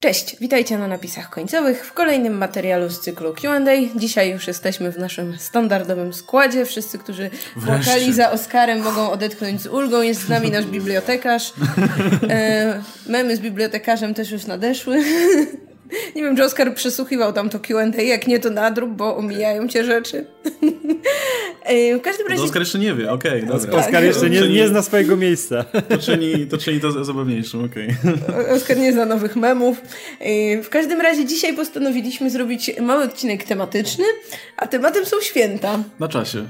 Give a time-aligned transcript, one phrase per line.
[0.00, 3.60] Cześć, witajcie na napisach końcowych w kolejnym materiału z cyklu QA.
[3.96, 6.64] Dzisiaj już jesteśmy w naszym standardowym składzie.
[6.64, 7.30] Wszyscy, którzy
[7.66, 10.02] płakali za Oscarem, mogą odetchnąć z ulgą.
[10.02, 11.52] Jest z nami nasz bibliotekarz.
[12.30, 15.04] E, memy z bibliotekarzem też już nadeszły.
[16.14, 19.84] Nie wiem, czy Oskar przesłuchiwał tam to Q&A, jak nie to nadrób, bo omijają cię
[19.84, 20.26] rzeczy.
[21.98, 22.42] W każdym razie...
[22.42, 23.44] Oskar jeszcze nie wie, okej.
[23.44, 25.64] Okay, Oskar, Oskar jeszcze nie, nie zna swojego miejsca.
[25.88, 27.88] To czyni to, czyni to zabawniejszym, okej.
[28.28, 28.48] Okay.
[28.48, 29.80] Oskar nie zna nowych memów.
[30.62, 34.04] W każdym razie dzisiaj postanowiliśmy zrobić mały odcinek tematyczny,
[34.56, 35.78] a tematem są święta.
[36.00, 36.46] Na czasie.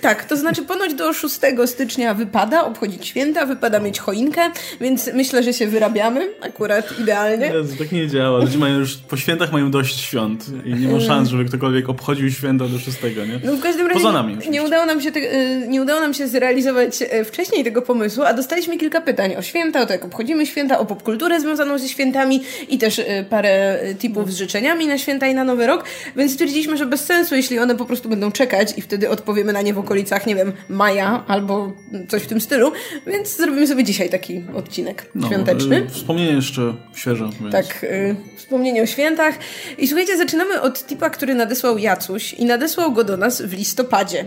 [0.00, 4.40] Tak, to znaczy ponoć do 6 stycznia wypada obchodzić święta, wypada mieć choinkę,
[4.80, 7.46] więc myślę, że się wyrabiamy akurat idealnie.
[7.46, 8.38] Jezu, tak nie działa.
[8.38, 12.30] Ludzie mają już po świętach mają dość świąt i nie ma szans, żeby ktokolwiek obchodził
[12.30, 13.40] święta do 6, nie?
[13.44, 16.14] No w każdym razie Poza nami nie udało, nam się te, y, nie udało nam
[16.14, 20.04] się zrealizować e, wcześniej tego pomysłu, a dostaliśmy kilka pytań o święta, o to jak
[20.04, 24.98] obchodzimy święta, o popkulturę związaną ze świętami i też y, parę tipów z życzeniami na
[24.98, 25.84] święta i na Nowy Rok,
[26.16, 29.62] więc stwierdziliśmy, że bez sensu, jeśli one po prostu będą czekać i wtedy odpowiemy na
[29.62, 31.72] nie w okolicach, nie wiem, maja albo
[32.08, 32.72] coś w tym stylu,
[33.06, 35.76] więc zrobimy sobie dzisiaj taki odcinek no, świąteczny.
[35.76, 37.28] Y, wspomnienie jeszcze świeże.
[37.40, 37.52] Więc.
[37.52, 39.34] Tak, y, wspomnienie o świętach.
[39.78, 44.24] I słuchajcie, zaczynamy od tipa, który nadesłał Jacuś i nadesłał go do nas w listopadzie.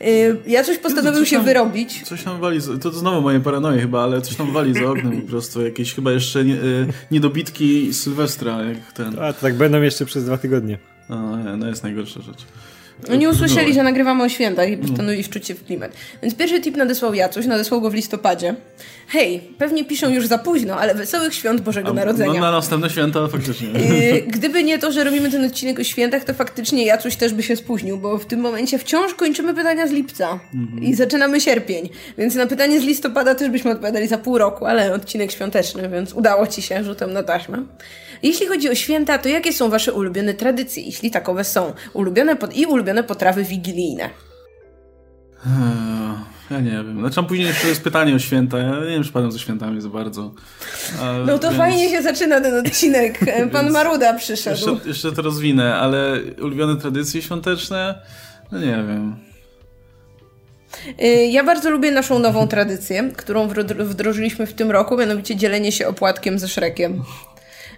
[0.00, 2.02] Y, Jacuś postanowił się wyrobić.
[2.04, 5.22] Coś nam wali, to, to znowu moje paranoje chyba, ale coś nam wali za oknem
[5.22, 5.64] po prostu.
[5.64, 9.18] Jakieś chyba jeszcze nie, y, niedobitki Sylwestra, jak ten.
[9.18, 10.78] A, to tak będą jeszcze przez dwa tygodnie.
[11.08, 11.14] A,
[11.56, 12.46] no jest najgorsza rzecz.
[13.10, 15.92] Oni usłyszeli, że nagrywamy o świętach i postanowili wczuć się w klimat.
[16.22, 18.54] Więc pierwszy tip nadesłał Jacuś, nadesłał go w listopadzie.
[19.08, 22.32] Hej, pewnie piszą już za późno, ale wesołych świąt Bożego A, Narodzenia.
[22.32, 23.68] No na następne święta faktycznie.
[23.68, 27.42] Yy, gdyby nie to, że robimy ten odcinek o świętach, to faktycznie Jacuś też by
[27.42, 30.82] się spóźnił, bo w tym momencie wciąż kończymy pytania z lipca mhm.
[30.82, 31.88] i zaczynamy sierpień.
[32.18, 36.12] Więc na pytanie z listopada też byśmy odpowiadali za pół roku, ale odcinek świąteczny, więc
[36.12, 37.64] udało ci się rzutem na taśmę.
[38.24, 41.72] Jeśli chodzi o święta, to jakie są wasze ulubione tradycje, jeśli takowe są?
[41.92, 42.56] Ulubione pod...
[42.56, 44.10] i ulubione potrawy wigilijne.
[46.50, 47.00] Ja nie wiem.
[47.00, 48.58] Znaczy, później jeszcze jest pytanie o święta.
[48.58, 50.34] Ja nie wiem, czy padam ze świętami za bardzo.
[51.26, 51.58] no to więc...
[51.58, 53.18] fajnie się zaczyna ten odcinek.
[53.52, 54.70] Pan Maruda przyszedł.
[54.70, 58.02] Jeszcze, jeszcze to rozwinę, ale ulubione tradycje świąteczne?
[58.52, 59.16] No nie wiem.
[61.02, 65.88] Y, ja bardzo lubię naszą nową tradycję, którą wdrożyliśmy w tym roku, mianowicie dzielenie się
[65.88, 67.02] opłatkiem ze Szrekiem.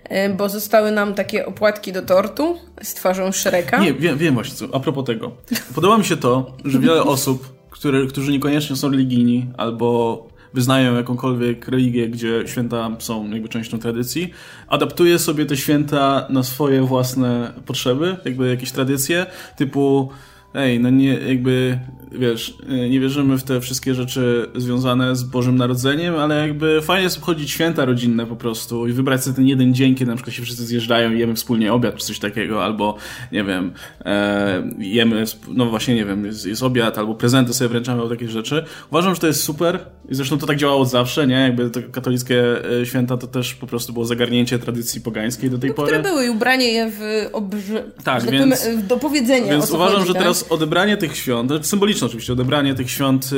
[0.09, 3.79] E, bo zostały nam takie opłatki do tortu z twarzą Shreka.
[3.79, 4.75] Nie, wiem, wiem właśnie co.
[4.75, 5.33] A propos tego.
[5.75, 11.69] Podoba mi się to, że wiele osób, które, którzy niekoniecznie są religijni albo wyznają jakąkolwiek
[11.69, 14.31] religię, gdzie święta są jakby częścią tradycji,
[14.69, 20.11] adaptuje sobie te święta na swoje własne potrzeby, jakby jakieś tradycje, typu
[20.57, 21.79] ej, no nie, jakby,
[22.13, 27.05] wiesz, y, nie wierzymy w te wszystkie rzeczy związane z Bożym Narodzeniem, ale jakby fajnie
[27.05, 30.37] jest obchodzić święta rodzinne po prostu i wybrać sobie ten jeden dzień, kiedy na przykład
[30.37, 32.97] się wszyscy zjeżdżają i jemy wspólnie obiad czy coś takiego, albo,
[33.33, 33.73] nie wiem,
[34.05, 38.29] e, jemy, no właśnie, nie wiem, jest, jest obiad, albo prezenty sobie wręczamy, albo takie
[38.29, 38.65] rzeczy.
[38.91, 39.79] Uważam, że to jest super
[40.09, 41.35] i zresztą to tak działało od zawsze, nie?
[41.35, 45.71] Jakby te katolickie e, święta to też po prostu było zagarnięcie tradycji pogańskiej do tej
[45.71, 45.93] no, pory.
[45.93, 47.01] Które były i ubranie je w
[47.33, 47.85] obrze...
[48.05, 48.69] Tak, więc...
[48.89, 49.53] do powiedzenia.
[49.53, 50.23] Więc uważam, chodzi, że tak?
[50.23, 53.37] teraz odebranie tych świąt, symboliczne oczywiście, odebranie tych świąt y,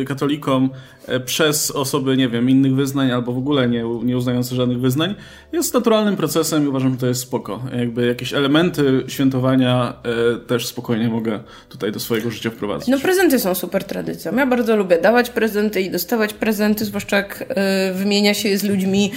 [0.00, 0.70] y, katolikom
[1.06, 5.14] e, przez osoby, nie wiem, innych wyznań albo w ogóle nie, nie uznające żadnych wyznań
[5.56, 7.62] jest naturalnym procesem i uważam, że to jest spoko.
[7.78, 9.94] Jakby jakieś elementy świętowania
[10.34, 12.88] e, też spokojnie mogę tutaj do swojego życia wprowadzić.
[12.88, 14.36] No prezenty są super tradycją.
[14.36, 19.12] Ja bardzo lubię dawać prezenty i dostawać prezenty, zwłaszcza jak e, wymienia się z ludźmi,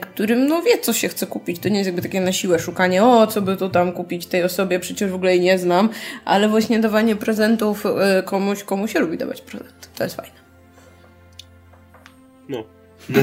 [0.00, 1.58] którym no wie, co się chce kupić.
[1.58, 4.42] To nie jest jakby takie na siłę szukanie, o, co by to tam kupić tej
[4.42, 5.88] osobie, przecież w ogóle jej nie znam,
[6.24, 9.90] ale właśnie dawanie prezentów y, komuś, komu się lubi dawać prezent.
[9.96, 10.40] To jest fajne.
[12.48, 12.64] No.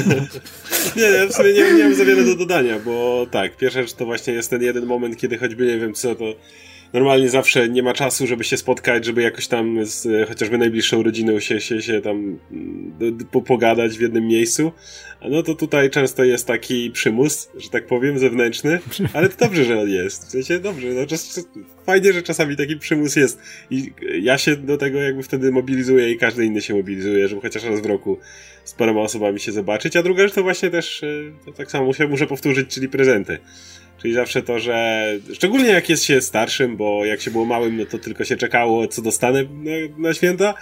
[0.96, 3.94] nie, ja w sumie nie, nie mam za wiele do dodania, bo tak, pierwsza rzecz
[3.94, 6.26] to właśnie jest ten jeden moment, kiedy choćby nie wiem co, to
[6.94, 11.40] normalnie zawsze nie ma czasu, żeby się spotkać, żeby jakoś tam z chociażby najbliższą rodziną
[11.40, 14.72] się, się, się tam mm, pogadać w jednym miejscu.
[15.30, 18.80] No to tutaj często jest taki przymus, że tak powiem, zewnętrzny,
[19.14, 20.28] ale to dobrze, że on jest.
[20.28, 21.48] W sensie dobrze, no czas,
[21.86, 23.40] fajnie, że czasami taki przymus jest.
[23.70, 27.64] I ja się do tego jakby wtedy mobilizuję i każdy inny się mobilizuje, żeby chociaż
[27.64, 28.20] raz w roku
[28.64, 29.96] z paroma osobami się zobaczyć.
[29.96, 31.08] A druga rzecz to właśnie też, e,
[31.46, 33.38] to tak samo muszę, muszę powtórzyć, czyli prezenty.
[34.02, 37.86] Czyli zawsze to, że szczególnie jak jest się starszym, bo jak się było małym, no
[37.86, 40.54] to tylko się czekało, co dostanę na, na święta,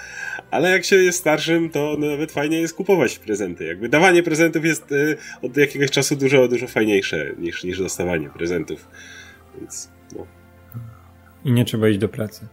[0.51, 3.65] ale jak się jest starszym, to nawet fajnie jest kupować prezenty.
[3.65, 8.87] Jakby dawanie prezentów jest y, od jakiegoś czasu dużo, dużo fajniejsze niż, niż dostawanie prezentów.
[9.59, 10.25] Więc, no.
[11.45, 12.47] I nie trzeba iść do pracy.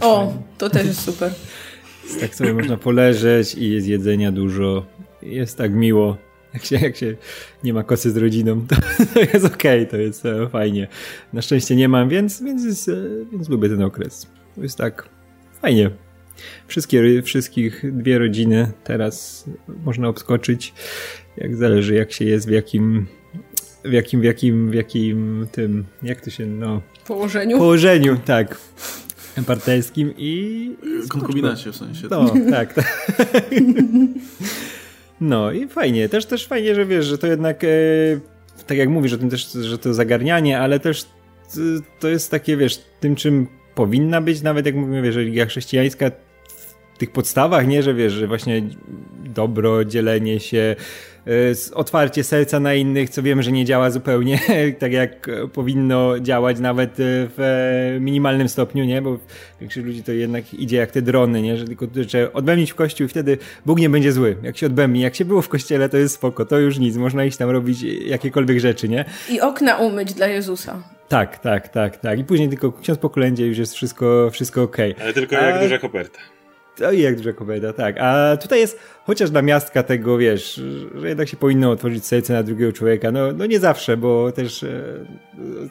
[0.00, 0.42] o, fajne.
[0.58, 1.32] to też jest super.
[2.20, 4.86] tak sobie można poleżeć i jest jedzenia dużo.
[5.22, 6.16] Jest tak miło
[6.54, 7.16] Jak się, jak się
[7.64, 8.76] nie ma kosy z rodziną, to,
[9.14, 10.88] to jest okej, okay, to jest e, fajnie.
[11.32, 12.94] Na szczęście nie mam, więc, więc, jest, e,
[13.32, 14.26] więc lubię ten okres.
[14.54, 15.08] To jest tak
[15.62, 15.90] fajnie.
[16.66, 19.44] Wszystkie, wszystkich dwie rodziny teraz
[19.84, 20.74] można obskoczyć.
[21.36, 23.06] Jak zależy, jak się jest, w jakim,
[23.84, 26.82] w jakim, w jakim, w jakim tym, jak to się, no...
[27.06, 27.58] Położeniu?
[27.58, 28.58] Położeniu, tak.
[29.46, 30.30] Partnerskim i...
[31.04, 32.08] i Konkubinacie w sensie.
[32.10, 32.74] No, tak.
[32.74, 32.84] tak.
[35.20, 37.68] No i fajnie, też też fajnie, że wiesz, że to jednak, e,
[38.66, 41.06] tak jak mówisz o tym też, że to zagarnianie, ale też
[42.00, 46.10] to jest takie, wiesz, tym czym powinna być, nawet jak mówimy, wiesz, religia chrześcijańska
[46.94, 48.62] w tych podstawach, nie, że wiesz, że właśnie
[49.24, 50.76] dobro, dzielenie się,
[51.74, 54.40] otwarcie serca na innych, co wiemy, że nie działa zupełnie
[54.78, 59.02] tak jak powinno działać nawet y, w e, minimalnym stopniu, nie?
[59.02, 59.18] Bo
[59.60, 61.56] większość ludzi to jednak idzie jak te drony, nie?
[61.56, 64.36] Że tylko trzeba odbębnić w kościół i wtedy Bóg nie będzie zły.
[64.42, 67.24] Jak się odbębni, jak się było w kościele, to jest spoko, to już nic, można
[67.24, 69.04] iść tam robić jakiekolwiek rzeczy, nie?
[69.30, 70.82] I okna umyć dla Jezusa.
[71.08, 72.18] Tak, tak, tak, tak.
[72.18, 74.92] I później tylko ksiądz po kolędzie już jest wszystko, wszystko okej.
[74.92, 75.04] Okay.
[75.04, 75.60] Ale tylko jak A...
[75.62, 76.18] duża koperta.
[76.76, 77.96] To i jak duża kobieta, tak.
[78.00, 80.60] A tutaj jest chociaż na miastka tego, wiesz,
[80.94, 83.12] że jednak się powinno otworzyć serce na drugiego człowieka.
[83.12, 84.70] No, no nie zawsze, bo też e,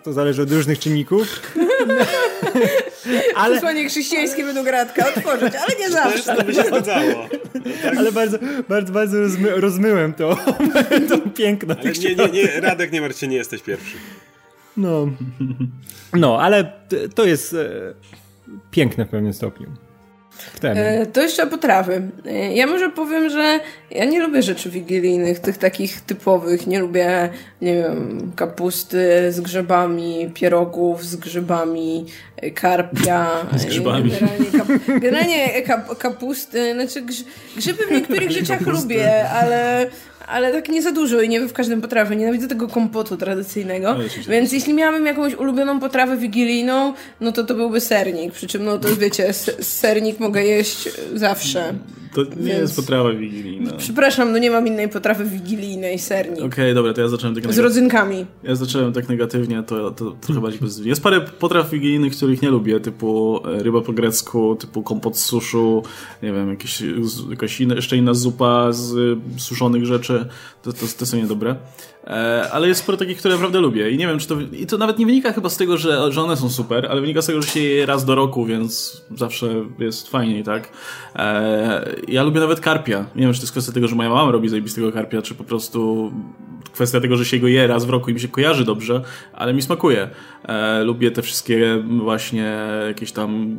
[0.03, 1.41] to zależy od różnych czynników.
[3.35, 3.55] ale...
[3.55, 6.35] Przesłanie chrześcijańskie będą gratka otworzyć, ale nie zawsze.
[6.35, 7.29] To by się zgadzało.
[7.83, 7.97] Tak.
[7.97, 8.37] Ale bardzo,
[8.69, 10.37] bardzo, bardzo rozmy, rozmyłem to,
[11.09, 13.97] to piękno ale nie, nie, nie, Radek, nie martw się, nie jesteś pierwszy.
[14.77, 15.07] No,
[16.13, 16.73] no ale
[17.15, 17.93] to jest e,
[18.71, 19.67] piękne w pewnym stopniu.
[20.63, 22.01] E, to jeszcze potrawy.
[22.25, 23.59] E, ja może powiem, że
[23.91, 26.67] ja nie lubię rzeczy wigilijnych, tych takich typowych.
[26.67, 27.29] Nie lubię,
[27.61, 32.05] nie wiem, kapusty z grzybami, pierogów z grzybami,
[32.37, 33.29] e, karpia.
[33.57, 34.11] Z grzybami.
[34.11, 34.67] Generalnie, kap,
[35.01, 36.73] generalnie kap, kapusty.
[36.73, 37.01] Znaczy
[37.55, 39.87] grzyby w niektórych rzeczach lubię, ale
[40.33, 42.15] ale tak nie za dużo i nie w każdym potrawie.
[42.15, 43.93] Nienawidzę tego kompotu tradycyjnego.
[43.93, 48.33] No, Więc jeśli miałabym jakąś ulubioną potrawę wigilijną, no to to byłby sernik.
[48.33, 51.73] Przy czym, no to wiecie, sernik mogę jeść zawsze.
[52.13, 52.47] To nie Więc...
[52.47, 53.71] jest potrawa wigilijna.
[53.77, 56.37] Przepraszam, no nie mam innej potrawy wigilijnej, sernik.
[56.37, 58.25] Okej, okay, dobra, to ja zacząłem tak Z rodzynkami.
[58.43, 60.89] Ja zacząłem tak negatywnie, to, to trochę bardziej pozytywnie.
[60.89, 65.25] Jest parę potraw wigilijnych, których nie lubię, typu e, ryba po grecku, typu kompot z
[65.25, 65.83] suszu,
[66.23, 66.83] nie wiem, jakieś,
[67.29, 70.25] jakaś inna, jeszcze inna zupa z suszonych rzeczy.
[70.61, 71.55] To, to, to są niedobre.
[72.07, 74.35] E, ale jest sporo takich, które naprawdę lubię i nie wiem, czy to...
[74.41, 77.21] I to nawet nie wynika chyba z tego, że, że one są super, ale wynika
[77.21, 79.47] z tego, że się je raz do roku, więc zawsze
[79.79, 80.69] jest fajniej, tak?
[81.15, 83.05] E, ja lubię nawet karpia.
[83.15, 85.43] Nie wiem, czy to jest kwestia tego, że moja mama robi zajebistego karpia, czy po
[85.43, 86.11] prostu
[86.73, 89.01] kwestia tego, że się go je raz w roku i mi się kojarzy dobrze,
[89.33, 90.09] ale mi smakuje.
[90.43, 92.57] E, lubię te wszystkie właśnie
[92.87, 93.57] jakieś tam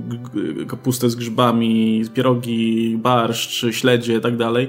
[0.68, 4.68] kapustę z grzybami, pierogi, barszcz, śledzie i tak dalej.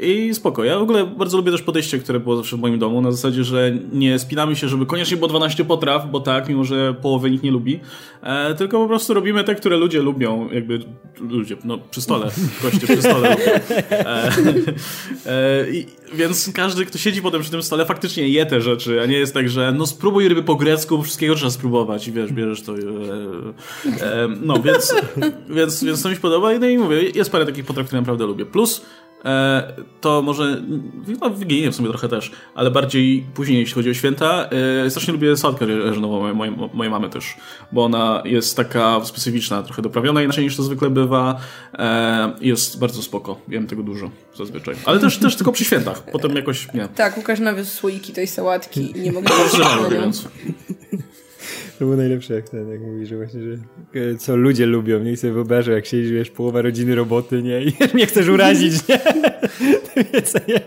[0.00, 0.64] I spoko.
[0.64, 3.44] Ja w ogóle bardzo lubię też podejście, które było zawsze w moim domu, na zasadzie,
[3.44, 7.44] że nie spinamy się, żeby koniecznie było 12 potraw, bo tak, mimo że połowę nikt
[7.44, 7.80] nie lubi,
[8.22, 10.78] e, tylko po prostu robimy te, które ludzie lubią, jakby
[11.20, 12.30] ludzie, no przy stole,
[12.62, 13.36] goście przy stole.
[13.90, 14.30] E,
[15.26, 19.06] e, i, więc każdy, kto siedzi potem przy tym stole, faktycznie je te rzeczy, a
[19.06, 22.62] nie jest tak, że no spróbuj ryby po grecku, wszystkiego trzeba spróbować i wiesz, bierzesz
[22.62, 22.74] to.
[22.74, 22.78] E,
[24.00, 24.94] e, no, więc,
[25.56, 28.26] więc, więc to mi się podoba no i mówię, jest parę takich potraw, które naprawdę
[28.26, 28.46] lubię.
[28.46, 28.82] Plus
[30.00, 30.62] to może,
[31.20, 34.48] no Wigilię w sumie trochę też, ale bardziej później, jeśli chodzi o święta,
[34.84, 37.36] e, strasznie lubię sałatkę ryżową mojej, mojej mamy też,
[37.72, 41.40] bo ona jest taka specyficzna, trochę doprawiona inaczej niż to zwykle bywa,
[41.74, 46.36] e, jest bardzo spoko, jem tego dużo zazwyczaj, ale też, też tylko przy świętach, potem
[46.36, 46.88] jakoś nie.
[46.88, 49.28] Tak, Łukasz nawiózł słoiki tej sałatki i nie mogę...
[49.58, 50.28] No, więc.
[51.78, 53.52] To było najlepsze, jak ten, jak mówi, że właśnie, że
[54.00, 55.16] e, co ludzie lubią, nie?
[55.16, 57.62] Sobie wyobrażę, jak siedzisz, wiesz, połowa rodziny roboty, nie?
[57.62, 59.00] I nie chcesz urazić, nie?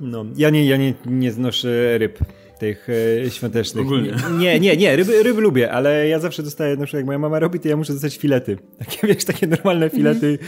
[0.00, 2.18] No, ja nie, ja nie, nie znoszę ryb
[2.58, 2.88] tych
[3.26, 3.86] e, świątecznych.
[3.86, 4.14] Ogólnie.
[4.38, 7.38] Nie, nie, nie, ryby, ryby lubię, ale ja zawsze dostaję, na przykład jak moja mama
[7.38, 8.58] robi, to ja muszę dostać filety.
[8.78, 10.38] Takie, wiesz, takie normalne filety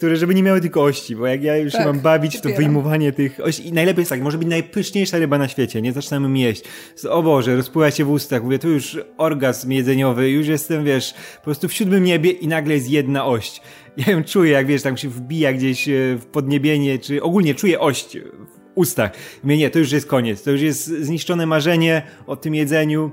[0.00, 2.40] które żeby nie miały tylko ości, bo jak ja już tak, się mam bawić w
[2.40, 5.92] to wyjmowanie tych ości i najlepiej jest tak, może być najpyszniejsza ryba na świecie, nie
[5.92, 6.64] zaczynamy jeść.
[7.08, 11.44] O Boże, rozpływa się w ustach, mówię, tu już orgazm jedzeniowy, już jestem, wiesz, po
[11.44, 13.62] prostu w siódmym niebie i nagle jest jedna ość.
[13.96, 17.80] Ja ją czuję, jak wiesz, tam się wbija gdzieś e, w podniebienie, czy ogólnie czuję
[17.80, 19.12] ość w ustach.
[19.42, 23.10] Mówię, nie, to już jest koniec, to już jest zniszczone marzenie o tym jedzeniu,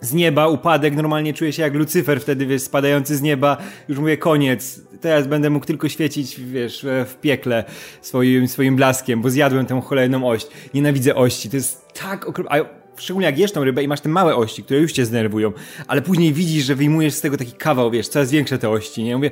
[0.00, 3.56] z nieba, upadek, normalnie czuję się jak Lucyfer wtedy, wiesz, spadający z nieba,
[3.88, 7.64] już mówię koniec, teraz będę mógł tylko świecić, wiesz, w piekle
[8.00, 10.46] swoim, swoim blaskiem, bo zjadłem tę cholerną ość.
[10.74, 12.64] Nienawidzę ości, to jest tak okropne,
[12.96, 15.52] szczególnie jak jesz tą rybę i masz te małe ości, które już cię zdenerwują,
[15.86, 19.16] ale później widzisz, że wyjmujesz z tego taki kawał, wiesz, coraz większe te ości, nie?
[19.16, 19.30] Mówię,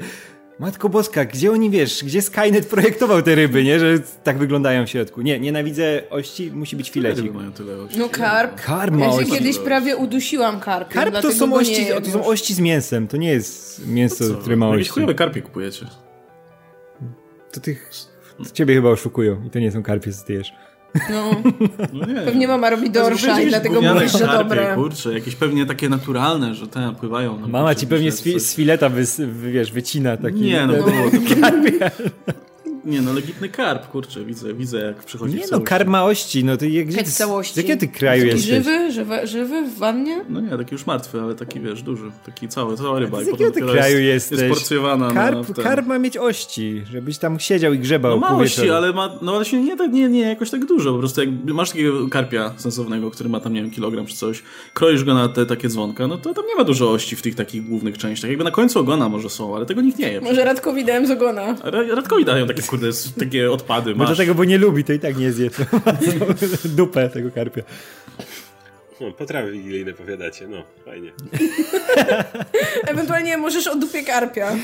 [0.59, 3.81] Matko Boska, gdzie oni, wiesz, gdzie Skynet projektował te ryby, nie?
[3.81, 5.23] Że tak wyglądają w środku.
[5.23, 7.33] Nie, nienawidzę ości, musi być filecik.
[7.35, 7.99] mają tyle ości.
[7.99, 8.61] No karp.
[8.61, 9.33] Karp ma Ja ości.
[9.33, 13.09] kiedyś prawie udusiłam karpiem, Karp to są, nie ości, jem to są ości z mięsem,
[13.09, 14.35] to nie jest mięso, Co?
[14.35, 14.93] które ma Jakieś ości.
[14.93, 15.87] chujowe karpie kupujecie.
[17.53, 17.91] To tych,
[18.39, 20.53] to ciebie chyba oszukują i to nie są karpie, co ty jesz.
[21.11, 21.31] No,
[21.93, 22.15] No nie.
[22.23, 24.75] pewnie mama robi dorsza i dlatego mówisz, że dobre.
[24.75, 27.39] kurczę, jakieś pewnie takie naturalne, że te pływają.
[27.41, 29.05] No, Mama ci pewnie z, fi, z fileta wy-
[29.51, 30.41] wiesz, wycina taki...
[30.41, 31.91] Nie, no było to karpie.
[32.85, 36.45] Nie no, legitny karp, kurczę, widzę, widzę jak przychodzi Nie w no, karp ma ości,
[36.45, 38.55] no to jak, gdzie ty, z jakiego ty kraju Taki jesteś?
[38.55, 40.25] żywy, żywy, żywy w wannie?
[40.29, 43.25] No nie, taki już martwy, ale taki wiesz, duży, taki cały, cała ryba.
[43.25, 44.49] Z jakiego ty kraju jest, jesteś?
[44.49, 48.37] Jest porcjowana Karp, na karp ma mieć ości, żebyś tam siedział i grzebał No ma
[48.37, 51.21] ości, ale ma, no ale się nie, tak- nie, nie jakoś tak dużo, po prostu
[51.21, 54.43] jak masz takiego karpia sensownego, który ma tam, nie wiem, kilogram czy coś,
[54.75, 57.35] kroisz go na te takie dzwonka, no to tam nie ma dużo ości w tych
[57.35, 58.31] takich głównych częściach.
[58.31, 60.21] Jakby na końcu ogona może są, ale tego nikt nie je.
[60.21, 61.57] Może Radkowi dałem z ogona.
[61.95, 62.89] Radkowi dają takie, kurde,
[63.21, 64.17] takie odpady, Bo masz.
[64.17, 65.51] tego, bo nie lubi, to i tak nie zje.
[66.65, 67.63] Dupę tego karpia.
[69.01, 71.13] No, potrawy wigilijne powiadacie, no, fajnie.
[72.91, 74.57] Ewentualnie możesz o dupie karpia.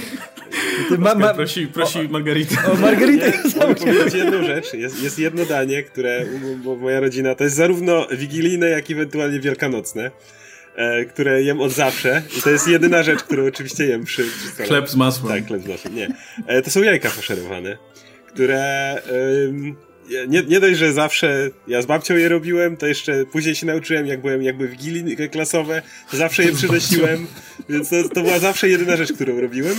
[0.89, 2.57] Ty ma, ma, Prosi, prosi Margaritę.
[2.73, 4.75] o Margaritę Mogę powiedzieć jedną rzecz.
[4.75, 6.27] Jest, jest jedno danie, które
[6.65, 10.11] bo moja rodzina to jest zarówno wigilijne, jak i ewentualnie wielkanocne,
[10.77, 12.23] e, które jem od zawsze.
[12.39, 14.69] I to jest jedyna rzecz, którą oczywiście jem przy, przy stole.
[14.69, 15.35] Chleb z masłem.
[15.35, 15.95] Tak, chleb z masłem.
[15.95, 16.09] Nie.
[16.47, 17.79] E, to są jajka faszerowane,
[18.27, 19.03] które...
[19.49, 19.77] ym,
[20.29, 24.07] nie, nie dość, że zawsze ja z babcią je robiłem, to jeszcze później się nauczyłem,
[24.07, 27.27] jak byłem jakby wigilii klasowe, to zawsze je przynosiłem,
[27.69, 29.77] więc to, to była zawsze jedyna rzecz, którą robiłem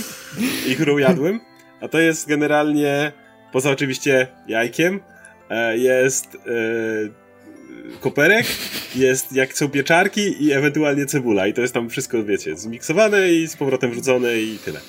[0.68, 1.40] i którą jadłem.
[1.80, 3.12] A to jest generalnie,
[3.52, 5.00] poza oczywiście jajkiem,
[5.50, 7.25] e, jest e,
[8.00, 8.46] koperek,
[8.94, 11.46] jest jak są pieczarki i ewentualnie cebula.
[11.46, 14.80] I to jest tam wszystko, wiecie, zmiksowane i z powrotem wrzucone i tyle.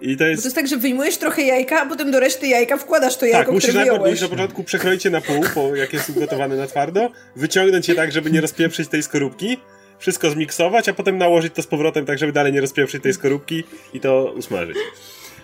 [0.00, 0.44] I to Bo to jest...
[0.44, 3.54] jest tak, że wyjmujesz trochę jajka, a potem do reszty jajka wkładasz to jajko, Tak,
[3.54, 6.66] musisz które najpierw musisz na początku przekroić je na pół, bo jak jest ugotowane na
[6.66, 9.56] twardo, wyciągnąć je tak, żeby nie rozpieprzyć tej skorupki,
[9.98, 13.64] wszystko zmiksować, a potem nałożyć to z powrotem tak, żeby dalej nie rozpieprzyć tej skorupki
[13.94, 14.76] i to usmażyć.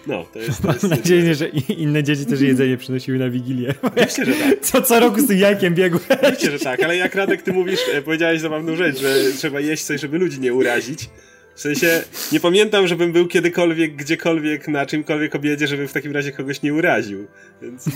[0.06, 0.62] No, to jest...
[0.62, 3.74] To jest Mam nadzieję, że inne dzieci też jedzenie przynosiły na Wigilię.
[3.82, 4.60] Oczywiście, że tak.
[4.60, 6.00] Co, co roku z tym jajkiem biegły.
[6.08, 9.84] Oczywiście, że tak, ale jak Radek, ty mówisz, e, powiedziałeś zabawną rzecz, że trzeba jeść
[9.84, 11.10] coś, żeby ludzi nie urazić.
[11.54, 16.32] W sensie, nie pamiętam, żebym był kiedykolwiek, gdziekolwiek, na czymkolwiek obiedzie, żebym w takim razie
[16.32, 17.26] kogoś nie uraził.
[17.62, 17.92] Więc no,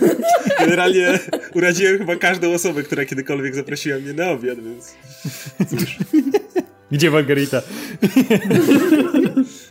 [0.60, 1.18] generalnie
[1.54, 4.94] uraziłem chyba każdą osobę, która kiedykolwiek zaprosiła mnie na obiad, więc
[5.70, 5.96] cóż.
[6.92, 7.62] Gdzie Margarita?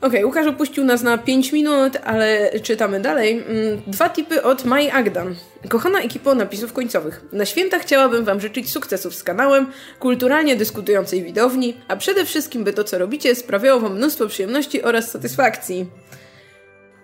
[0.02, 3.44] Okej, Łukasz opuścił nas na 5 minut, ale czytamy dalej.
[3.48, 5.36] Mm, Dwa tipy od Mai Agdan.
[5.70, 7.22] Kochana ekipo napisów końcowych.
[7.32, 9.68] Na święta chciałabym Wam życzyć sukcesów z kanałem,
[10.00, 15.12] kulturalnie dyskutującej widowni, a przede wszystkim, by to, co robicie, sprawiało Wam mnóstwo przyjemności oraz
[15.12, 15.86] satysfakcji.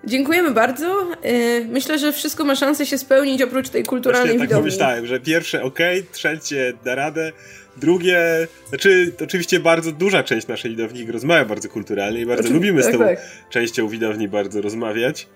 [0.06, 1.08] Dziękujemy bardzo.
[1.24, 4.72] Yy, Myślę, że wszystko ma szansę się spełnić oprócz tej kulturalnej Właśnie tak widowni.
[4.72, 5.80] pomyślałem, że pierwsze ok,
[6.12, 7.32] trzecie da radę,
[7.78, 12.86] drugie, znaczy oczywiście bardzo duża część naszej widowni rozmawia bardzo kulturalnie i bardzo lubimy z
[12.86, 13.20] tak, tą tak.
[13.50, 15.28] częścią widowni bardzo rozmawiać,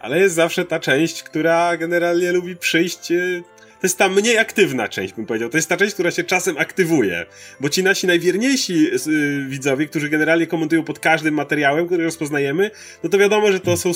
[0.00, 3.12] ale jest zawsze ta część, która generalnie lubi przyjść.
[3.12, 3.42] e,
[3.80, 5.48] To jest ta mniej aktywna część, bym powiedział.
[5.50, 7.26] To jest ta część, która się czasem aktywuje.
[7.60, 12.70] Bo ci nasi najwierniejsi y, widzowie, którzy generalnie komentują pod każdym materiałem, który rozpoznajemy,
[13.02, 13.92] no to wiadomo, że to są,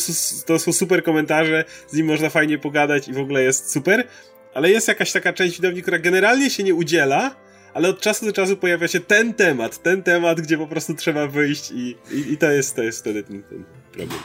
[0.46, 4.06] to są super komentarze, z nim można fajnie pogadać i w ogóle jest super.
[4.54, 7.36] Ale jest jakaś taka część widowni, która generalnie się nie udziela,
[7.74, 11.26] ale od czasu do czasu pojawia się ten temat, ten temat, gdzie po prostu trzeba
[11.26, 14.18] wyjść i, i, i to, jest, to jest wtedy ten, ten problem.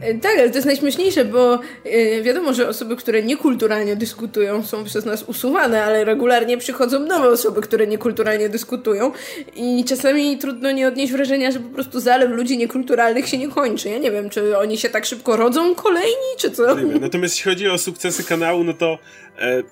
[0.00, 4.84] E, Tak, ale to jest najśmieszniejsze, bo e, wiadomo, że osoby, które niekulturalnie dyskutują, są
[4.84, 9.12] przez nas usuwane, ale regularnie przychodzą nowe osoby, które niekulturalnie dyskutują
[9.56, 13.88] i czasami trudno nie odnieść wrażenia, że po prostu zalew ludzi niekulturalnych się nie kończy.
[13.88, 16.74] Ja nie wiem, czy oni się tak szybko rodzą kolejni, czy co?
[16.80, 17.00] Nie wiem.
[17.00, 18.98] Natomiast jeśli chodzi o sukcesy kanału, no to
[19.38, 19.62] e,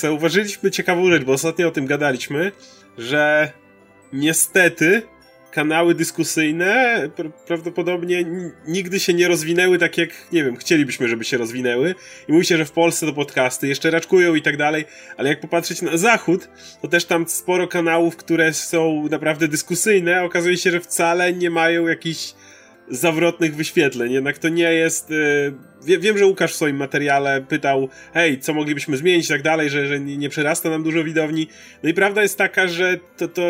[0.00, 2.52] zauważyliśmy ciekawą rzecz, bo ostatnio o tym gadaliśmy,
[2.98, 3.52] że
[4.12, 5.02] niestety
[5.52, 8.24] kanały dyskusyjne pr- prawdopodobnie
[8.66, 11.94] nigdy się nie rozwinęły tak jak, nie wiem, chcielibyśmy, żeby się rozwinęły.
[12.28, 14.84] I mówi się, że w Polsce to podcasty jeszcze raczkują i tak dalej,
[15.16, 16.48] ale jak popatrzeć na zachód,
[16.82, 21.86] to też tam sporo kanałów, które są naprawdę dyskusyjne, okazuje się, że wcale nie mają
[21.86, 22.34] jakichś
[22.88, 24.12] zawrotnych wyświetleń.
[24.12, 25.10] Jednak to nie jest.
[25.10, 25.52] y,
[25.84, 29.70] Wie, wiem, że Łukasz w swoim materiale pytał, hej, co moglibyśmy zmienić i tak dalej,
[29.70, 31.48] że, że nie, nie przerasta nam dużo widowni.
[31.82, 33.42] No i prawda jest taka, że to, to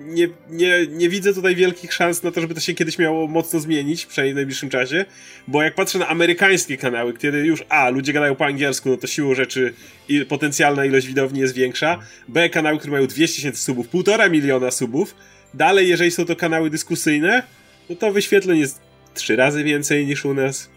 [0.00, 3.60] nie, nie, nie widzę tutaj wielkich szans na to, żeby to się kiedyś miało mocno
[3.60, 5.04] zmienić, przynajmniej w najbliższym czasie,
[5.48, 9.06] bo jak patrzę na amerykańskie kanały, kiedy już A, ludzie gadają po angielsku, no to
[9.06, 9.74] siłą rzeczy
[10.08, 14.70] i potencjalna ilość widowni jest większa, B, kanały, które mają 200 tysięcy subów, półtora miliona
[14.70, 15.14] subów,
[15.54, 17.42] dalej, jeżeli są to kanały dyskusyjne,
[17.90, 18.80] no to wyświetleń jest
[19.14, 20.70] trzy razy więcej niż u nas.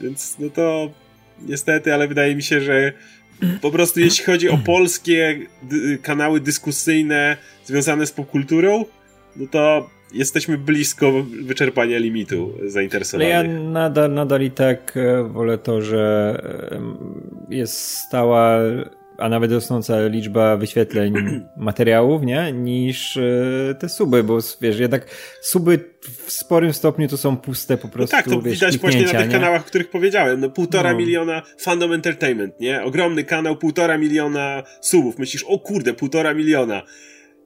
[0.00, 0.90] Więc no to
[1.42, 2.92] niestety, ale wydaje mi się, że
[3.60, 5.38] po prostu jeśli chodzi o polskie
[6.02, 8.84] kanały dyskusyjne związane z popkulturą,
[9.36, 11.12] no to jesteśmy blisko
[11.42, 13.34] wyczerpania limitu zainteresowanych.
[13.34, 16.36] Ale ja nadal, nadal i tak e, wolę to, że
[17.50, 18.58] jest stała
[19.18, 21.14] a nawet rosnąca liczba wyświetleń
[21.56, 22.52] materiałów, nie?
[22.52, 25.06] Niż e, te suby, bo wiesz, jednak
[25.42, 25.78] suby
[26.26, 28.16] w sporym stopniu to są puste po prostu.
[28.16, 29.28] No tak, to wiesz, widać właśnie na tych nie?
[29.28, 30.40] kanałach, o których powiedziałem.
[30.40, 30.98] No półtora no.
[30.98, 32.82] miliona Fandom Entertainment, nie?
[32.82, 35.18] Ogromny kanał, półtora miliona subów.
[35.18, 36.82] Myślisz, o kurde, półtora miliona.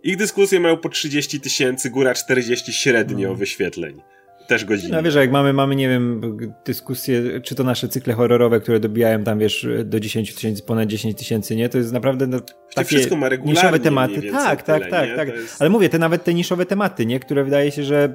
[0.02, 3.34] Ich dyskusje mają po 30 tysięcy, góra 40 średnio no.
[3.34, 4.02] wyświetleń
[4.50, 4.96] też godziny.
[4.96, 6.20] No wiesz, jak mamy, mamy, nie wiem,
[6.64, 11.18] dyskusje, czy to nasze cykle horrorowe, które dobijają tam, wiesz, do 10 tysięcy, ponad 10
[11.18, 11.68] tysięcy, nie?
[11.68, 12.40] To jest naprawdę no,
[12.74, 14.22] takie wszystko ma niszowe tematy.
[14.32, 15.28] Tak, tak, tyle, tak, tak.
[15.28, 15.62] Jest...
[15.62, 17.20] Ale mówię, te nawet te niszowe tematy, nie?
[17.20, 18.14] Które wydaje się, że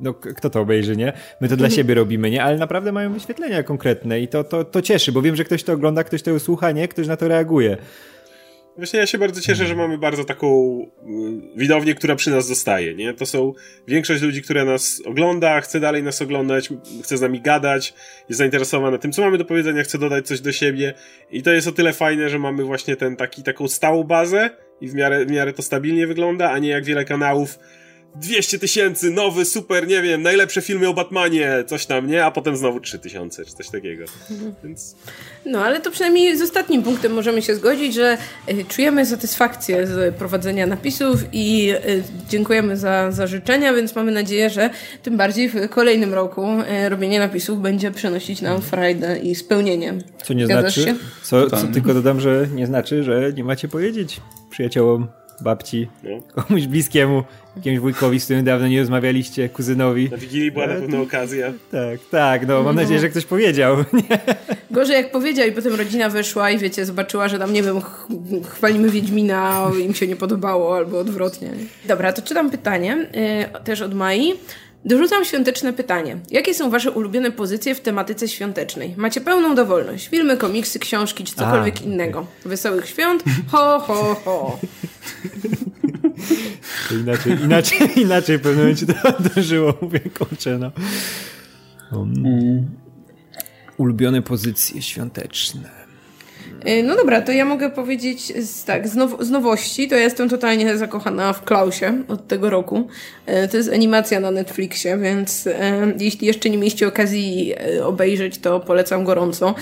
[0.00, 1.12] no kto to obejrzy, nie?
[1.40, 1.76] My to dla mhm.
[1.76, 2.44] siebie robimy, nie?
[2.44, 5.72] Ale naprawdę mają wyświetlenia konkretne i to, to, to cieszy, bo wiem, że ktoś to
[5.72, 6.88] ogląda, ktoś to słucha, nie?
[6.88, 7.76] Ktoś na to reaguje.
[8.76, 12.94] Właśnie ja się bardzo cieszę, że mamy bardzo taką y, widownię, która przy nas zostaje,
[12.94, 13.14] nie?
[13.14, 13.52] To są
[13.88, 16.68] większość ludzi, która nas ogląda, chce dalej nas oglądać,
[17.02, 17.94] chce z nami gadać,
[18.28, 20.94] jest zainteresowana tym, co mamy do powiedzenia, chce dodać coś do siebie
[21.30, 24.50] i to jest o tyle fajne, że mamy właśnie ten taki, taką stałą bazę
[24.80, 27.58] i w miarę, w miarę to stabilnie wygląda, a nie jak wiele kanałów
[28.14, 32.24] 200 tysięcy, nowy, super, nie wiem, najlepsze filmy o Batmanie, coś tam, nie?
[32.24, 34.04] A potem znowu 3000 czy coś takiego.
[34.64, 34.96] Więc...
[35.46, 40.14] No, ale to przynajmniej z ostatnim punktem możemy się zgodzić, że y, czujemy satysfakcję z
[40.14, 44.70] prowadzenia napisów i y, dziękujemy za, za życzenia, więc mamy nadzieję, że
[45.02, 46.46] tym bardziej w kolejnym roku
[46.84, 49.94] y, robienie napisów będzie przynosić nam frajdę i spełnienie.
[50.24, 54.20] Co nie Zgadzasz znaczy, co, co tylko dodam, że nie znaczy, że nie macie powiedzieć
[54.50, 55.08] przyjaciołom
[55.40, 56.42] babci, no.
[56.42, 57.22] komuś bliskiemu,
[57.56, 60.10] jakiemuś wujkowi, z którym dawno nie rozmawialiście, kuzynowi.
[60.10, 61.52] Na Wigilii była na pewno okazja.
[61.70, 63.76] Tak, tak, no mam nadzieję, że ktoś powiedział.
[63.92, 64.18] Nie?
[64.70, 68.06] Gorzej jak powiedział i potem rodzina wyszła i wiecie, zobaczyła, że tam, nie wiem, ch
[68.44, 71.50] chwalimy Wiedźmina, im się nie podobało, albo odwrotnie.
[71.88, 72.96] Dobra, to czytam pytanie,
[73.52, 74.34] yy, też od Mai.
[74.84, 76.16] Dorzucam świąteczne pytanie.
[76.30, 78.94] Jakie są wasze ulubione pozycje w tematyce świątecznej?
[78.96, 80.08] Macie pełną dowolność.
[80.08, 82.26] Filmy, komiksy, książki czy cokolwiek A, innego.
[82.44, 83.24] Wesołych świąt?
[83.48, 84.58] Ho, ho, ho.
[86.88, 88.94] To inaczej, inaczej, inaczej w pewnym momencie to
[89.34, 90.72] dążyło, mówię, kurczę, no.
[91.92, 92.70] Um,
[93.76, 95.81] ulubione pozycje świąteczne.
[96.68, 100.00] Y, no dobra, to ja mogę powiedzieć z, tak, z, now z, nowości, to ja
[100.00, 102.88] jestem totalnie zakochana w Klausie od tego roku.
[103.44, 105.54] Y, to jest animacja na Netflixie, więc y,
[105.98, 109.54] jeśli jeszcze nie mieliście okazji obejrzeć, to polecam gorąco.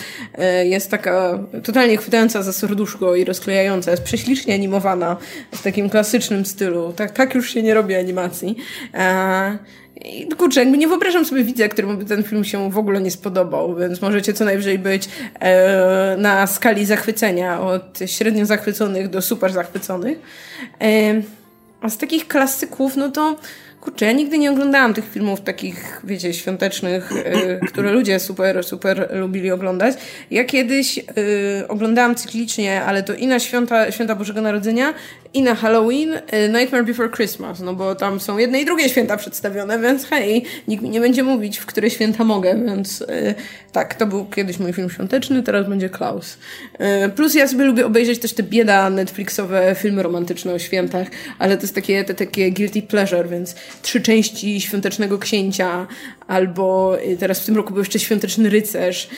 [0.65, 5.17] Jest taka totalnie chwytająca za serduszko i rozklejająca, jest prześlicznie animowana
[5.55, 6.93] w takim klasycznym stylu.
[6.93, 8.57] Tak, tak już się nie robi animacji.
[10.05, 13.77] I, kurczę, nie wyobrażam sobie widza, któremu by ten film się w ogóle nie spodobał,
[13.77, 15.09] więc możecie co najwyżej być
[15.41, 20.19] e, na skali zachwycenia od średnio zachwyconych do super zachwyconych.
[20.81, 21.23] E,
[21.81, 23.37] a z takich klasyków, no to
[23.81, 29.09] Kurczę, ja nigdy nie oglądałam tych filmów takich, wiecie, świątecznych, y, które ludzie super, super
[29.13, 29.95] lubili oglądać.
[30.31, 31.03] Ja kiedyś y,
[31.69, 34.95] oglądałam cyklicznie, ale to i na święta, święta Bożego Narodzenia,
[35.35, 39.17] i na Halloween, y, Nightmare Before Christmas, no bo tam są jedne i drugie święta
[39.17, 43.35] przedstawione, więc hej, nikt mi nie będzie mówić, w które święta mogę, więc y,
[43.73, 46.39] tak, to był kiedyś mój film świąteczny, teraz będzie Klaus.
[47.07, 51.57] Y, plus ja sobie lubię obejrzeć też te bieda Netflixowe filmy romantyczne o świętach, ale
[51.57, 55.87] to jest takie, te, takie guilty pleasure, więc trzy części Świątecznego Księcia,
[56.31, 59.09] albo teraz w tym roku był jeszcze Świąteczny Rycerz,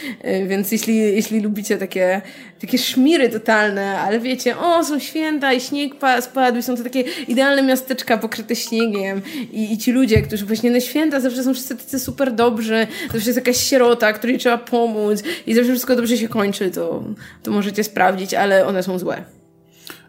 [0.49, 2.23] więc jeśli, jeśli lubicie takie,
[2.61, 7.05] takie szmiry totalne, ale wiecie, o, są święta i śnieg spadł i są to takie
[7.29, 9.23] idealne miasteczka pokryte śniegiem
[9.53, 13.29] i, i ci ludzie, którzy właśnie na święta zawsze są wszyscy tacy super dobrzy, zawsze
[13.29, 17.05] jest jakaś sierota, której trzeba pomóc i zawsze wszystko dobrze się kończy, to,
[17.43, 19.25] to możecie sprawdzić, ale one są złe.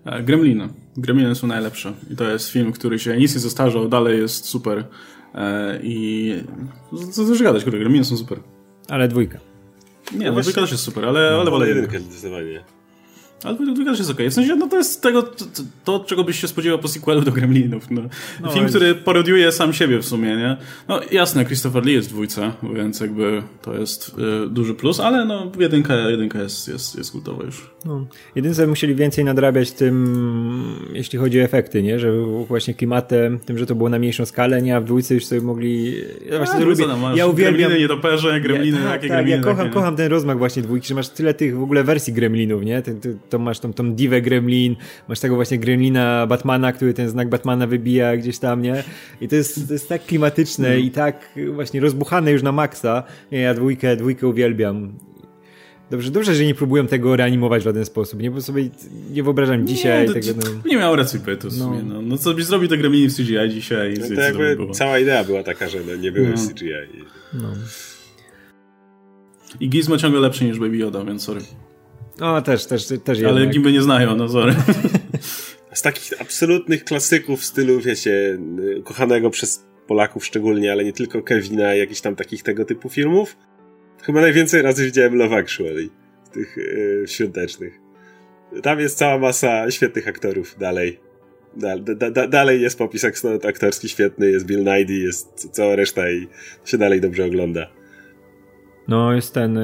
[0.05, 0.69] E, Gremliny.
[0.97, 1.93] Gremliny są najlepsze.
[2.11, 4.83] I to jest film, który się nic nie zestarzał, dalej jest super.
[5.35, 6.43] E, I
[7.11, 8.39] co też gadać, które Gremliny są super.
[8.89, 9.39] Ale dwójka.
[10.17, 12.63] Nie, no, dwójka też jest super, ale, ale wolę jedynkę zdecydowanie.
[13.43, 14.25] Ale dwójka też jest okej.
[14.25, 14.29] Okay.
[14.29, 15.45] W sensie, no to jest tego, to,
[15.83, 17.91] to, czego byś się spodziewał po sequelu do Gremlinów.
[17.91, 18.01] No.
[18.41, 20.57] no Film, który parodiuje sam siebie w sumie, nie?
[20.87, 25.25] No jasne, Christopher Lee jest w dwójce, więc jakby to jest y, duży plus, ale
[25.25, 27.73] no jedynka, jedynka jest, jest, jest kultowa już.
[27.85, 28.05] No.
[28.35, 31.99] Jedynce musieli więcej nadrabiać tym, jeśli chodzi o efekty, nie?
[31.99, 32.11] Że
[32.47, 34.75] właśnie klimatem, tym, że to było na mniejszą skalę, nie?
[34.75, 35.95] A w dwójce już sobie mogli...
[36.31, 36.85] Ja właśnie to lubię.
[37.15, 37.57] Ja uwielbiam...
[37.57, 39.37] Gremliny, nietoperze, gremliny, ja, tak, jakie tak, gremliny.
[39.37, 42.63] Ja kocham, kocham ten rozmach właśnie dwójki, że masz tyle tych w ogóle wersji gremlinów,
[42.63, 42.81] nie?
[42.81, 44.75] Ten, ten, to masz tą, tą divę Gremlin,
[45.07, 48.83] masz tego właśnie Gremlina Batmana, który ten znak Batmana wybija gdzieś tam, nie?
[49.21, 50.79] I to jest, to jest tak klimatyczne mm.
[50.79, 53.03] i tak właśnie rozbuchane już na maksa.
[53.31, 54.93] Nie, ja dwójkę, dwójkę uwielbiam.
[55.91, 58.31] Dobrze, dobrze, że nie próbują tego reanimować w żaden sposób, nie?
[58.31, 58.69] Bo sobie
[59.11, 60.27] nie wyobrażam nie, dzisiaj tego.
[60.37, 60.69] No...
[60.69, 62.01] Nie miał racji bytu w sumie, no.
[62.01, 62.17] no.
[62.17, 63.93] co byś zrobił te gremliny w CGI dzisiaj?
[63.99, 66.47] No to jakby cała idea była taka, że no, nie były no.
[66.47, 67.03] CGI.
[67.33, 67.49] No.
[69.59, 71.41] I Gizmo ciągle lepszy niż Baby Yoda, więc sorry.
[72.21, 73.49] O, też, też, też Ale jednak.
[73.49, 74.55] Gimby nie znają, no sorry.
[75.73, 78.39] Z takich absolutnych klasyków w stylu, wiecie,
[78.83, 83.35] kochanego przez Polaków szczególnie, ale nie tylko Kevina, jakichś tam takich tego typu filmów,
[84.03, 85.89] Chyba najwięcej razy widziałem Love Actually,
[86.33, 87.79] tych yy, świątecznych.
[88.63, 90.99] Tam jest cała masa świetnych aktorów dalej.
[91.57, 93.05] Da, da, da, dalej jest popis
[93.47, 96.27] aktorski świetny, jest Bill Nighy, jest cała reszta i
[96.65, 97.67] się dalej dobrze ogląda.
[98.87, 99.59] No, jest ten,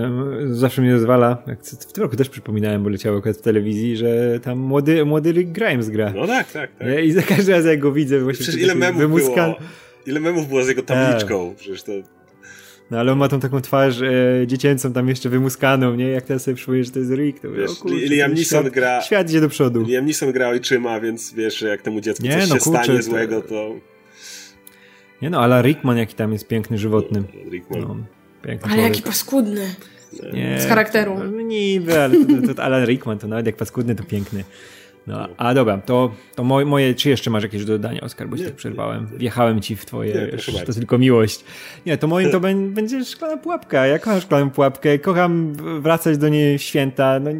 [0.52, 1.44] zawsze mnie zwala,
[1.90, 5.90] w tym roku też przypominałem, bo leciało w telewizji, że tam młody, młody Rick Grimes
[5.90, 6.14] gra.
[6.16, 6.88] No tak, tak, tak.
[7.04, 9.44] I za każdym razem jak go widzę, właśnie Przecież ile memów wymuska...
[9.44, 9.56] było,
[10.06, 11.58] ile memów było z jego tabliczką, tak.
[11.58, 11.92] przecież to
[12.92, 16.08] no ale on ma tą taką twarz e, dziecięcą tam jeszcze wymuskaną, nie?
[16.08, 19.02] Jak teraz sobie przypomnisz, że to jest Rick, to wiesz, kurczę, Liam Neeson świat, gra...
[19.02, 19.84] Świat idzie do przodu.
[19.84, 23.02] Liam Neeson gra ojczyma, więc wiesz, jak temu dziecku nie, coś no, się kurczę, stanie
[23.02, 23.76] złego, to...
[25.22, 27.24] Nie no, ale Rickman jaki tam jest piękny, żywotny.
[27.52, 27.82] Rickman.
[27.82, 27.96] No,
[28.42, 28.96] piękny ale człowiek.
[28.96, 29.76] jaki paskudny.
[30.34, 31.18] Nie, Z charakteru.
[31.24, 32.16] No, niby, ale
[32.48, 34.44] to, to, Alan Rickman to nawet jak paskudny, to piękny.
[35.08, 38.44] No, a dobra, to, to moje, moje, czy jeszcze masz jakieś dodania, Oskar, bo się
[38.44, 39.08] tak przerwałem.
[39.18, 40.14] Wjechałem ci w twoje,
[40.54, 41.44] nie, to tylko miłość.
[41.86, 43.88] Nie, to moim to będzie szklana pułapka.
[43.88, 47.20] Ja kocham szklaną pułapkę, kocham wracać do niej święta.
[47.20, 47.32] No,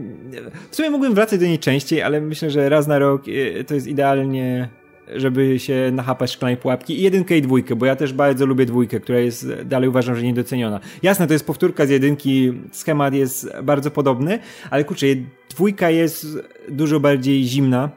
[0.72, 3.74] w sumie mógłbym wracać do niej częściej, ale myślę, że raz na rok e, to
[3.76, 4.70] jest idealnie
[5.16, 9.00] żeby się nachapać szklanej pułapki i jedynkę i dwójkę, bo ja też bardzo lubię dwójkę,
[9.00, 10.80] która jest dalej uważam, że niedoceniona.
[11.04, 15.06] Jasne, to jest powtórka z jedynki, schemat jest bardzo podobny, ale kurczę,
[15.50, 16.28] dwójka jest
[16.70, 17.90] dużo bardziej zimna,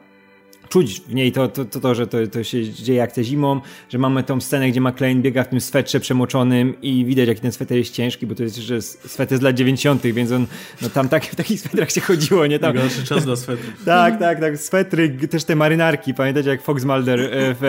[0.73, 3.97] czuć w niej to, to, to, to że to, to się dzieje akcja zimą, że
[3.97, 7.77] mamy tą scenę, gdzie McLean biega w tym swetrze przemoczonym i widać, jaki ten sweter
[7.77, 10.47] jest ciężki, bo to jest jeszcze sweter z lat 90., więc on,
[10.81, 12.59] no tam tak, w takich swetrach się chodziło, nie?
[12.59, 13.73] Tam, Gorszy czas dla swetry.
[13.85, 17.27] tak, tak, tak, swetry, też te marynarki, pamiętacie jak Fox Mulder e,
[17.59, 17.63] w,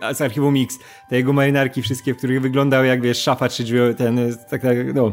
[0.00, 3.64] e, z Archiwum Mix, te jego marynarki wszystkie, w których wyglądały jak, wiesz, szafa czy
[3.64, 5.12] drzwi, ten, tak, tak, no,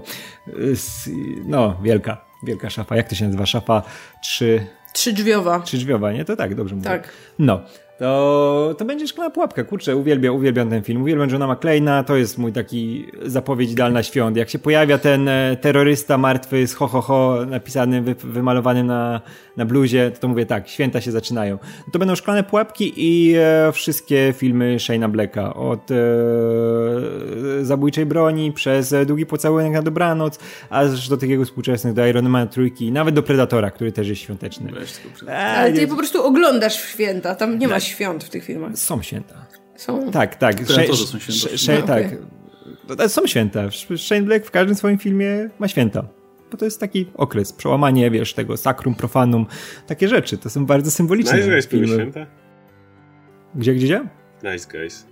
[1.45, 3.45] no, wielka, wielka szafa, jak to się nazywa?
[3.45, 3.83] Szafa
[4.21, 4.78] 3...
[4.93, 5.59] Trzydrzwiowa.
[5.59, 6.25] Trzydrzwiowa, nie?
[6.25, 6.89] To tak, dobrze mówię.
[6.89, 7.09] Tak.
[7.39, 7.61] No
[7.99, 9.63] to, to będzie szklana pułapka.
[9.63, 11.01] Kurczę, uwielbiam, uwielbiam ten film.
[11.01, 12.03] Uwielbiam Johna McClane'a.
[12.03, 14.37] To jest mój taki zapowiedź idealna świąt.
[14.37, 19.21] Jak się pojawia ten e, terrorysta martwy z ho, ho, ho napisanym, wy, wymalowanym na,
[19.57, 21.57] na bluzie, to, to mówię tak, święta się zaczynają.
[21.91, 25.53] To będą szklane pułapki i e, wszystkie filmy Shane'a Blacka.
[25.53, 25.95] Od e,
[27.61, 32.91] Zabójczej Broni, przez Długi Pocałunek na Dobranoc, aż do takiego współczesnych, do Iron Man trójki,
[32.91, 34.71] nawet do Predatora, który też jest świąteczny.
[35.27, 38.77] Ale ty po prostu oglądasz w święta, tam nie ma świąt w tych filmach.
[38.77, 39.45] Są święta.
[39.75, 40.11] Są?
[40.11, 40.67] Tak, tak.
[40.67, 41.57] Sze, to są święta.
[41.57, 42.05] Sze, no, tak.
[42.93, 43.09] Okay.
[43.09, 43.59] Są święta.
[43.97, 46.03] Shane Black w każdym swoim filmie ma święta.
[46.51, 49.45] Bo to jest taki okres, przełamanie, wiesz, tego sakrum, profanum,
[49.87, 50.37] takie rzeczy.
[50.37, 52.25] To są bardzo symboliczne Nice Guys były święta?
[53.55, 54.09] Gdzie, gdzie, gdzie?
[54.53, 55.05] Nice Guys.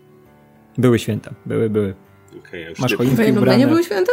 [0.78, 1.94] Były święta, były, były.
[2.40, 3.58] Okay, ja Masz choinki ubrane.
[3.58, 4.12] nie były święta?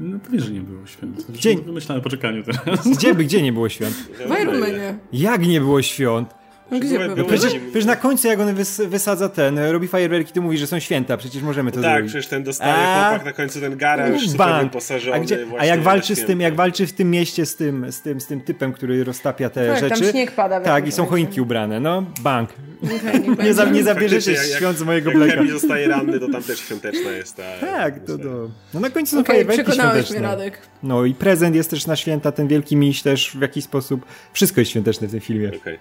[0.00, 1.26] No pewnie, że nie było świąt.
[1.28, 1.56] Gdzie?
[1.56, 2.88] Wymyślałem poczekaniu teraz.
[2.88, 3.94] Gdzie, gdzie nie było świąt?
[3.94, 4.98] W Ironmanie.
[5.12, 6.34] Jak nie było świąt?
[6.70, 7.24] No gdzie były?
[7.24, 10.78] Przecież, przecież na końcu jak on wys, wysadza ten, robi fajerwerki, to mówi, że są
[10.78, 12.12] święta, przecież możemy to no tak, zrobić.
[12.12, 13.08] Tak, przecież ten dostaje a...
[13.08, 15.16] chłopak na końcu ten garaż super wyposażony.
[15.16, 18.02] A, gdzie, a jak walczy z tym, jak walczy w tym mieście z tym, z
[18.02, 20.00] tym, z tym typem, który roztapia te tak, rzeczy.
[20.00, 20.60] Tam śnieg pada.
[20.60, 22.50] Tak, i są choinki ubrane, no bank.
[22.84, 25.34] Okay, nie, za, nie zabierzecie świąt z mojego bleka.
[25.34, 27.42] Jak zostaje ranny, to tam też świąteczna jest ta...
[27.60, 28.50] Tak, to, to...
[28.74, 30.18] No na końcu są okay, fajerwerki świąteczne.
[30.18, 30.58] Mnie, Radek.
[30.82, 34.04] No i prezent jest też na święta, ten wielki miś też w jakiś sposób.
[34.32, 35.48] Wszystko jest świąteczne w tym filmie.
[35.56, 35.78] Okay.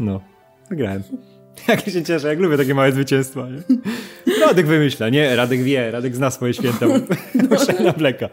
[0.00, 0.20] No.
[0.70, 1.02] Wygrałem.
[1.68, 3.46] Jak się cieszę, jak lubię takie małe zwycięstwa.
[3.48, 3.62] Nie?
[4.40, 5.36] Radek wymyśla, nie?
[5.36, 6.86] Radek wie, Radek zna swoje święta.
[7.84, 8.28] na bleka.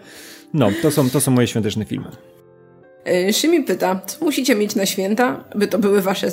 [0.54, 2.08] No, to są, to są moje świąteczne filmy.
[3.06, 6.28] E, Szymi pyta, co musicie mieć na święta, by to były wasze,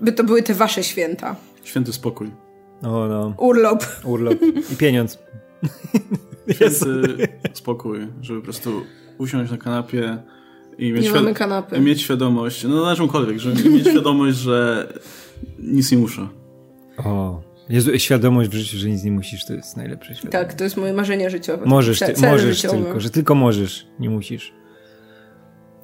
[0.00, 1.36] by to były te wasze święta?
[1.64, 2.30] Święty spokój.
[2.82, 3.34] O no.
[3.38, 3.84] Urlop.
[4.04, 4.38] Urlop.
[4.72, 5.18] I pieniądz.
[6.50, 8.82] Święty spokój, żeby po prostu
[9.18, 10.18] usiąść na kanapie
[10.78, 14.88] i mieć, świ- mieć świadomość, no na czymkolwiek, żeby mieć świadomość, że
[15.58, 16.28] nic nie muszę.
[16.98, 20.48] O, Jezu, świadomość w życiu, że nic nie musisz, to jest najlepsze świadomość.
[20.48, 21.66] Tak, to jest moje marzenie życiowe.
[21.66, 24.52] Możesz, ty, możesz tylko, że tylko możesz, nie musisz.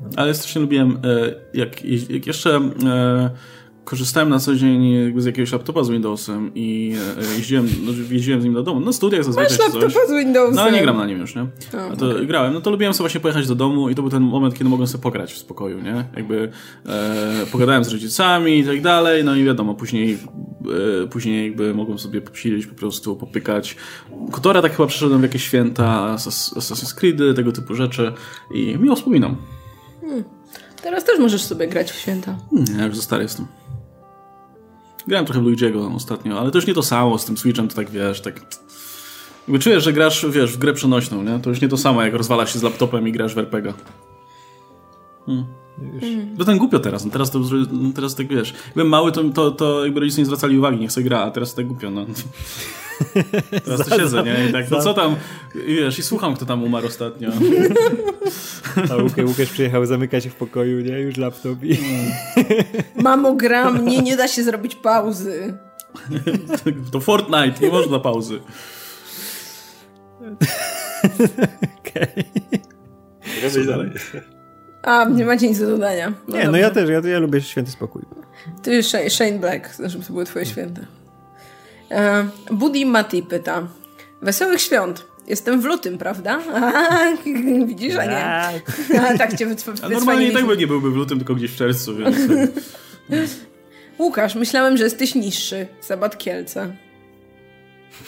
[0.01, 0.09] No.
[0.17, 3.31] Ale strasznie lubiłem, e, jak, jak jeszcze e,
[3.91, 6.95] korzystałem na co dzień z jakiegoś laptopa z Windowsem i
[7.33, 8.81] e, jeździłem, no, jeździłem z nim do domu.
[8.81, 10.55] No studiach zazwyczaj Masz laptopa z Windowsem?
[10.55, 11.47] No nie gram na nim już, nie?
[11.93, 12.27] A to okay.
[12.27, 12.55] grałem.
[12.55, 14.89] No to lubiłem sobie właśnie pojechać do domu i to był ten moment, kiedy mogłem
[14.89, 16.05] sobie pograć w spokoju, nie?
[16.17, 16.51] Jakby
[16.87, 20.19] e, pogadałem z rodzicami i tak dalej, no i wiadomo, później
[21.05, 23.77] e, później jakby mogłem sobie posilić po prostu, popykać.
[24.31, 28.13] Kotora tak chyba przeszedłem w jakieś święta, Assassin's Creed, tego typu rzeczy
[28.55, 29.37] i miło wspominam.
[30.01, 30.25] Hmm.
[30.83, 32.37] Teraz też możesz sobie grać w święta.
[32.53, 33.60] Nie, ja już za stary jestem.
[35.11, 37.91] Grałem trochę Luigi'ego ostatnio, ale to już nie to samo z tym Switchem, to tak
[37.91, 38.41] wiesz, tak...
[39.49, 41.39] Jakby czujesz, że grasz, wiesz, w grę przenośną, nie?
[41.39, 43.73] To już nie to samo, jak rozwalasz się z laptopem i grasz w RPG.
[45.27, 45.45] Hmm.
[46.01, 46.37] Hmm.
[46.37, 47.39] To ten głupio teraz, no teraz to
[47.73, 48.55] no teraz tak wiesz.
[48.75, 51.55] Byłem mały, to, to, to jakby rodzice nie zwracali uwagi, niech sobie gra, a teraz
[51.55, 52.07] tak głupio, no.
[53.65, 54.49] Teraz to siedzę, nie?
[54.49, 55.17] I tak, no co tam,
[55.67, 57.31] i wiesz, i słucham, kto tam umarł ostatnio.
[58.91, 61.01] A Łukasz, Łukasz przyjechał zamykać się w pokoju, nie?
[61.01, 61.79] Już laptop i...
[63.03, 65.59] Mamo, gram, nie, nie da się zrobić pauzy.
[66.93, 68.41] To Fortnite, nie można pauzy.
[71.81, 72.25] Okej.
[73.49, 73.65] Okay.
[73.65, 73.91] dalej.
[74.83, 76.09] A, nie macie nic do dodania.
[76.09, 76.51] No nie, dobrze.
[76.51, 78.03] no ja też, ja, ja lubię święty spokój.
[78.63, 80.87] Ty Shane Black, żeby to były twoje święte.
[81.91, 83.69] E, Buddy Mati pyta.
[84.23, 85.07] Wesołych świąt.
[85.27, 86.41] Jestem w lutym, prawda?
[86.55, 86.83] A,
[87.67, 88.25] widzisz, a nie.
[89.01, 89.91] A, tak cię wycofaliśmy.
[89.91, 92.17] Normalnie i tak by nie byłby w lutym, tylko gdzieś w czerwcu, więc...
[93.99, 95.67] Łukasz, myślałem, że jesteś niższy.
[95.81, 96.77] Sabat Kielce.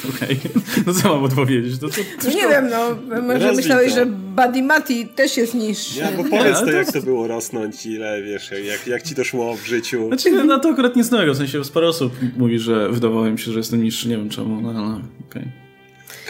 [0.16, 0.38] Okej.
[0.38, 0.84] Okay.
[0.86, 1.78] No co mam odpowiedzieć?
[1.78, 2.96] To, to, to nie wiem, no.
[3.22, 6.00] Może myślałeś, że Buddy Mati też jest niższy.
[6.00, 9.56] Ja, bo powiedz to, jak to było rosnąć, ile, wiesz, jak, jak ci to szło
[9.56, 10.06] w życiu.
[10.08, 13.38] Znaczy, no, no to akurat nie znałem, w sensie sporo osób mówi, że wydawało mi
[13.38, 15.42] się, że jestem niższy, nie wiem czemu, no, no okej.
[15.42, 15.52] Okay.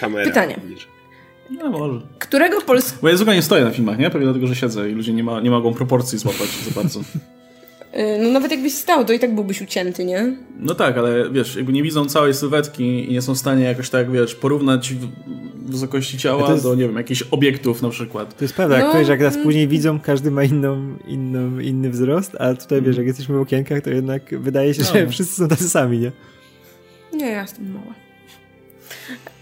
[0.01, 0.25] Kamera.
[0.25, 0.61] Pytanie.
[1.51, 2.01] No może.
[2.19, 2.99] Którego polskiego...
[3.03, 4.11] Bo ja zwykle nie stoję na filmach, nie?
[4.11, 7.01] Pewnie dlatego, że siedzę i ludzie nie, ma, nie mogą proporcji złapać za bardzo.
[7.97, 10.37] Y, no nawet jakbyś stał, to i tak byłbyś ucięty, nie?
[10.59, 13.91] No tak, ale wiesz, jakby nie widzą całej sylwetki i nie są w stanie jakoś
[13.91, 14.95] tak, wiesz, porównać
[15.57, 16.63] wysokości ciała jest...
[16.63, 18.37] do, nie wiem, jakichś obiektów na przykład.
[18.37, 19.47] To jest prawda, jak no, jak nas mm.
[19.47, 23.83] później widzą, każdy ma inną, inną, inny wzrost, a tutaj, wiesz, jak jesteśmy w okienkach,
[23.83, 24.93] to jednak wydaje się, no.
[24.93, 26.13] że wszyscy są tacy sami, nie?
[27.13, 27.95] Nie, ja jestem mała.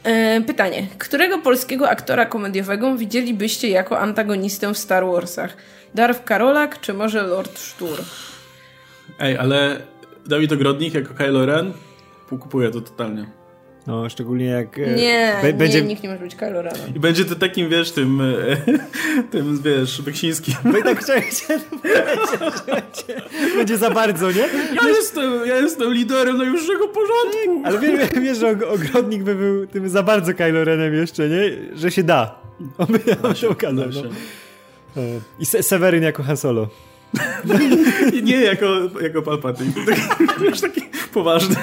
[0.05, 0.87] E, pytanie.
[0.99, 5.57] Którego polskiego aktora komediowego widzielibyście jako antagonistę w Star Warsach?
[5.95, 7.99] Darth Karolak czy może Lord Sztur?
[9.19, 9.83] Ej, ale
[10.27, 11.73] Dawid Ogrodnik jako Kylo Ren
[12.39, 13.41] kupuje to totalnie.
[13.87, 14.79] No, szczególnie jak...
[14.79, 15.83] E, nie, be, będzie...
[15.83, 16.95] nie, nikt nie może być Kylo Renem.
[16.95, 18.57] I będzie to takim, wiesz, tym, e,
[19.33, 20.55] tym wiesz, Beksińskim.
[20.65, 21.23] Bo i tak chciałem,
[22.67, 23.23] będzie,
[23.57, 24.49] będzie za bardzo, nie?
[24.83, 27.63] Ja jestem, ja jestem liderem najwyższego porządku.
[27.65, 31.43] Ale wiesz, wiesz, że Ogrodnik by był tym za bardzo Kylo Renem jeszcze, nie?
[31.75, 32.41] Że się da.
[32.79, 34.03] On by on się okazał, no.
[35.03, 36.69] E, I Seweryn jako Han Solo.
[38.23, 38.67] nie jako,
[39.03, 39.73] jako Palpatine.
[40.45, 40.83] Już taki
[41.15, 41.57] poważny.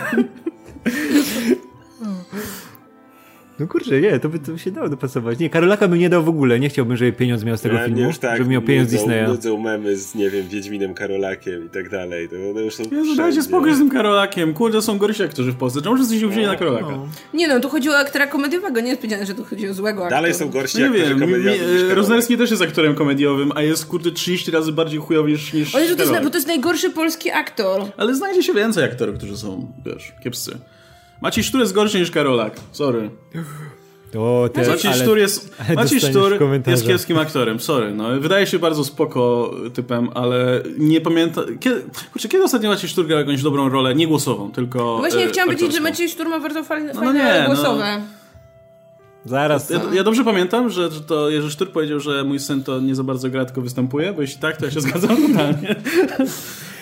[3.59, 5.39] No kurczę, nie, to by, to by się dało dopasować.
[5.39, 7.85] Nie, Karolaka bym nie dał w ogóle, nie chciałbym, żeby pieniądz miał z tego ja,
[7.85, 9.27] filmu, już tak, żeby miał pieniądz nudzą, Disneya.
[9.27, 12.29] Nudzą memy z, nie wiem, Wiedźminem Karolakiem i tak dalej.
[12.29, 14.53] To, to już są Jezu, dajcie spokój z tym Karolakiem.
[14.53, 15.81] Kurde, są gorsi aktorzy w Polsce.
[15.81, 16.91] Czemu wszyscy się wzięli no, na Karolaka?
[16.91, 17.07] No.
[17.33, 20.03] Nie no, tu chodzi o aktora komediowego, nie jest powiedziane, że tu chodzi o złego
[20.03, 20.21] aktora.
[20.21, 24.51] Dalej są gorsi no, aktorzy komediowi Roznerski też jest aktorem komediowym, a jest, kurde, 30
[24.51, 27.81] razy bardziej chujowy niż, niż Ale to jest, bo to jest najgorszy polski aktor.
[27.97, 30.57] Ale znajdzie się więcej aktorów, którzy są, wiesz, kiepscy.
[31.21, 32.53] Maciej Sztur jest gorszy niż Karolak.
[32.71, 33.09] Sorry.
[34.17, 37.93] O, też, Maciej ale, Sztur, jest, Maciej Sztur jest kiepskim aktorem, sorry.
[37.93, 38.19] No.
[38.19, 41.43] Wydaje się bardzo spoko typem, ale nie pamiętam...
[41.59, 43.95] Kiedy, kurczę, kiedy ostatnio Maciej Sztur grał jakąś dobrą rolę?
[43.95, 47.01] Nie głosową, tylko no Właśnie e, chciałam powiedzieć, że Maciej Sztur ma bardzo fajne, no,
[47.01, 47.45] no nie, no.
[47.45, 47.97] głosowe.
[47.99, 48.05] No.
[49.25, 49.69] Zaraz.
[49.69, 52.95] Ja, ja, dobrze pamiętam, że, że to Jerzy Sztur powiedział, że mój syn to nie
[52.95, 55.75] za bardzo gra, tylko występuje, bo jeśli tak, to ja się zgadzam totalnie.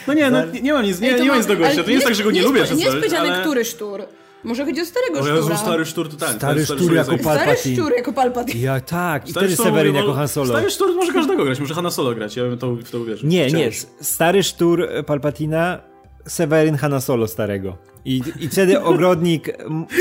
[0.08, 1.84] No nie, no, nie, nie mam nic, nie, nie, nie ma nic do gościa.
[1.84, 2.64] To nie jest tak, że go nie, nie lubię.
[2.76, 3.42] Nie jest powiedziane, ale...
[3.42, 4.02] który Sztur.
[4.46, 6.36] Może chodzi o starego o Jezu, stary sztur to tak.
[6.36, 7.56] Stary, stary sztur jako Palpatine.
[7.56, 8.62] Stary sztur jako Palpatine.
[8.62, 9.28] Ja tak.
[9.28, 10.48] I stary wtedy Seweryn jako Han Solo.
[10.48, 12.38] Stary sztur może każdego grać, może Han Solo grać.
[12.38, 13.30] Ja bym to, w to uwierzył.
[13.30, 13.72] Nie, nie.
[14.02, 15.82] Stary sztur Palpatina,
[16.28, 17.78] Seweryn Han Solo starego.
[18.06, 19.58] I, I wtedy ogrodnik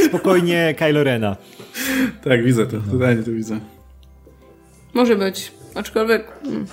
[0.08, 1.36] spokojnie Kylo Rena.
[2.24, 2.76] Tak, widzę to.
[2.92, 3.60] Totalnie to widzę.
[4.94, 5.52] Może być.
[5.74, 6.32] Aczkolwiek...
[6.46, 6.66] Mm,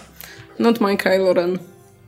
[0.59, 1.59] not my Kylo Ren.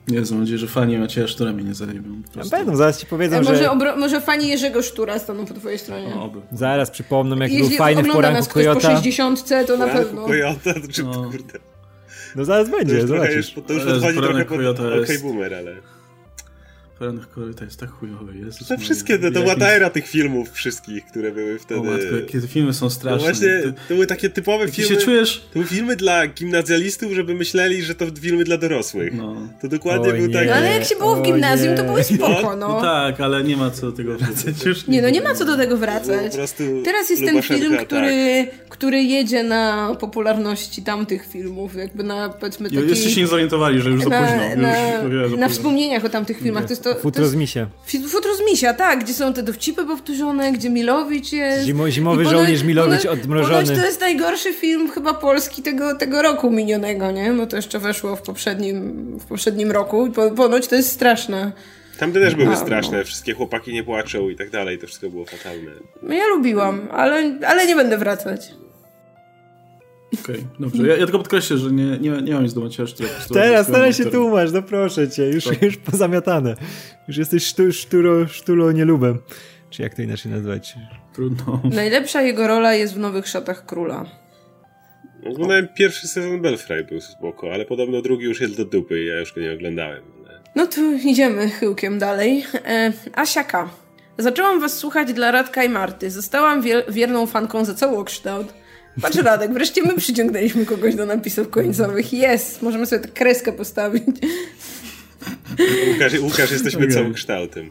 [0.08, 2.22] Nie, mam nadzieję, że fani Macieja Sztura mnie nie zajebią.
[2.36, 3.72] Ja będą, zaraz ci powiedzą, może, że...
[3.72, 6.12] Obro, może fani Jerzego Sztura staną po twojej stronie.
[6.16, 6.42] No, oby.
[6.52, 8.90] Zaraz przypomną, jak Jeśli był fajny w poranku Kojota.
[8.90, 10.26] po 60 to na pewno.
[10.26, 11.14] Kojota, to czy, no.
[11.14, 11.60] kurde.
[12.36, 13.54] No zaraz będzie, to zobaczysz.
[13.68, 15.76] to już podchodzi trochę pod OK Boomer, ale...
[17.58, 21.06] To jest tak chujowy, Jezus To wszystkie, to, to była ta era tych filmów wszystkich,
[21.06, 21.80] które były wtedy.
[21.80, 23.18] O matko, jakie te filmy są straszne.
[23.18, 24.96] No właśnie, to były takie typowe filmy.
[24.96, 25.40] się czujesz?
[25.40, 29.14] To były filmy dla gimnazjalistów, żeby myśleli, że to filmy dla dorosłych.
[29.14, 29.36] No.
[29.62, 30.48] To dokładnie był tak.
[30.48, 32.68] No ale jak się było w gimnazjum, to były spoko, no.
[32.68, 32.82] no.
[32.82, 34.88] tak, ale nie ma co do tego wracać już.
[34.88, 36.34] Nie, no nie ma co do tego wracać.
[36.84, 38.70] Teraz jest ten film, który, tak.
[38.70, 42.90] który jedzie na popularności tamtych filmów, jakby na powiedzmy taki...
[42.90, 44.62] Jeszcze się nie zorientowali, że już za późno.
[44.62, 46.64] Na, już, na wspomnieniach o tamtych filmach.
[46.64, 47.68] To jest to, Futro z misia.
[48.10, 51.66] Futro z misia, tak, gdzie są te dowcipy powtórzone, gdzie Milowicz jest.
[51.66, 53.54] Zimo, zimowy ponoć, żołnierz Milowicz ponoć, odmrożony.
[53.64, 57.34] Ponoć to jest najgorszy film chyba polski tego, tego roku minionego, nie?
[57.34, 60.12] No to jeszcze weszło w poprzednim, w poprzednim roku.
[60.36, 61.52] Ponoć to jest straszne.
[62.00, 63.04] Tamte też były A, straszne, no.
[63.04, 65.72] wszystkie chłopaki nie płaczą i tak dalej, to wszystko było fatalne.
[66.02, 68.52] No ja lubiłam, ale, ale nie będę wracać.
[70.22, 70.88] Okej, okay, dobrze.
[70.88, 72.88] Ja, ja, tylko podkreślę, że nie, nie, nie mam nic do Macieja
[73.34, 75.62] Teraz, teraz się tłumacz, no proszę cię, już, tak.
[75.62, 76.56] już pozamiatane.
[77.08, 79.18] Już jesteś sztu, szturo, sztulo nielubem.
[79.70, 80.76] Czy jak to inaczej nazwać?
[81.14, 81.62] Trudno.
[81.64, 84.06] Najlepsza jego rola jest w Nowych Szatach Króla.
[85.26, 89.20] Oglądałem pierwszy sezon Belfry, był spoko, ale podobno drugi już jest do dupy i ja
[89.20, 90.04] już go nie oglądałem.
[90.26, 90.42] Ale...
[90.56, 92.46] No to idziemy chyłkiem dalej.
[92.66, 93.70] E, Asiaka.
[94.18, 96.12] Zaczęłam was słuchać dla Radka i Marty.
[96.12, 98.54] Zostałam wierną fanką za całokształt.
[99.02, 102.14] Patrz Radek, wreszcie my przyciągnęliśmy kogoś do napisów końcowych.
[102.14, 104.04] Jest, możemy sobie tę kreskę postawić.
[105.94, 106.94] Łukasz, Łukasz jesteśmy okay.
[106.94, 107.70] całym kształtem.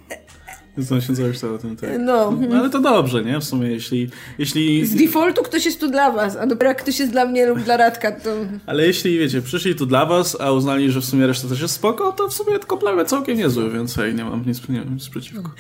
[1.06, 1.90] Się cały kształtem, tak.
[1.98, 2.38] No.
[2.48, 2.56] no.
[2.56, 3.40] Ale to dobrze, nie?
[3.40, 4.87] W sumie, jeśli, jeśli...
[4.87, 7.61] Z defaultu ktoś jest tu dla was, a dopiero jak ktoś jest dla mnie lub
[7.61, 8.30] dla Radka, to...
[8.66, 11.74] Ale jeśli, wiecie, przyszli tu dla was, a uznali, że w sumie reszta też jest
[11.74, 15.08] spoko, to w sumie komplement całkiem niezły, więc hej, nie mam nic, nie mam nic
[15.08, 15.50] przeciwko.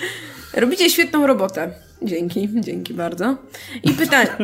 [0.54, 1.70] Robicie świetną robotę.
[2.02, 3.36] Dzięki, dzięki bardzo.
[3.82, 4.30] I pytanie.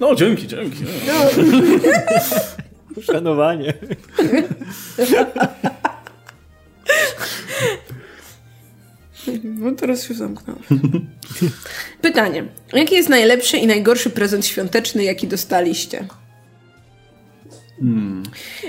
[0.00, 0.84] No, dzięki, dzięki.
[1.06, 1.12] No.
[3.02, 3.74] Szanowanie.
[9.60, 10.62] No teraz się zamknąłem.
[12.02, 12.44] Pytanie.
[12.72, 16.06] Jaki jest najlepszy i najgorszy prezent świąteczny, jaki dostaliście?
[17.80, 18.22] Hmm.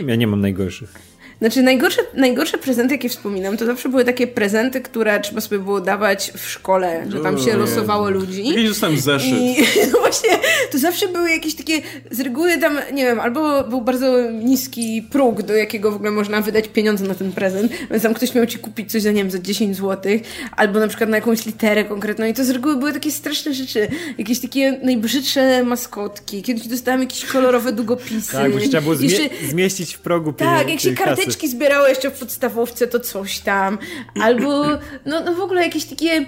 [0.07, 0.93] Ja nie mam najgorszych.
[1.39, 5.81] Znaczy najgorsze, najgorsze prezenty, jakie wspominam, to zawsze były takie prezenty, które trzeba sobie było
[5.81, 8.47] dawać w szkole, że tam się losowało ludzi.
[8.47, 9.29] Jakiś dostałem zeszyt.
[9.29, 9.55] I
[9.93, 10.29] no właśnie,
[10.71, 15.41] to zawsze były jakieś takie, z reguły tam, nie wiem, albo był bardzo niski próg,
[15.41, 18.59] do jakiego w ogóle można wydać pieniądze na ten prezent, więc tam ktoś miał ci
[18.59, 20.11] kupić coś za, nie wiem, za 10 zł,
[20.55, 23.87] albo na przykład na jakąś literę konkretną i to z reguły były takie straszne rzeczy,
[24.17, 28.31] jakieś takie najbrzydsze maskotki, kiedyś dostałam jakieś kolorowe długopisy.
[28.31, 29.09] Tak, bo trzeba było zmie
[29.49, 33.77] zmieścić w progu Tak, jak się karteczki karteczki zbierało jeszcze w podstawówce, to coś tam.
[34.21, 34.65] Albo,
[35.05, 36.25] no, no w ogóle jakieś takie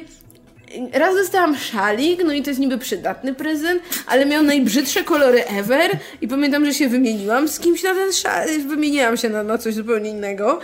[0.93, 5.91] raz dostałam szalik, no i to jest niby przydatny prezent, ale miał najbrzydsze kolory ever
[6.21, 9.73] i pamiętam, że się wymieniłam z kimś na ten szalik, wymieniłam się na, na coś
[9.73, 10.59] zupełnie innego.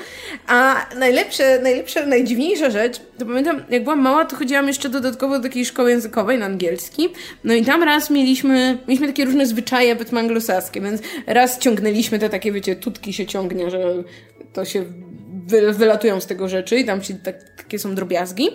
[0.47, 5.43] A najlepsze, najlepsza, najdziwniejsza rzecz, to pamiętam, jak byłam mała, to chodziłam jeszcze dodatkowo do
[5.43, 7.09] takiej szkoły językowej na angielski,
[7.43, 12.29] no i tam raz mieliśmy, mieliśmy takie różne zwyczaje, powiedzmy anglosaskie, więc raz ciągnęliśmy te
[12.29, 14.03] takie, wiecie, tutki się ciągnie, że
[14.53, 14.85] to się
[15.47, 18.49] wy, wylatują z tego rzeczy i tam się tak, takie są drobiazgi.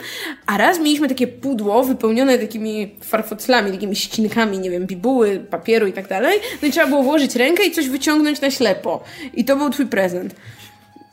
[0.46, 5.92] A raz mieliśmy takie pudło wypełnione takimi farfoclami, takimi ścinkami, nie wiem, bibuły, papieru i
[5.92, 6.40] tak dalej.
[6.62, 9.04] No i trzeba było włożyć rękę i coś wyciągnąć na ślepo.
[9.34, 10.34] I to był twój prezent.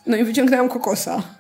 [0.06, 1.39] No i wyciągnęłam kokosa.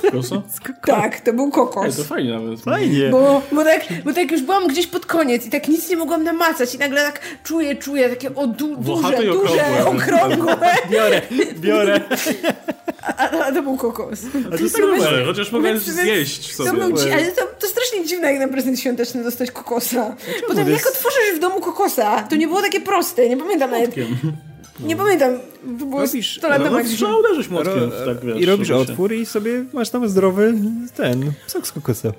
[0.00, 0.42] Kokosa?
[0.86, 1.84] Tak, to był kokos.
[1.86, 2.60] Ej, to fajnie nawet.
[2.60, 3.08] Fajnie.
[3.10, 6.24] Bo, bo, tak, bo tak już byłam gdzieś pod koniec i tak nic nie mogłam
[6.24, 10.56] namacać i nagle tak czuję, czuję takie o du, duże, duże, okrągłe.
[10.90, 11.22] Biorę,
[11.60, 12.00] biorę.
[13.02, 14.18] A, a, to był kokos.
[14.54, 16.70] A to super, chociaż mogę zjeść sobie.
[16.70, 20.16] To był, ale to, to strasznie dziwne, jak na prezent świąteczny dostać kokosa.
[20.48, 23.94] Potem jak otworzysz w domu kokosa, to nie było takie proste, nie pamiętam nawet.
[24.84, 25.30] Nie pamiętam,
[25.78, 26.76] to było robisz, 100 lat temu.
[26.76, 27.90] No, trzeba uderzyć młotkiem.
[28.06, 30.54] tak, wiesz, I robisz otwór i sobie masz tam zdrowy
[30.96, 32.12] ten, sok z kokosa.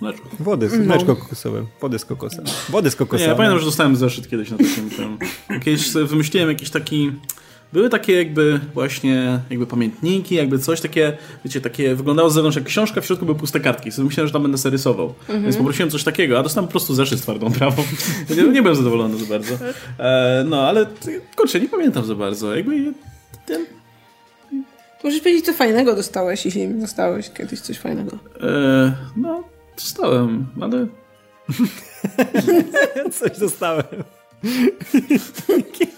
[0.00, 0.28] Mleczko.
[0.40, 0.84] Wody, no.
[0.84, 1.64] mleczko kokosowe.
[1.80, 2.42] Wody z kokosa.
[2.68, 3.24] Wody z kokosa.
[3.24, 5.18] Nie, ja pamiętam, że dostałem zeszyt kiedyś na takim tym.
[5.64, 7.12] Kiedyś wymyśliłem jakiś taki
[7.72, 12.64] były takie jakby właśnie jakby pamiętniki, jakby coś takie, wiecie, takie wyglądało z zewnątrz jak
[12.64, 13.92] książka, w środku były puste kartki.
[13.92, 15.14] Sobie myślałem, że tam będę sobie rysował.
[15.20, 15.42] Mhm.
[15.42, 17.84] Więc poprosiłem coś takiego, a dostałem po prostu zeszyt z twardą prawą.
[18.36, 19.54] nie, nie byłem zadowolony za bardzo.
[19.98, 20.86] E, no, ale
[21.36, 22.56] kurczę, nie pamiętam za bardzo.
[22.56, 22.92] Jakby
[23.46, 23.66] ten...
[25.04, 28.18] Możesz powiedzieć, co fajnego dostałeś, jeśli dostałeś kiedyś coś fajnego.
[28.40, 29.44] E, no,
[29.76, 30.86] dostałem, ale...
[33.18, 33.84] coś dostałem.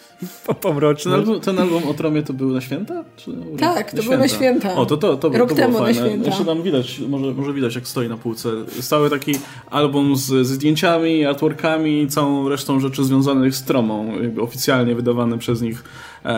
[0.61, 1.11] pomroczny.
[1.11, 3.05] Ten album, ten album o Tromie to był na święta?
[3.17, 4.75] Czy tak, to było na święta.
[4.75, 6.09] O, to, to, to, Rok to temu było na fajne.
[6.09, 6.27] święta.
[6.27, 8.49] Jeszcze tam widać, może, może widać jak stoi na półce.
[8.77, 9.33] Jest cały taki
[9.71, 15.39] album z, ze zdjęciami, artworkami i całą resztą rzeczy związanych z Tromą, jakby oficjalnie wydawany
[15.39, 15.85] przez nich,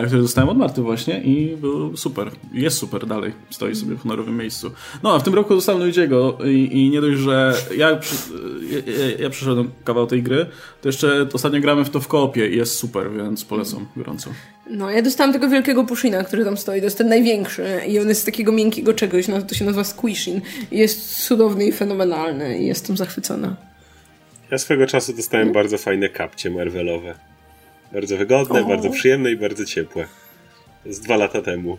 [0.07, 2.31] który dostałem od Marty właśnie i był super.
[2.53, 3.33] Jest super dalej.
[3.49, 4.71] Stoi sobie w honorowym miejscu.
[5.03, 8.15] No, a w tym roku dostałem Luigiego i, i nie dość, że ja, przy,
[8.69, 10.45] ja, ja, przyszedłem kawał tej gry,
[10.81, 14.29] to jeszcze ostatnio gramy w to w koopie i jest super, więc polecam gorąco.
[14.69, 16.79] No, ja dostałam tego wielkiego pushina, który tam stoi.
[16.79, 19.83] To jest ten największy i on jest z takiego miękkiego czegoś, no, to się nazywa
[19.83, 20.41] squishin.
[20.71, 23.55] I jest cudowny i fenomenalny i jestem zachwycona.
[24.51, 27.15] Ja swego czasu dostałem bardzo fajne kapcie Marvelowe.
[27.93, 30.07] Bardzo wygodne, bardzo przyjemne i bardzo ciepłe.
[30.85, 31.77] Z dwa lata temu.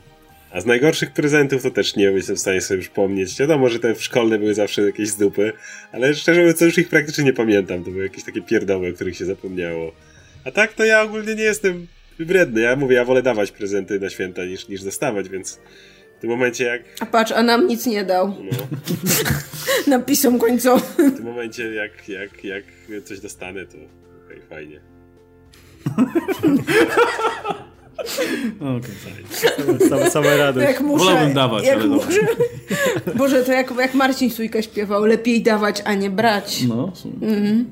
[0.50, 3.38] A z najgorszych prezentów to też nie jestem w stanie sobie przypomnieć.
[3.38, 5.52] Wiadomo, że te szkolne były zawsze jakieś z dupy,
[5.92, 7.84] ale szczerze mówiąc, już ich praktycznie nie pamiętam.
[7.84, 9.92] To były jakieś takie pierdoły, o których się zapomniało.
[10.44, 11.86] A tak to ja ogólnie nie jestem
[12.18, 12.60] wybredny.
[12.60, 15.60] Ja mówię, ja wolę dawać prezenty na święta niż, niż dostawać, więc
[16.18, 16.82] w tym momencie jak...
[17.00, 18.28] A patrz, a nam nic nie dał.
[18.28, 18.66] No.
[19.96, 21.10] Napisom końcowym.
[21.10, 22.64] W tym momencie jak, jak, jak
[23.04, 24.93] coś dostanę, to okej, okay, fajnie.
[28.60, 28.90] Okay.
[29.88, 30.68] Same, same radość.
[30.68, 32.20] Jak muszę, Wolałbym dawać, jak ale muszę.
[33.18, 36.64] Boże, to jak, jak Marcin Sujka śpiewał, lepiej dawać, a nie brać.
[36.68, 37.64] No, mhm.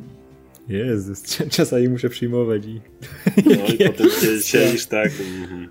[0.69, 2.81] Jezus, czasami muszę przyjmować i...
[3.47, 5.69] No i potem się siedzisz tak, mm,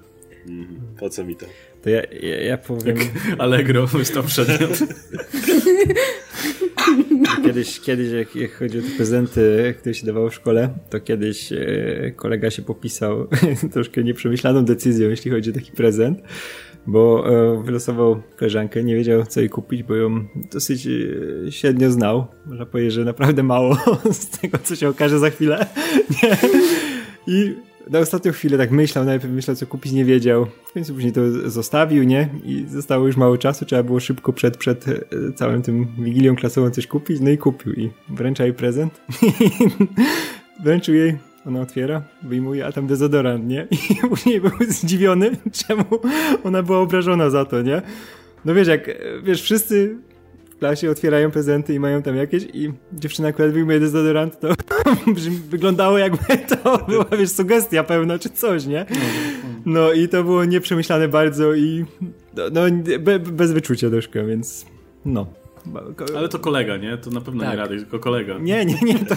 [0.47, 1.45] mm, po co mi to?
[1.81, 2.97] To ja, ja, ja powiem...
[2.97, 3.87] Jak Allegro
[4.27, 4.79] przedmiot.
[7.43, 11.53] Kiedyś, kiedyś jak, jak chodzi o te prezenty, które się dawało w szkole, to kiedyś
[11.53, 13.27] e, kolega się popisał
[13.73, 16.19] troszkę nieprzemyślaną decyzją, jeśli chodzi o taki prezent,
[16.87, 22.27] bo e, wylosował koleżankę, nie wiedział co jej kupić, bo ją dosyć e, średnio znał.
[22.45, 23.77] Można powiedzieć, że naprawdę mało
[24.11, 25.65] z tego, co się okaże za chwilę.
[26.23, 26.37] Nie?
[27.27, 27.55] I
[27.89, 30.45] na ostatnią chwilę tak myślał, najpierw myślał, co kupić, nie wiedział.
[30.65, 32.29] W końcu później to zostawił, nie?
[32.43, 34.85] I zostało już mało czasu, trzeba było szybko przed, przed
[35.35, 37.73] całym tym wigilią klasową coś kupić, no i kupił.
[37.73, 39.01] I wręcza jej prezent.
[40.63, 43.67] Wręczył jej, ona otwiera, wyjmuje, a tam dezodorant, nie?
[43.71, 45.31] I później był zdziwiony,
[45.67, 45.83] czemu
[46.43, 47.81] ona była obrażona za to, nie?
[48.45, 48.89] No wiesz, jak,
[49.23, 49.97] wiesz, wszyscy
[50.61, 54.47] klasie otwierają prezenty i mają tam jakieś i dziewczyna akurat wyjmuje dezodorant, to
[55.49, 58.85] wyglądało jakby to była, wiesz, sugestia pełna czy coś, nie?
[59.65, 61.85] No i to było nieprzemyślane bardzo i
[62.37, 62.61] no, no
[62.99, 64.65] be, bez wyczucia troszkę, więc
[65.05, 65.40] no.
[66.15, 66.97] Ale to kolega, nie?
[66.97, 67.51] To na pewno tak.
[67.51, 68.37] nie Radek, tylko kolega.
[68.37, 68.99] Nie, nie, nie.
[68.99, 69.15] To...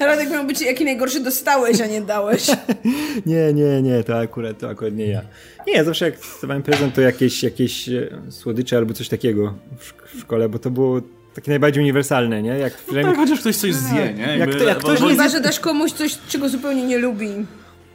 [0.06, 2.46] Radek miał być jaki najgorszy dostałeś, a nie dałeś.
[3.26, 5.22] nie, nie, nie, to akurat, to akurat nie ja.
[5.66, 7.90] Nie, zawsze jak dostawałem prezent, to jakieś, jakieś
[8.30, 11.00] słodycze albo coś takiego w szkole, bo to było
[11.34, 12.58] takie najbardziej uniwersalne, nie?
[12.58, 14.38] Jak, no tak, chociaż ktoś coś zje, nie?
[14.38, 17.28] Jak, to, jak ktoś nie Chyba, że dasz komuś coś, czego zupełnie nie lubi.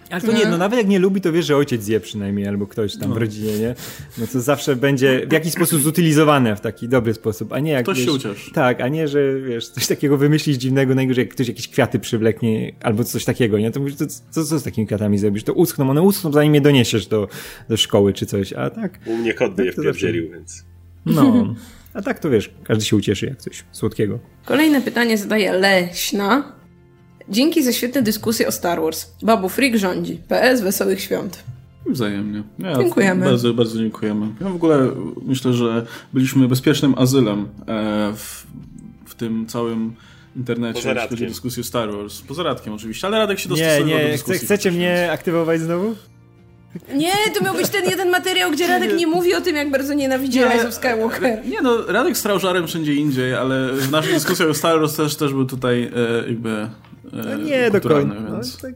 [0.09, 2.67] Ale to nie, no nawet jak nie lubi, to wiesz, że ojciec zje przynajmniej, albo
[2.67, 3.15] ktoś tam no.
[3.15, 3.75] w rodzinie, nie?
[4.17, 7.83] No to zawsze będzie w jakiś sposób zutylizowane w taki dobry sposób, a nie jak...
[7.83, 8.51] Ktoś wiesz, się uciesz.
[8.53, 12.73] Tak, a nie, że wiesz, coś takiego wymyślić dziwnego, najgorzej jak ktoś jakieś kwiaty przywleknie,
[12.81, 13.71] albo coś takiego, nie?
[13.71, 15.43] To mówisz, to, co, co z takimi kwiatami zrobisz?
[15.43, 17.27] To uschną, one uschną, zanim je doniesiesz do,
[17.69, 18.99] do szkoły czy coś, a tak...
[19.05, 20.63] U mnie kot by tak je wpierdzielił, więc...
[21.05, 21.55] No...
[21.93, 24.19] A tak to wiesz, każdy się ucieszy jak coś słodkiego.
[24.45, 26.55] Kolejne pytanie zadaje Leśna.
[27.29, 29.07] Dzięki za świetne dyskusje o Star Wars.
[29.21, 30.19] Babu Freak rządzi.
[30.27, 31.43] PS Wesołych Świąt.
[31.85, 32.43] Wzajemnie.
[32.59, 33.25] Ja, dziękujemy.
[33.25, 34.27] Bardzo, bardzo dziękujemy.
[34.41, 34.91] Ja w ogóle
[35.25, 38.45] myślę, że byliśmy bezpiecznym azylem e, w,
[39.05, 39.95] w tym całym
[40.35, 42.21] internecie, jeśli chodzi o dyskusję Star Wars.
[42.21, 44.39] Poza Radkiem oczywiście, ale Radek się dostosował Nie, nie, do dyskusji.
[44.39, 45.95] chcecie mnie aktywować znowu?
[46.95, 49.93] Nie, to miał być ten jeden materiał, gdzie Radek nie mówi o tym, jak bardzo
[49.93, 51.45] nienawidzi Rise of Skywalker.
[51.45, 55.15] Nie no, Radek strał żarem wszędzie indziej, ale w naszej dyskusji o Star Wars też,
[55.15, 56.69] też był tutaj e, jakby
[57.15, 58.15] no nie do końca.
[58.15, 58.75] Więc, no, tak...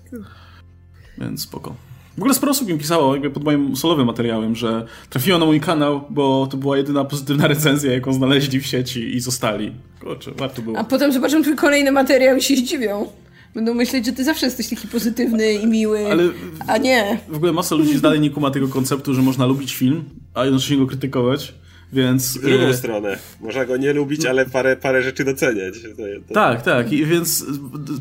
[1.18, 1.76] więc spoko.
[2.18, 5.62] W ogóle sporo osób mi pisało jakby pod moim solowym materiałem, że trafiło na mój
[5.62, 9.72] kanał, bo to była jedyna pozytywna recenzja, jaką znaleźli w sieci i zostali.
[10.00, 10.78] Kurczę, warto było.
[10.78, 13.08] A potem zobaczą twój kolejny materiał i się zdziwią.
[13.56, 16.24] Będą myśleć, że ty zawsze jesteś taki pozytywny i miły, Ale
[16.68, 17.20] a nie.
[17.28, 20.78] W ogóle masa ludzi dalej nie kuma tego konceptu, że można lubić film, a jednocześnie
[20.78, 21.54] go krytykować.
[21.94, 22.74] Więc, w drugą e...
[22.74, 23.18] stronę.
[23.42, 25.74] Można go nie lubić, ale parę, parę rzeczy doceniać.
[25.82, 26.34] To, to...
[26.34, 26.92] Tak, tak.
[26.92, 27.46] I więc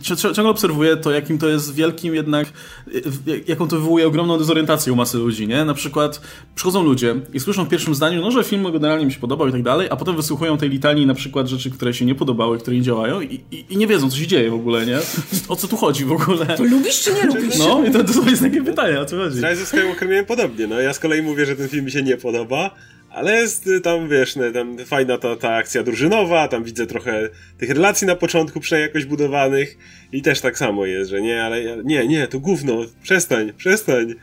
[0.03, 2.49] ciągle obserwuję to, jakim to jest wielkim jednak,
[3.47, 5.65] jaką to wywołuje ogromną dezorientację u masy ludzi, nie?
[5.65, 6.21] Na przykład
[6.55, 9.53] przychodzą ludzie i słyszą w pierwszym zdaniu, no, że film generalnie mi się podobał i
[9.53, 12.77] tak dalej, a potem wysłuchują tej litanii na przykład rzeczy, które się nie podobały, które
[12.77, 14.99] nie działają i, i, i nie wiedzą, co się dzieje w ogóle, nie?
[15.49, 16.47] O co tu chodzi w ogóle?
[16.47, 17.59] To lubisz czy nie lubisz?
[17.59, 19.37] No i to, to jest takie pytanie, o co chodzi?
[19.37, 21.91] Z Rise of Skywalker miałem podobnie, no ja z kolei mówię, że ten film mi
[21.91, 22.75] się nie podoba,
[23.19, 27.29] ale jest y, tam, wiesz, ne, tam fajna ta, ta akcja drużynowa, tam widzę trochę
[27.59, 29.79] tych relacji na początku przynajmniej jakoś budowanych
[30.13, 34.15] i też tak samo jest, że nie, ale ja, nie, nie, to gówno, przestań, przestań,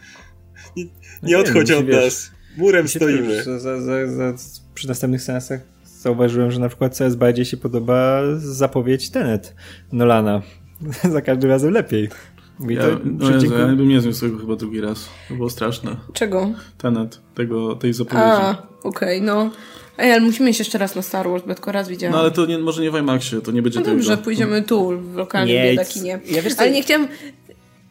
[0.77, 0.85] nie,
[1.23, 3.43] nie odchodź od wiesz, nas, murem stoimy.
[3.43, 4.33] Za, za, za,
[4.73, 9.55] przy następnych sensach zauważyłem, że na przykład coraz bardziej się podoba zapowiedź Tenet
[9.91, 10.41] Nolana.
[11.13, 12.09] za każdym razem lepiej.
[12.59, 15.09] Ja, no Jezu, ja bym nie zniósł tego chyba drugi raz.
[15.29, 15.95] To było straszne.
[16.13, 16.51] Czego?
[16.77, 18.23] Tenet, tego, tej zapowiedzi.
[18.23, 19.51] A, okej, okay, no.
[19.97, 22.13] Ej, ale musimy iść jeszcze raz na Star Wars, bo tylko raz widziałam.
[22.13, 25.01] No ale to nie, może nie w IMAXie, to nie będzie no dobrze, pójdziemy tu,
[25.01, 26.19] w lokalnym biedakinie.
[26.25, 27.07] Ja wiesz, ale nie chciałam...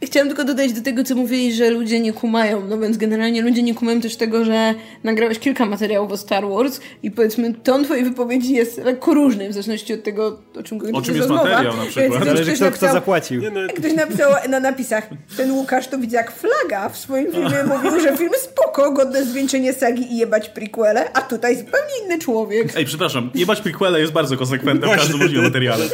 [0.07, 2.69] Chciałam tylko dodać do tego, co mówili, że ludzie nie kumają.
[2.69, 4.75] No więc generalnie ludzie nie kumają też tego, że
[5.05, 9.53] nagrałeś kilka materiałów o Star Wars i powiedzmy ton twojej wypowiedzi jest lekko różny w
[9.53, 12.25] zależności od tego, o czym O czym jest materiał na przykład.
[12.25, 13.43] Zależy kto, napisał, kto zapłacił.
[13.43, 13.61] Nie, no.
[13.77, 18.17] Ktoś napisał na napisach, ten Łukasz to widzę jak flaga w swoim filmie mówił, że
[18.17, 22.77] film spoko, godne zwieńczenie sagi i jebać prequele, a tutaj zupełnie inny człowiek.
[22.77, 25.85] Ej, przepraszam, jebać prequele jest bardzo konsekwentne w każdym możliwym materiale.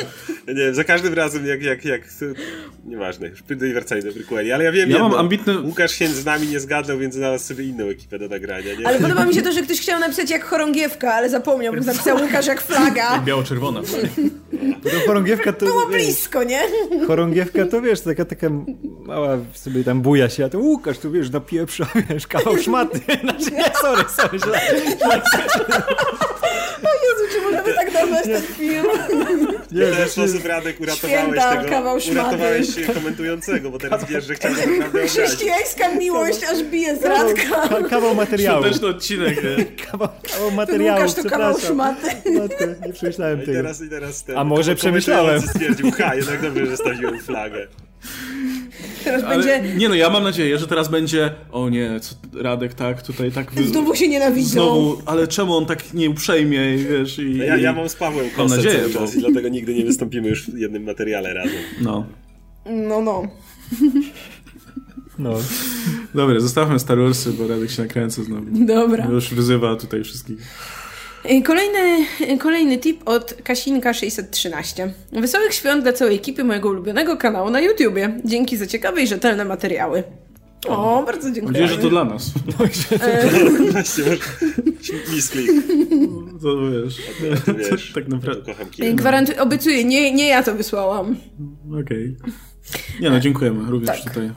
[0.54, 2.02] Nie za każdym razem jak, jak, jak
[2.84, 3.42] nieważne, już
[4.02, 5.60] do prequeli, ale ja wiem, ja mam ambitny...
[5.60, 8.86] Łukasz się z nami nie zgadał, więc znalazł sobie inną ekipę do nagrania, nie?
[8.86, 12.22] Ale podoba mi się to, że ktoś chciał napisać jak chorągiewka, ale zapomniał, bo napisał
[12.22, 13.18] Łukasz jak flaga.
[13.26, 13.80] Biało-czerwona.
[14.82, 15.66] To chorągiewka to...
[15.66, 16.60] Było blisko, nie?
[17.06, 18.46] Chorągiewka to wiesz, taka, taka
[19.00, 23.00] mała sobie tam buja się, a to Łukasz, tu wiesz, na pieprza, wiesz, kawał szmaty.
[23.24, 24.38] Znaczy, nie, sorry, sorry.
[24.38, 24.60] sorry.
[26.82, 28.86] O Jezu, czy możemy tak nazwać ten film?
[29.72, 34.78] Nie, w ten sposób Radek uratowałeś Święta, tego, uratowałeś komentującego, bo teraz wiesz, że chciałbym
[34.78, 37.42] naprawdę Chrześcijańska miłość aż bije z Radka.
[37.68, 38.62] Kawał, kawał materiału.
[38.62, 39.40] Świąteczny odcinek.
[39.90, 42.08] kawał, kawał materiału, Łukasz to kawał szmaty.
[42.86, 43.52] nie przemyślałem tego.
[43.52, 45.42] I teraz, i teraz ten, A może przemyślałem.
[45.54, 47.66] stwierdził, ha, jednak dobrze, że stawiłem flagę.
[49.04, 49.74] Teraz Ale, będzie...
[49.76, 53.52] Nie no, ja mam nadzieję, że teraz będzie o nie, co, Radek tak, tutaj tak...
[53.52, 53.64] Wy...
[53.64, 54.50] Znowu się nienawidzą.
[54.50, 57.36] Znowu, ale czemu on tak nieuprzejmie, wiesz, i...
[57.36, 59.18] Ja, ja mam z Pawłem kosę nadzieję, cały czas bo...
[59.18, 61.60] i dlatego nigdy nie wystąpimy już w jednym materiale razem.
[61.80, 62.06] No.
[62.66, 63.22] No, no.
[65.18, 65.34] No.
[66.14, 68.46] Dobra, zostawmy Star Warsy, bo Radek się nakręca znowu.
[68.66, 69.06] Dobra.
[69.06, 70.38] Już wyzywa tutaj wszystkich.
[71.22, 72.06] Kolejny,
[72.38, 74.90] kolejny tip od Kasinka613.
[75.12, 78.20] Wesołych świąt dla całej ekipy mojego ulubionego kanału na YouTubie.
[78.24, 80.02] Dzięki za ciekawe i rzetelne materiały.
[80.68, 81.60] O, bardzo dziękuję.
[81.60, 82.30] Nadzieję, że to dla nas.
[83.72, 84.04] Właśnie,
[85.14, 85.50] misklik.
[86.42, 86.96] To wiesz.
[87.46, 88.52] To, wiesz, tak naprawdę.
[88.52, 91.16] Kocham Gwarantuję, obiecuję, nie, nie ja to wysłałam.
[91.68, 92.16] Okej.
[92.20, 92.32] Okay.
[93.00, 94.14] Nie no, dziękujemy również tak.
[94.14, 94.30] tutaj.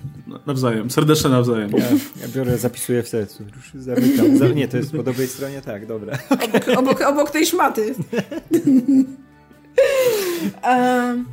[0.46, 1.72] Nawzajem, serdeczne nawzajem.
[1.72, 1.86] Ja,
[2.22, 3.44] ja biorę, zapisuję w sercu.
[3.56, 4.38] Już zamykam.
[4.38, 5.62] Za, nie, to jest po dobrej stronie?
[5.62, 6.18] Tak, dobra.
[6.30, 7.96] Obok, obok, obok tej szmaty.
[10.64, 11.26] um,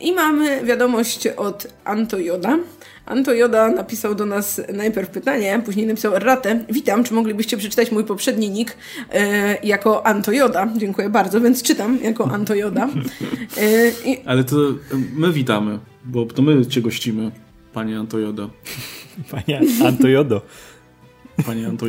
[0.00, 2.58] I mamy wiadomość od Anto Joda.
[3.06, 6.64] Anto Joda napisał do nas najpierw pytanie, później napisał ratę.
[6.68, 8.76] Witam, czy moglibyście przeczytać mój poprzedni nick
[9.12, 10.68] e, jako Anto Joda?
[10.76, 12.88] Dziękuję bardzo, więc czytam jako Anto Joda.
[13.56, 14.26] E, i...
[14.26, 14.56] Ale to
[15.16, 15.78] my witamy,
[16.08, 17.30] bo to my cię gościmy,
[17.72, 18.48] panie Anto Joda.
[19.30, 20.42] Panie Anto Jodo.
[21.46, 21.86] Panie Anto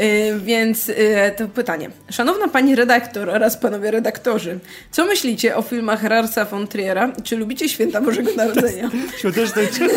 [0.00, 0.94] Y, więc y,
[1.36, 1.90] to pytanie.
[2.10, 4.58] Szanowna pani redaktor oraz panowie redaktorzy,
[4.90, 7.12] co myślicie o filmach Rarsa von Triera?
[7.24, 8.90] Czy lubicie Święta Bożego Narodzenia?
[9.18, 9.92] Świąteczny odcinek.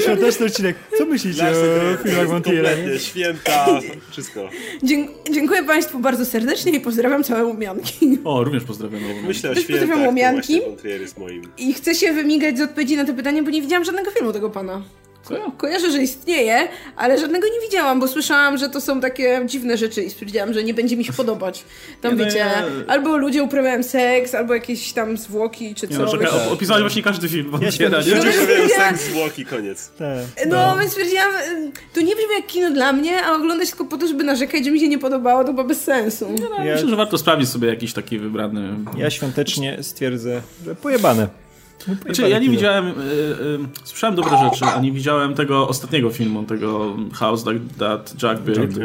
[0.00, 0.76] Świąteczny odcinek.
[0.98, 2.70] Co myślicie o filmach von Triera?
[2.98, 4.48] Święta, wszystko.
[5.30, 8.18] dziękuję państwu bardzo serdecznie i pozdrawiam całe Łomianki.
[8.24, 10.60] O, również pozdrawiam Myślę o świętach, pozdrawiam Łomianki.
[11.58, 14.50] I chcę się wymigać z odpowiedzi na to pytanie, bo nie widziałam żadnego filmu tego
[14.50, 14.82] pana.
[15.24, 19.76] Ko kojarzę, że istnieje, ale żadnego nie widziałam, bo słyszałam, że to są takie dziwne
[19.76, 21.64] rzeczy i stwierdziłam, że nie będzie mi się podobać.
[22.00, 22.84] Tam nie, wiecie, no, ja...
[22.86, 26.02] albo ludzie uprawiają seks, albo jakieś tam zwłoki, czy nie, co.
[26.02, 27.52] No, czekaj, opisałeś właśnie każdy film.
[27.60, 29.90] Ja się Ludzie uprawiają seks, zwłoki, koniec.
[29.98, 31.30] Tak, no, no, więc stwierdziłam,
[31.94, 34.70] to nie brzmi jak kino dla mnie, a oglądać tylko po to, żeby narzekać, że
[34.70, 36.34] mi się nie podobało, to chyba bez sensu.
[36.40, 36.74] No, ja...
[36.74, 38.74] Myślę, że warto sprawdzić sobie jakiś taki wybrany...
[38.96, 41.43] Ja świątecznie stwierdzę, że pojebane.
[42.04, 46.44] Znaczy, ja nie widziałem, y, y, słyszałem dobre rzeczy, a nie widziałem tego ostatniego filmu,
[46.44, 48.78] tego House That, that Jack Built,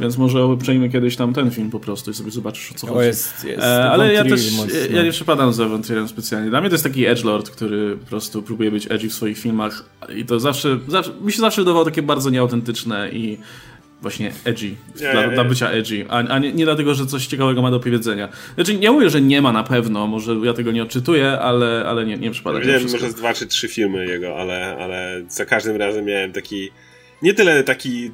[0.00, 3.06] więc może przejmę kiedyś tam ten film po prostu i sobie zobaczysz o co chodzi.
[3.06, 3.62] Jest, jest.
[3.62, 4.52] E, ale ja też,
[4.90, 6.50] ja nie przepadam za Von specjalnie.
[6.50, 9.84] Dla mnie to jest taki edgelord, który po prostu próbuje być edgy w swoich filmach
[10.16, 13.38] i to zawsze, zawsze mi się zawsze wydawało takie bardzo nieautentyczne i
[14.02, 14.68] właśnie edgy,
[15.00, 17.80] nie, dla, dla bycia edgy, a, a nie, nie, dlatego, że coś ciekawego ma do
[17.80, 18.28] powiedzenia.
[18.54, 22.06] Znaczy, nie mówię, że nie ma na pewno, może ja tego nie odczytuję, ale, ale
[22.06, 22.60] nie, nie przypada.
[22.60, 26.70] Wiem, może z dwa czy trzy filmy jego, ale, ale za każdym razem miałem taki,
[27.22, 28.10] nie tyle taki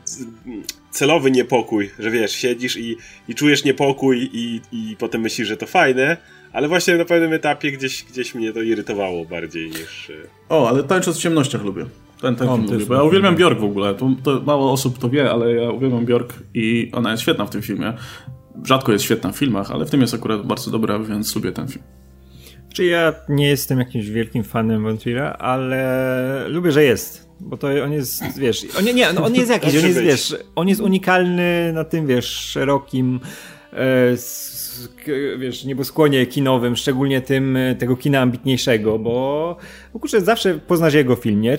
[0.91, 2.97] celowy niepokój, że wiesz, siedzisz i,
[3.29, 6.17] i czujesz niepokój i, i potem myślisz, że to fajne,
[6.53, 10.13] ale właśnie na pewnym etapie gdzieś, gdzieś mnie to irytowało bardziej niż...
[10.49, 11.87] O, ale tańcząc w ciemnościach lubię.
[12.25, 13.95] Ten, ten film lubię, bo ja uwielbiam Bjork w ogóle.
[13.95, 17.51] To, to, mało osób to wie, ale ja uwielbiam Bjork i ona jest świetna w
[17.51, 17.93] tym filmie.
[18.65, 21.69] Rzadko jest świetna w filmach, ale w tym jest akurat bardzo dobra, więc lubię ten
[21.69, 21.85] film.
[22.73, 27.29] Czy ja nie jestem jakimś wielkim fanem Montreala, ale lubię, że jest.
[27.41, 30.69] Bo to on jest, wiesz, on, nie, no on jest jakiś, on jest, wiesz, on
[30.69, 33.21] jest unikalny na tym, wiesz, szerokim
[33.73, 34.17] e,
[35.39, 39.57] wiesz, nieboskłonie kinowym, szczególnie tym e, tego kina ambitniejszego, bo,
[40.01, 41.57] kurczę, zawsze poznasz jego film, nie?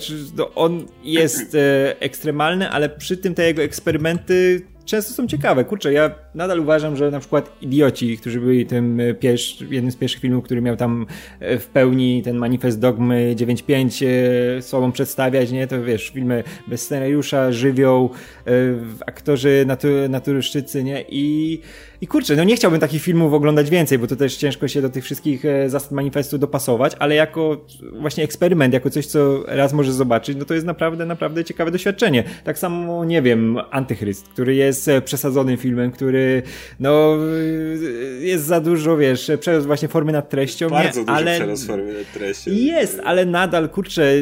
[0.54, 5.64] On jest e, ekstremalny, ale przy tym te jego eksperymenty często są ciekawe.
[5.64, 9.96] Kurczę, ja nadal uważam, że na przykład Idioci, którzy byli tym e, pierwszy, jednym z
[9.96, 11.06] pierwszych filmów, który miał tam
[11.40, 14.06] e, w pełni ten manifest dogmy 9.5
[14.58, 15.66] e, sobą przedstawiać, nie?
[15.66, 18.10] To wiesz, filmy bez scenariusza, żywioł,
[19.06, 21.04] aktorzy natu, naturszczycy, nie?
[21.08, 21.60] I
[22.00, 24.90] i kurczę, no nie chciałbym takich filmów oglądać więcej, bo to też ciężko się do
[24.90, 27.66] tych wszystkich zasad manifestu dopasować, ale jako
[28.00, 32.24] właśnie eksperyment, jako coś, co raz może zobaczyć, no to jest naprawdę, naprawdę ciekawe doświadczenie.
[32.44, 36.25] Tak samo, nie wiem, Antychryst, który jest przesadzonym filmem, który,
[36.80, 37.16] no,
[38.20, 40.70] jest za dużo, wiesz, przerost właśnie formy nad treścią.
[40.70, 41.36] Bardzo nie, dużo ale...
[41.36, 42.50] przerost formy nad treścią.
[42.50, 44.12] Jest, ale nadal, kurczę,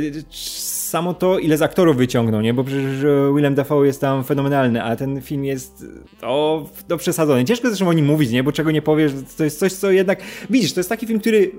[0.94, 2.54] samo to, ile z aktorów wyciągnął, nie?
[2.54, 5.86] Bo przecież e, Willem Dafoe jest tam fenomenalny, a ten film jest
[6.22, 7.44] o, do przesadzony.
[7.44, 8.42] Ciężko zresztą o nim mówić, nie?
[8.42, 10.20] Bo czego nie powiesz, to jest coś, co jednak...
[10.50, 11.50] Widzisz, to jest taki film, który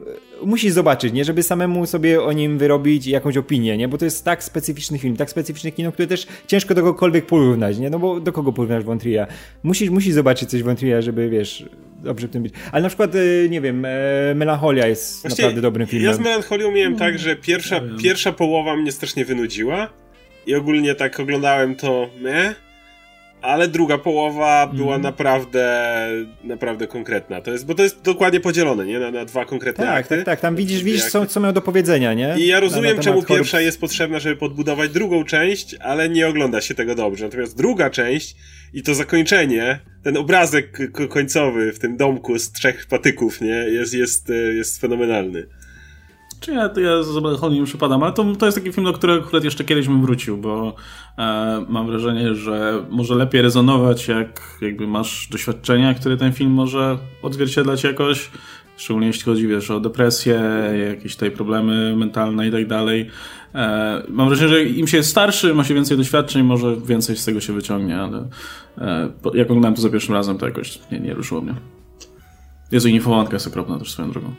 [0.41, 1.25] e, musisz zobaczyć, nie?
[1.25, 3.87] Żeby samemu sobie o nim wyrobić jakąś opinię, nie?
[3.87, 7.77] Bo to jest tak specyficzny film, tak specyficzne kino, które też ciężko do kogokolwiek porównać,
[7.77, 7.89] nie?
[7.89, 9.27] No bo do kogo porównasz Wątria?
[9.63, 11.65] Musisz, musisz zobaczyć coś Wątria, żeby, wiesz,
[12.05, 12.53] dobrze w tym być.
[12.71, 13.87] Ale na przykład, e, nie wiem,
[14.35, 16.07] Melancholia jest Właśnie naprawdę dobrym filmem.
[16.07, 19.89] Ja z Melancholią miałem tak, że pierwsza, pierwsza połowa mnie strasznie wynudziła
[20.47, 22.55] i ogólnie tak oglądałem to me,
[23.45, 25.01] ale druga połowa była mm.
[25.01, 25.85] naprawdę
[26.43, 27.41] naprawdę konkretna.
[27.41, 28.99] To jest, bo to jest dokładnie podzielone, nie?
[28.99, 30.17] Na, na dwa konkretne tak, akty.
[30.17, 32.35] Tak, tak, tam widzisz, widzisz co, co miał do powiedzenia, nie?
[32.37, 36.75] I ja rozumiem, czemu pierwsza jest potrzebna, żeby podbudować drugą część, ale nie ogląda się
[36.75, 37.25] tego dobrze.
[37.25, 38.35] Natomiast druga część
[38.73, 43.47] i to zakończenie, ten obrazek końcowy w tym domku z trzech patyków, nie?
[43.47, 45.47] Jest, jest, jest fenomenalny.
[46.45, 49.43] Czy ja, ja z nie przypadam, ale to, to jest taki film, do którego akurat
[49.43, 50.75] jeszcze kiedyś bym wrócił, bo
[51.17, 56.97] e, mam wrażenie, że może lepiej rezonować, jak jakby masz doświadczenia, które ten film może
[57.21, 58.29] odzwierciedlać jakoś,
[58.77, 60.41] szczególnie jeśli chodzi, wiesz, o depresję,
[60.89, 63.09] jakieś tutaj problemy mentalne i tak dalej.
[63.55, 67.25] E, mam wrażenie, że im się jest starszy, ma się więcej doświadczeń, może więcej z
[67.25, 68.29] tego się wyciągnie, ale
[68.77, 71.53] e, jak oglądałem to za pierwszym razem, to jakoś nie, nie ruszyło mnie.
[72.71, 74.33] Jezu, i Niefołanka jest okropna też swoją drogą.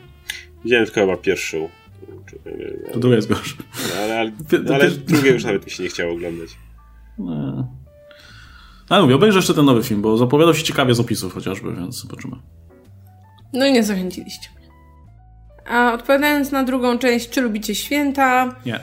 [0.63, 1.69] Widziałem tylko chyba pierwszą.
[2.93, 3.55] To druga jest gorsza.
[3.89, 4.31] No, ale, ale,
[4.75, 6.49] ale drugie już nawet mi się nie chciało oglądać.
[7.17, 7.67] No.
[8.89, 12.01] Ale mówię, obejrzę jeszcze ten nowy film, bo zapowiadał się ciekawie z opisów chociażby, więc
[12.01, 12.35] zobaczymy.
[13.53, 14.67] No i nie zachęciliście mnie.
[15.69, 18.55] A odpowiadając na drugą część, czy lubicie święta?
[18.65, 18.79] Nie.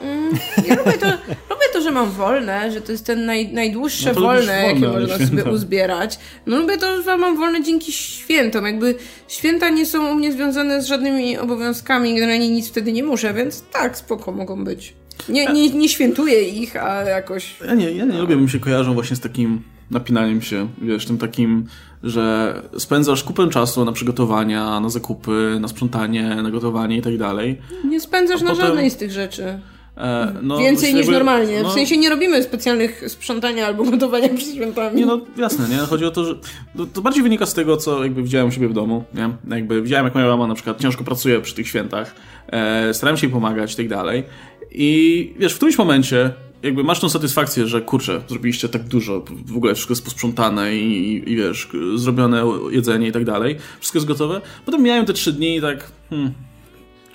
[0.00, 0.34] Mm,
[0.68, 4.20] ja lubię to, lubię to, że mam wolne, że to jest ten naj, najdłuższe no
[4.20, 5.36] wolne, jakie można święta.
[5.36, 6.18] sobie uzbierać.
[6.46, 8.66] No lubię to, że mam wolne dzięki świętom.
[8.66, 8.94] Jakby
[9.28, 13.62] święta nie są u mnie związane z żadnymi obowiązkami, generalnie nic wtedy nie muszę, więc
[13.72, 14.94] tak, spoko mogą być.
[15.28, 17.56] Nie, nie, nie świętuję ich, a jakoś...
[17.66, 21.18] Ja nie, ja nie lubię, mi się kojarzą właśnie z takim napinaniem się, wiesz, tym
[21.18, 21.66] takim,
[22.02, 27.58] że spędzasz kupę czasu na przygotowania, na zakupy, na sprzątanie, na gotowanie i tak dalej.
[27.84, 28.66] Nie spędzasz na potem...
[28.66, 29.60] żadnej z tych rzeczy.
[30.00, 31.62] E, no, Więcej niż normalnie.
[31.62, 34.96] No, w sensie nie robimy specjalnych sprzątania albo gotowania przed świętami.
[34.96, 35.76] Nie, no jasne, nie?
[35.76, 36.34] Chodzi o to, że
[36.76, 39.56] to, to, bardziej wynika z tego, co jakby widziałem u siebie w domu, nie?
[39.56, 42.14] Jakby widziałem, jak moja mama na przykład ciężko pracuje przy tych świętach,
[42.48, 44.24] e, starałem się jej pomagać i tak dalej.
[44.70, 46.32] I wiesz, w którymś momencie
[46.62, 51.14] jakby masz tą satysfakcję, że kurczę, zrobiliście tak dużo, w ogóle wszystko jest posprzątane i,
[51.14, 54.40] i, i wiesz, zrobione jedzenie i tak dalej, wszystko jest gotowe.
[54.64, 56.32] Potem miałem te trzy dni i tak, hmm,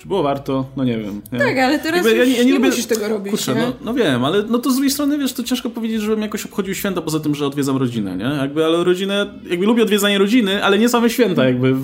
[0.06, 0.66] czy było warto?
[0.76, 1.22] No nie wiem.
[1.38, 2.68] Tak, ale teraz Jakby, ja, ja nie, nie, lubię...
[2.68, 3.30] musisz tego robić.
[3.30, 6.22] Kurczę, no, no, wiem, ale no to z drugiej strony, wiesz, to ciężko powiedzieć, żebym
[6.22, 8.24] jakoś obchodził święta poza tym, że odwiedzam rodzinę, nie?
[8.24, 11.74] Jakby, ale rodzinę, jakby lubię odwiedzanie rodziny, ale nie same święta, jakby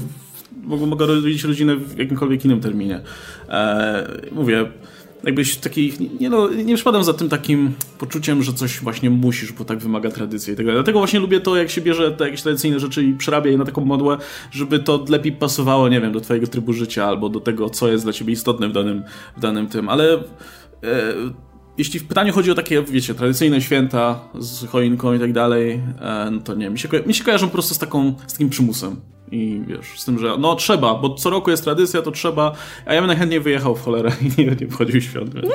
[0.62, 3.01] mogę, mogę rodzić rodzinę w jakimkolwiek innym terminie.
[3.49, 4.66] Eee, mówię,
[5.25, 9.64] jakbyś taki, nie, no, nie przypadam za tym takim poczuciem, że coś właśnie musisz, bo
[9.64, 10.79] tak wymaga tradycji i tak dalej.
[10.79, 13.64] Dlatego właśnie lubię to, jak się bierze te jakieś tradycyjne rzeczy i przerabia je na
[13.64, 14.18] taką modłę,
[14.51, 18.05] żeby to lepiej pasowało, nie wiem, do twojego trybu życia albo do tego, co jest
[18.05, 19.03] dla ciebie istotne w danym,
[19.37, 20.14] w danym tym, ale...
[20.14, 21.43] E,
[21.79, 26.31] jeśli w pytaniu chodzi o takie, wiecie, tradycyjne święta z choinką i tak dalej, e,
[26.31, 28.97] no to nie, mi się, mi się kojarzą po prostu z, taką, z takim przymusem.
[29.33, 32.53] I wiesz, z tym, że no trzeba, bo co roku jest tradycja, to trzeba,
[32.87, 35.49] a ja bym najchętniej wyjechał w cholerę i nie, nie wchodził świąt, więc...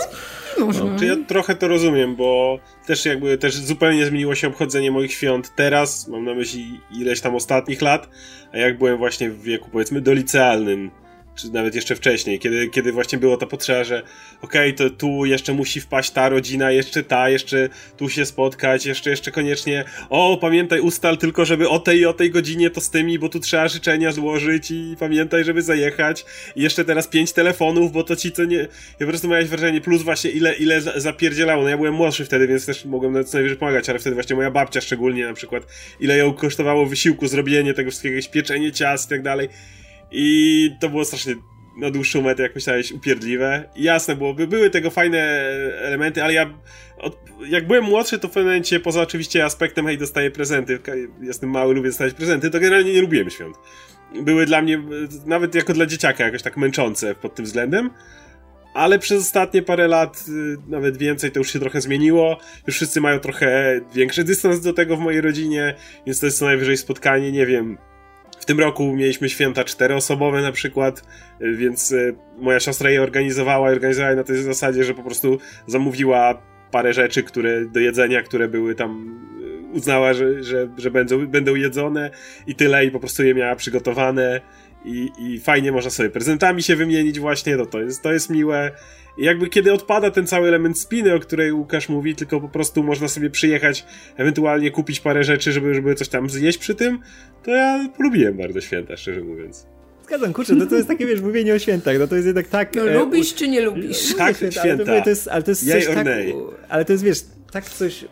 [0.59, 1.05] No, no.
[1.05, 6.07] ja trochę to rozumiem, bo też jakby też zupełnie zmieniło się obchodzenie moich świąt teraz,
[6.07, 8.09] mam na myśli ileś tam ostatnich lat,
[8.53, 10.91] a jak byłem właśnie w wieku powiedzmy dolicealnym,
[11.37, 14.03] czy nawet jeszcze wcześniej, kiedy, kiedy właśnie było to potrzeba, że
[14.41, 18.85] okej, okay, to tu jeszcze musi wpaść ta rodzina, jeszcze ta, jeszcze tu się spotkać,
[18.85, 22.89] jeszcze, jeszcze koniecznie, o, pamiętaj, ustal tylko, żeby o tej o tej godzinie to z
[22.89, 26.25] tymi, bo tu trzeba życzenia złożyć i pamiętaj, żeby zajechać.
[26.55, 28.57] I jeszcze teraz pięć telefonów, bo to ci co nie...
[28.57, 28.67] Ja
[28.99, 32.65] po prostu miałeś wrażenie, plus właśnie ile, ile zapierdzielało, no ja byłem młodszy wtedy, więc
[32.65, 35.63] też mogłem nawet co najwyżej pomagać, ale wtedy właśnie moja babcia szczególnie na przykład,
[35.99, 39.49] ile ją kosztowało wysiłku zrobienie tego wszystkiego, jakieś pieczenie ciast i tak dalej
[40.11, 41.35] i to było strasznie
[41.77, 43.69] na dłuższą metę, jak myślałeś, upierdliwe.
[43.75, 45.19] Jasne było, by były tego fajne
[45.81, 46.53] elementy, ale ja
[46.97, 50.79] od, jak byłem młodszy, to w pewnym momencie, poza oczywiście aspektem, hej, dostaję prezenty,
[51.21, 53.57] jestem mały, lubię dostawać prezenty, to generalnie nie lubiłem świąt.
[54.21, 54.83] Były dla mnie,
[55.25, 57.89] nawet jako dla dzieciaka, jakoś tak męczące pod tym względem.
[58.73, 62.37] Ale przez ostatnie parę lat, y, nawet więcej, to już się trochę zmieniło.
[62.67, 66.45] Już wszyscy mają trochę większy dystans do tego w mojej rodzinie, więc to jest co
[66.45, 67.77] najwyżej spotkanie, nie wiem,
[68.47, 71.03] tym roku mieliśmy święta czteroosobowe na przykład,
[71.41, 75.03] y, więc y, moja siostra je organizowała i organizowała je na tej zasadzie, że po
[75.03, 76.41] prostu zamówiła
[76.71, 79.19] parę rzeczy, które do jedzenia, które były tam
[79.71, 82.11] y, uznała, że, że, że będą, będą jedzone
[82.47, 84.41] i tyle i po prostu je miała przygotowane
[84.87, 88.71] i, i fajnie można sobie prezentami się wymienić właśnie, no to jest, to jest miłe
[89.17, 92.83] i jakby kiedy odpada ten cały element spiny, o której Łukasz mówi, tylko po prostu
[92.83, 93.85] można sobie przyjechać,
[94.17, 96.99] ewentualnie kupić parę rzeczy, żeby, żeby coś tam zjeść przy tym,
[97.43, 99.67] to ja polubiłem bardzo święta, szczerze mówiąc.
[100.03, 102.75] Zgadzam, kurczę, no to jest takie, wiesz, mówienie o świętach, no to jest jednak tak...
[102.75, 104.15] No, e, lubisz czy nie lubisz?
[104.15, 104.91] Tak, święta, święta.
[104.91, 106.07] Ale to, jest, ale to jest coś tak,
[106.69, 107.19] ale to jest, wiesz,
[107.51, 108.05] tak coś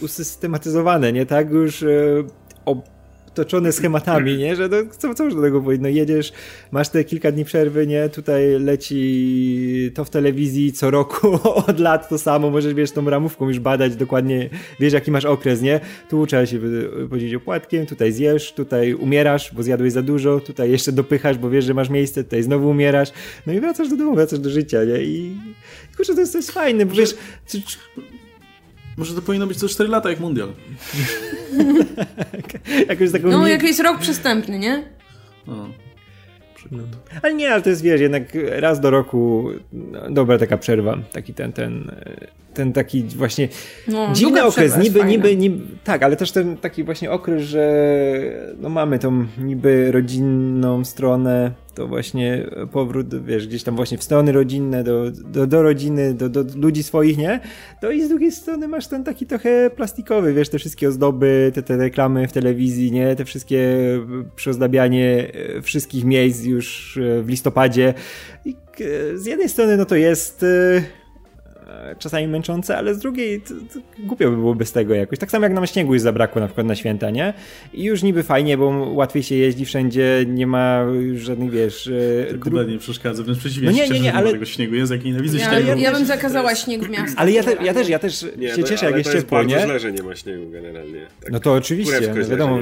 [0.00, 1.26] usystematyzowane, nie?
[1.26, 2.24] Tak już e,
[3.38, 4.56] otoczony schematami, nie?
[4.56, 4.68] Że
[4.98, 5.82] co, co do tego powiedzieć?
[5.82, 6.32] No jedziesz,
[6.70, 8.08] masz te kilka dni przerwy, nie?
[8.08, 13.48] Tutaj leci to w telewizji co roku od lat to samo, możesz, wiesz, tą ramówką
[13.48, 15.80] już badać dokładnie, wiesz, jaki masz okres, nie?
[16.08, 16.58] Tu trzeba się
[17.10, 21.64] podzielić opłatkiem, tutaj zjesz, tutaj umierasz, bo zjadłeś za dużo, tutaj jeszcze dopychasz, bo wiesz,
[21.64, 23.12] że masz miejsce, tutaj znowu umierasz,
[23.46, 25.02] no i wracasz do domu, wracasz do życia, nie?
[25.02, 25.36] I
[25.96, 27.14] kurczę, to jest, to jest fajne, bo wiesz...
[28.98, 30.48] Może to powinno być co 4 lata jak mundial.
[32.88, 33.52] Jakoś taką no, nie...
[33.52, 34.84] jakiś rok przestępny, nie?
[35.46, 35.68] No.
[36.70, 36.82] No.
[37.22, 38.22] Ale nie, ale to jest, wiesz, jednak
[38.56, 41.90] raz do roku no, dobra taka przerwa, taki ten, ten,
[42.54, 43.48] ten taki właśnie
[43.88, 47.64] no, dziwny okres, niby, niby, niby, tak, ale też ten taki właśnie okres, że
[48.60, 54.32] no mamy tą niby rodzinną stronę, to właśnie powrót, wiesz, gdzieś tam właśnie w strony
[54.32, 57.40] rodzinne, do, do, do rodziny, do, do ludzi swoich, nie?
[57.80, 61.62] To i z drugiej strony masz ten taki trochę plastikowy, wiesz, te wszystkie ozdoby, te,
[61.62, 63.16] te reklamy w telewizji, nie?
[63.16, 63.78] Te wszystkie
[64.36, 67.94] przyozdabianie e, wszystkich miejsc już e, w listopadzie.
[68.44, 70.44] I e, z jednej strony, no to jest
[71.98, 75.18] czasami męczące, ale z drugiej to, to głupio by było bez tego jakoś.
[75.18, 77.34] Tak samo jak nam śniegu już zabrakło na przykład na święta, nie?
[77.74, 81.90] I już niby fajnie, bo łatwiej się jeździ wszędzie, nie ma już żadnych, wiesz...
[82.28, 82.62] Tylko dru...
[82.62, 84.32] nie przeszkadza, wręcz przeciwnie, no nie, nie, nie, ale...
[84.32, 85.68] tego śniegu jest, jak nienawidzę ja, śniegu.
[85.68, 87.14] Ja, ja bym zakazała śnieg w miastach.
[87.16, 89.60] Ale ja, te, ja też, ja też nie, się cieszę, jak jest ciepło, nie?
[89.60, 91.06] źle, że nie ma śniegu generalnie.
[91.20, 92.58] Tak no to oczywiście, no wiadomo,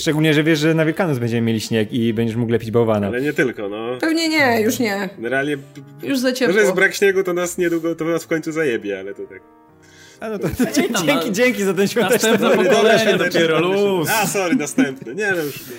[0.00, 3.06] szczególnie, że wiesz, że na Wielkanoc będziemy mieli śnieg i będziesz mógł lepić bałwana.
[3.06, 3.98] Ale nie tylko, no.
[4.00, 5.08] Pewnie nie, już nie.
[5.16, 5.56] Generalnie...
[6.02, 6.54] Już za ciepło.
[6.54, 9.42] Może jest brak śniegu, to nas niedługo, to nas w końcu zajebie, ale to tak.
[10.20, 14.08] A no to, to dzięki, dzięki, dzięki za ten świąteczny Następne pokolenie dopiero, luz.
[14.10, 15.14] A, sorry, następny.
[15.14, 15.76] Nie, no już nie.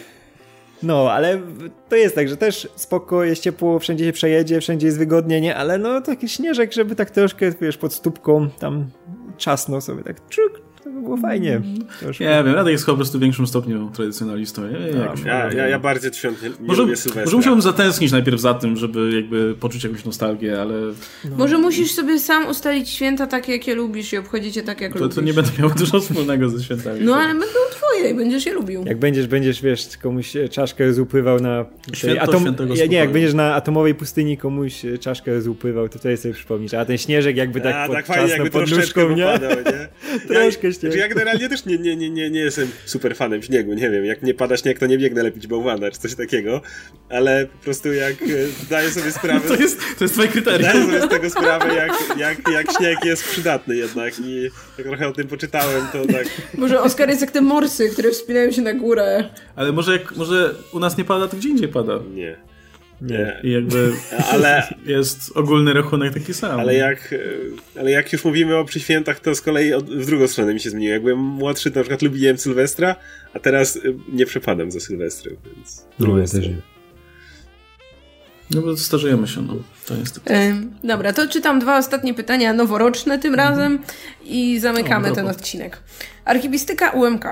[0.83, 1.41] No, ale
[1.89, 5.55] to jest tak, że też spoko, jest ciepło, wszędzie się przejedzie, wszędzie jest wygodnie, nie?
[5.55, 8.89] Ale no taki śnieżek, żeby tak troszkę, wiesz, pod stópką tam
[9.37, 11.61] czasno sobie tak czuk, to by było fajnie.
[12.07, 14.61] Już nie wiem, Radek jest po prostu w większym stopniu tradycjonalistą.
[14.65, 16.85] Ja, no, ja, ja, ja bardziej nie może,
[17.25, 20.73] Może musiałbym zatęsknić najpierw za tym, żeby jakby poczuć jakąś nostalgię, ale...
[21.29, 21.37] No.
[21.37, 24.99] Może musisz sobie sam ustalić święta takie, jakie lubisz i obchodzić je tak, jak to,
[24.99, 25.15] lubisz.
[25.15, 26.99] To nie będę miał dużo wspólnego ze świętami.
[27.01, 28.83] No, ale będą twoje i będziesz je lubił.
[28.85, 31.65] Jak będziesz, będziesz, wiesz, komuś czaszkę zupływał na...
[31.93, 32.55] Święto, atom...
[32.75, 36.73] Nie, nie, jak będziesz na atomowej pustyni komuś czaszkę zupływał, to wtedy sobie przypomnisz.
[36.73, 39.23] A ten śnieżek jakby tak a, pod tak fajnie, jakby pod nóżką, nie?
[39.23, 39.87] Popadał, nie?
[40.27, 40.95] Troszkę śniegu.
[40.95, 44.05] Znaczy ja generalnie też nie, nie, nie, nie, nie jestem super fanem śniegu, nie wiem,
[44.05, 46.61] jak nie pada śnieg, to nie biegnę lepić bałwana, czy coś takiego,
[47.09, 48.25] ale po prostu jak e,
[48.69, 49.47] daję sobie sprawę...
[49.47, 50.71] To jest, to jest twoje kryterium.
[50.71, 54.43] Daję sobie z tego sprawę, jak, jak, jak śnieg jest przydatny jednak i
[54.77, 56.27] jak trochę o tym poczytałem, to tak...
[56.57, 59.29] Może Oskar jest jak te morsy, które wspinają się na górę.
[59.55, 61.99] Ale może jak może u nas nie pada, to gdzie indziej pada?
[62.13, 62.54] Nie.
[63.01, 63.39] Nie.
[63.43, 63.93] I jakby
[64.31, 66.59] ale, jest ogólny rachunek taki sam.
[66.59, 67.15] Ale jak,
[67.79, 70.69] ale jak już mówimy o przyświętach, to z kolei od, w drugą stronę mi się
[70.69, 70.93] zmieniło.
[70.93, 72.95] Jak byłem młodszy, to na przykład lubiłem Sylwestra,
[73.33, 75.85] a teraz y, nie przepadam za Sylwestrem, więc...
[75.99, 76.61] No, ja też nie.
[78.51, 79.55] No bo starzejemy się, no.
[79.85, 80.19] To jest...
[80.83, 83.79] dobra, to czytam dwa ostatnie pytania noworoczne tym razem
[84.23, 85.77] i zamykamy ten odcinek.
[86.25, 87.25] Archibistyka UMK.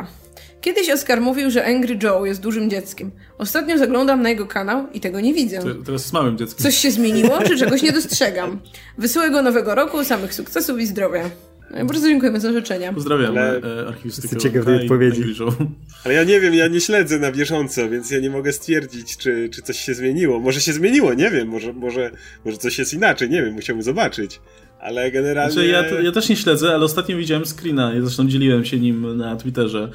[0.63, 3.11] Kiedyś Oskar mówił, że Angry Joe jest dużym dzieckiem.
[3.37, 5.59] Ostatnio zaglądam na jego kanał i tego nie widzę.
[5.85, 6.63] teraz jest małym dzieckiem.
[6.63, 8.59] Coś się zmieniło, czy czegoś nie dostrzegam?
[8.97, 11.29] Wesołego nowego roku, samych sukcesów i zdrowia.
[11.71, 12.93] No bardzo dziękujemy za życzenia.
[12.93, 13.61] Pozdrawiamy Ale...
[13.83, 14.37] E, archiwistykę.
[14.37, 15.23] Ciekawe tej odpowiedzi.
[16.05, 19.49] Ale ja nie wiem, ja nie śledzę na bieżąco, więc ja nie mogę stwierdzić, czy,
[19.49, 20.39] czy coś się zmieniło.
[20.39, 22.11] Może się zmieniło, nie wiem, może, może,
[22.45, 24.41] może coś jest inaczej, nie wiem, musiałbym zobaczyć.
[24.83, 25.53] Ale generalnie...
[25.53, 29.17] Znaczy, ja, ja też nie śledzę, ale ostatnio widziałem screena i zresztą dzieliłem się nim
[29.17, 29.89] na Twitterze.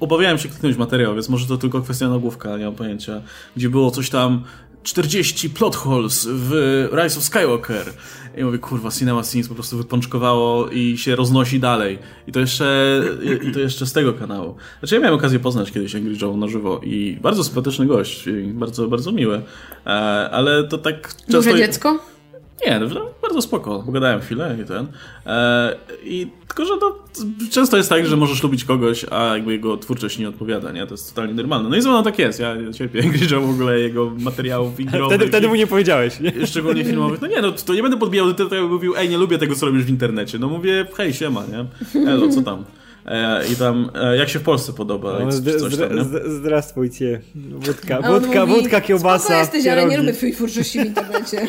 [0.00, 3.22] Obawiałem się kliknąć materiał, więc może to tylko kwestia nagłówka, nie mam pojęcia.
[3.56, 4.44] Gdzie było coś tam
[4.82, 6.52] 40 plot holes w
[6.92, 7.92] Rise of Skywalker.
[8.36, 11.98] I mówię, kurwa, Cinema Scenes po prostu wypączkowało i się roznosi dalej.
[12.26, 13.00] I to jeszcze,
[13.48, 14.54] i to jeszcze z tego kanału.
[14.78, 18.42] Znaczy ja miałem okazję poznać kiedyś Angry Joe na żywo i bardzo sympatyczny gość i
[18.42, 19.42] bardzo, bardzo miły.
[19.86, 19.90] E,
[20.30, 21.32] ale to tak często...
[21.32, 22.17] Duże dziecko?
[22.66, 23.82] Nie, no, bardzo spoko.
[23.86, 24.86] Pogadałem chwilę i ten.
[25.26, 27.04] E, I tylko, że to
[27.50, 30.86] często jest tak, że możesz lubić kogoś, a jakby jego twórczość nie odpowiada, nie?
[30.86, 31.68] To jest totalnie normalne.
[31.68, 32.40] No i zresztą tak jest.
[32.40, 35.16] Ja cierpię Gryżą w ogóle jego materiałów igrowych.
[35.16, 36.32] Wtedy, wtedy mu nie powiedziałeś, nie?
[36.46, 37.20] Szczególnie filmowych.
[37.20, 39.66] No nie, no to nie będę podbijał do tego, mówił, ej, nie lubię tego, co
[39.66, 40.38] robisz w internecie.
[40.38, 41.66] No mówię, hej, siema, nie?
[42.08, 42.64] Elo, co tam?
[43.06, 45.18] E, I tam, e, jak się w Polsce podoba?
[45.24, 45.88] No, coś tam,
[46.26, 47.20] Zdrastwujcie.
[47.34, 49.24] Wódka, wódka, mówi, wódka, kiełbasa.
[49.24, 51.46] Spoko jesteś, ale nie lubię twojej twórczości w internecie.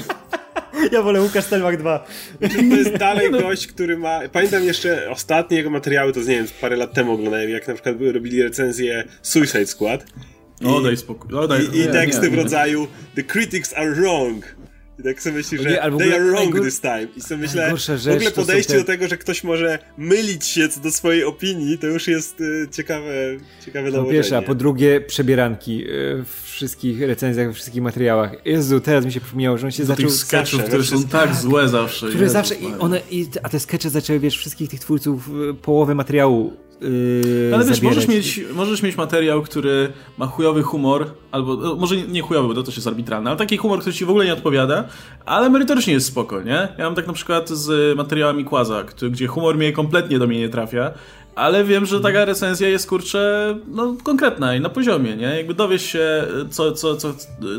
[0.92, 2.06] Ja wolę Łukasz Telmach 2.
[2.40, 4.20] To jest dalej gość, który ma...
[4.32, 7.96] Pamiętam jeszcze ostatnie jego materiały, to nie wiem, parę lat temu oglądałem, jak na przykład
[8.14, 10.06] robili recenzję Suicide Squad.
[10.62, 11.38] I, o, daj spokój.
[11.38, 12.36] O, daj, i, i teksty nie, nie.
[12.36, 14.46] w rodzaju The critics are wrong.
[15.00, 16.62] I tak sobie myślisz, że nie, they are wrong najgór...
[16.62, 17.08] this time.
[17.18, 18.80] I sobie myślę, w ogóle podejście te...
[18.80, 22.68] do tego, że ktoś może mylić się co do swojej opinii, to już jest y,
[22.72, 23.14] ciekawe,
[23.66, 28.45] ciekawe Po pierwsze, a po drugie przebieranki y, w wszystkich recenzjach, we wszystkich materiałach.
[28.45, 30.06] Jezu, teraz mi się przypomniało, że on się do zaczął...
[30.06, 32.10] tych sketchów, które są tak złe zawsze.
[32.10, 35.95] Które zawsze, i one, i, a te skecze zaczęły, wiesz, wszystkich tych twórców y, połowę
[35.95, 41.76] materiału Yy, Ale wiesz, możesz mieć, możesz mieć materiał, który ma chujowy humor, albo no,
[41.76, 44.26] może nie chujowy, bo to też jest arbitralne, ale taki humor, który ci w ogóle
[44.26, 44.88] nie odpowiada,
[45.26, 46.68] ale merytorycznie jest spoko, nie?
[46.78, 50.50] Ja mam tak na przykład z materiałami Kłaza, gdzie humor mnie kompletnie do mnie nie
[50.50, 50.92] trafia,
[51.36, 55.38] ale wiem, że taka recenzja jest kurczę, no konkretna i na poziomie, nie?
[55.38, 57.14] Jakby dowiesz się co, co, co,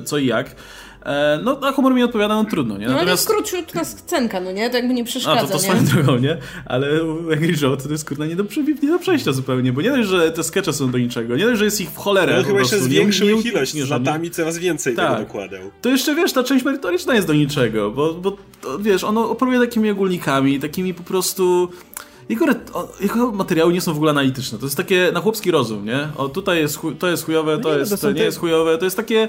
[0.05, 0.57] co i jak.
[1.03, 2.87] E, no, a humor mi odpowiada, no trudno, nie?
[2.87, 2.97] Natomiast...
[2.97, 4.71] No ale jest króciutka scenka, no nie?
[4.71, 5.61] To jakby nie przeszkadza, A, to, to nie?
[5.61, 6.37] swoją drogą, nie?
[6.67, 6.87] Ale
[7.33, 8.45] Angry Joe to jest kurna nie do,
[8.83, 11.59] nie do przejścia zupełnie, bo nie dość, że te skecze są do niczego, nie dość,
[11.59, 14.95] że jest ich w cholerę No chyba jeszcze zwiększył ich ilość, z latami coraz więcej
[14.95, 15.11] tak.
[15.11, 15.61] tego dokładał.
[15.83, 19.61] To jeszcze, wiesz, ta część merytoryczna jest do niczego, bo, bo to, wiesz, ono operuje
[19.61, 21.69] takimi ogólnikami, takimi po prostu...
[22.29, 22.47] Jego,
[23.01, 24.59] jego, materiały nie są w ogóle analityczne.
[24.59, 26.09] To jest takie na chłopski rozum, nie?
[26.17, 28.25] O, tutaj jest, to jest chujowe, to, no nie, jest, to nie te...
[28.25, 29.29] jest chujowe, to jest takie...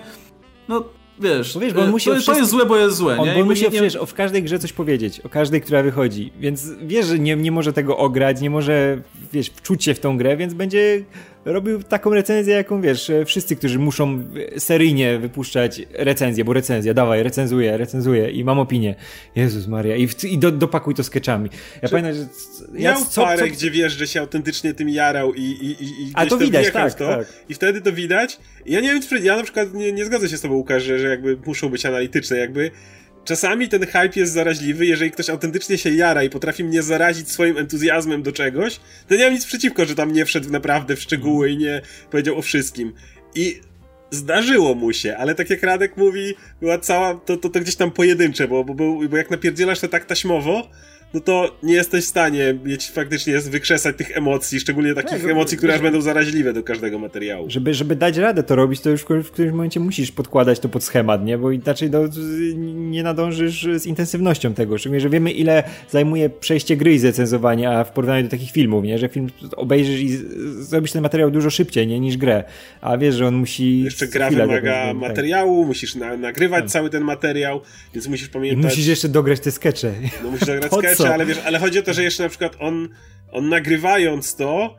[0.67, 0.83] No,
[1.21, 3.17] wiesz, wiesz bo on musi to, to jest złe, bo jest złe.
[3.17, 3.35] On, nie?
[3.35, 3.99] on musi nie...
[3.99, 7.73] o każdej grze coś powiedzieć, o każdej, która wychodzi, więc wiesz, że nie, nie może
[7.73, 9.01] tego ograć, nie może,
[9.33, 11.03] wiesz, wczuć się w tą grę, więc będzie
[11.45, 14.23] robił taką recenzję, jaką wiesz, wszyscy, którzy muszą
[14.57, 18.95] seryjnie wypuszczać recenzję, bo recenzja, dawaj, recenzuję, recenzuję i mam opinię.
[19.35, 21.49] Jezus Maria, i, i do, dopakuj to sketchami.
[21.81, 22.27] Ja Czy pamiętam, że...
[22.79, 23.53] Ja miał co, parę, co...
[23.53, 26.93] gdzie wiesz, że się autentycznie tym jarał i, i, i, i A to widać, tak,
[26.93, 27.27] to, tak.
[27.49, 28.37] I wtedy to widać.
[28.65, 31.07] Ja nie wiem, ja na przykład nie, nie zgodzę się z tobą, Łukasz, że, że
[31.07, 32.71] jakby muszą być analityczne, jakby
[33.25, 37.57] Czasami ten hype jest zaraźliwy, jeżeli ktoś autentycznie się jara i potrafi mnie zarazić swoim
[37.57, 41.49] entuzjazmem do czegoś, to nie mam nic przeciwko, że tam nie wszedł naprawdę w szczegóły
[41.49, 42.93] i nie powiedział o wszystkim.
[43.35, 43.61] I
[44.11, 47.91] zdarzyło mu się, ale tak jak Radek mówi, była cała, to, to, to gdzieś tam
[47.91, 48.73] pojedyncze, bo, bo,
[49.09, 50.69] bo jak napierdzielasz to tak taśmowo,
[51.13, 55.57] no to nie jesteś w stanie mieć faktycznie wykrzesać tych emocji, szczególnie takich tak, emocji,
[55.57, 57.49] które aż będą zaraźliwe do każdego materiału.
[57.49, 60.83] Żeby, żeby dać radę to robić, to już w którymś momencie musisz podkładać to pod
[60.83, 61.37] schemat, nie?
[61.37, 62.07] Bo inaczej do,
[62.55, 64.77] nie nadążysz z intensywnością tego.
[64.77, 68.83] Szczególnie, że wiemy ile zajmuje przejście gry i zrecenzowanie, a w porównaniu do takich filmów,
[68.83, 68.97] nie?
[68.97, 70.17] Że film obejrzysz i
[70.63, 71.99] zrobisz ten materiał dużo szybciej, nie?
[71.99, 72.43] Niż grę.
[72.81, 73.83] A wiesz, że on musi...
[73.83, 74.97] Jeszcze gra wymaga tak.
[74.97, 76.71] materiału, musisz na, nagrywać tak.
[76.71, 77.61] cały ten materiał,
[77.93, 78.63] więc musisz pamiętać...
[78.63, 79.93] I musisz jeszcze dograć te skecze.
[80.23, 82.89] No musisz dograć skecze, ale wiesz, ale chodzi o to, że jeszcze na przykład on,
[83.31, 84.75] on nagrywając to,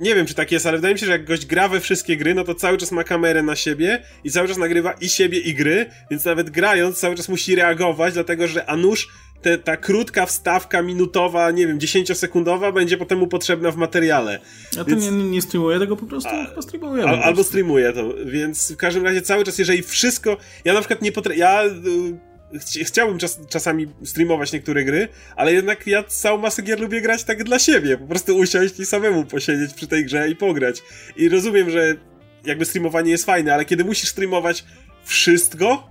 [0.00, 2.16] nie wiem czy tak jest, ale wydaje mi się, że jak gość gra we wszystkie
[2.16, 5.38] gry, no to cały czas ma kamerę na siebie i cały czas nagrywa i siebie
[5.38, 9.08] i gry, więc nawet grając cały czas musi reagować, dlatego że a nuż
[9.42, 14.40] te, ta krótka wstawka minutowa, nie wiem, dziesięciosekundowa będzie potem mu potrzebna w materiale.
[14.80, 15.04] A więc...
[15.04, 16.30] nie, nie streamuje tego po prostu?
[16.56, 17.04] A, streamuje.
[17.04, 21.02] Al, albo streamuje to, więc w każdym razie cały czas, jeżeli wszystko, ja na przykład
[21.02, 21.62] nie potrafię, ja
[22.76, 27.24] y, chciałbym czas, czasami streamować niektóre gry, ale jednak ja całą masę gier lubię grać
[27.24, 30.82] tak dla siebie, po prostu usiąść i samemu posiedzieć przy tej grze i pograć.
[31.16, 31.94] I rozumiem, że
[32.44, 34.64] jakby streamowanie jest fajne, ale kiedy musisz streamować
[35.04, 35.90] wszystko,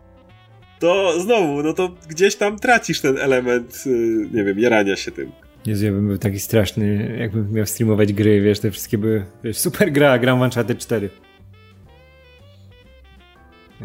[0.80, 3.89] to znowu, no to gdzieś tam tracisz ten element, y,
[4.34, 5.32] nie wiem, jarania się tym.
[5.66, 9.57] Jezu, ja bym był taki straszny, jakbym miał streamować gry, wiesz, te wszystkie były, wiesz,
[9.57, 11.09] super gra, gram Uncharted 4.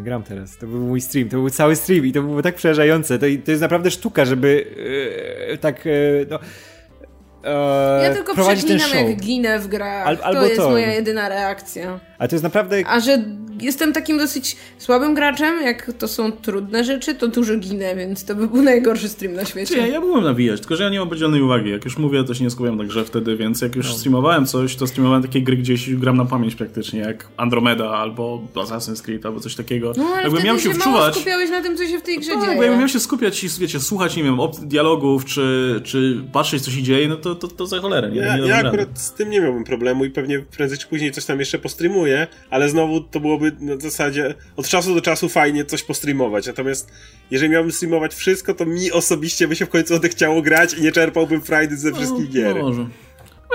[0.02, 3.18] Gram teraz, to był mój stream, to był cały stream i to było tak przerażające,
[3.18, 4.66] to, to jest naprawdę sztuka, żeby
[5.48, 6.38] yy, tak, yy, no...
[7.48, 10.70] Yy, ja tylko przeklinam jak ginę w grach, Al, to jest to.
[10.70, 12.00] moja jedyna reakcja.
[12.18, 12.82] Ale to jest naprawdę...
[12.86, 13.24] A że
[13.60, 18.34] jestem takim dosyć słabym graczem, jak to są trudne rzeczy, to dużo ginę, więc to
[18.34, 19.78] by był najgorszy stream na świecie.
[19.78, 21.70] Ja, ja byłem nawijać, tylko że ja nie mam podzielonej uwagi.
[21.70, 23.94] Jak już mówię, to się nie skupiam na grze wtedy, więc jak już no.
[23.94, 29.02] streamowałem coś, to streamowałem takie gry, gdzieś gram na pamięć praktycznie, jak Andromeda albo Assassin's
[29.02, 29.92] Creed albo coś takiego.
[29.96, 31.14] No ale Jakby miał się, się wczuwać.
[31.14, 32.70] skupiałeś na tym, co się w tej grze no, dzieje.
[32.70, 36.82] Bo miał się skupiać i wiecie, słuchać, nie wiem, dialogów, czy, czy patrzeć, co się
[36.82, 38.10] dzieje, no to, to, to za cholerę.
[38.10, 41.12] Nie, ja, nie ja akurat z tym nie miałbym problemu i pewnie prędzej czy później
[41.12, 45.64] coś tam jeszcze postreamuję, ale znowu to byłoby na zasadzie od czasu do czasu fajnie
[45.64, 46.46] coś postreamować.
[46.46, 46.90] Natomiast
[47.30, 50.92] jeżeli miałbym streamować wszystko, to mi osobiście by się w końcu odechciało grać i nie
[50.92, 52.62] czerpałbym frajdy ze wszystkich no, gier.
[52.62, 52.86] Może.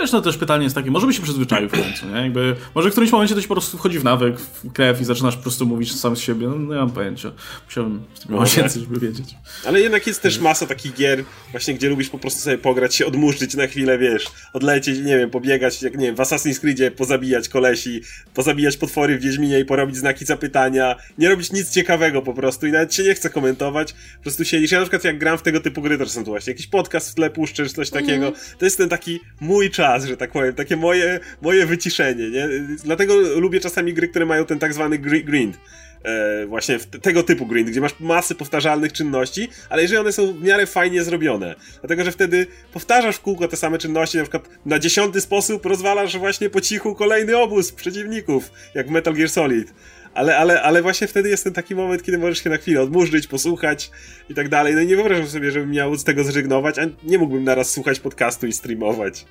[0.02, 2.22] Wiesz, no też pytanie jest takie, może by się przyzwyczaił w końcu, nie?
[2.22, 5.06] Jakby, może w którymś momencie to się po prostu wchodzi w nawyk, w krew i
[5.06, 6.48] zaczynasz po prostu mówić sam z siebie.
[6.48, 7.32] No, no ja mam pojęcia.
[7.66, 9.36] Musiałbym więcej, żeby wiedzieć.
[9.66, 13.06] Ale jednak jest też masa takich gier, właśnie gdzie lubisz po prostu sobie pograć, się
[13.06, 17.50] odmurzyć na chwilę, wiesz, odlecieć, nie wiem, pobiegać, jak nie wiem, w Assassin's Creedzie pozabijać
[17.50, 18.02] kolesi,
[18.34, 22.72] pozabijać potwory w Wiedźminie i porobić znaki zapytania, nie robić nic ciekawego po prostu i
[22.72, 24.72] nawet się nie chce komentować, po prostu siedzisz.
[24.72, 27.12] Ja na przykład jak gram w tego typu gry, to są to właśnie jakiś podcast
[27.12, 28.40] w tle puszczę, czy coś takiego, mm.
[28.60, 32.48] to jest ten taki mój czas czas, że tak powiem, takie moje, moje wyciszenie, nie?
[32.84, 35.58] Dlatego lubię czasami gry, które mają ten tak zwany grind.
[36.04, 40.44] E, właśnie tego typu grind, gdzie masz masy powtarzalnych czynności, ale jeżeli one są w
[40.44, 41.56] miarę fajnie zrobione.
[41.80, 46.18] Dlatego, że wtedy powtarzasz w kółko te same czynności, na przykład na dziesiąty sposób rozwalasz
[46.18, 49.74] właśnie po cichu kolejny obóz przeciwników, jak w Metal Gear Solid
[50.14, 53.28] ale, ale, ale właśnie wtedy jest ten taki moment, kiedy możesz się na chwilę odmurzyć,
[53.28, 53.92] posłuchać
[54.30, 54.76] i tak dalej.
[54.76, 58.00] No i nie wyobrażam sobie, żebym miał z tego zrezygnować, a nie mógłbym naraz słuchać
[58.00, 59.26] podcastu i streamować.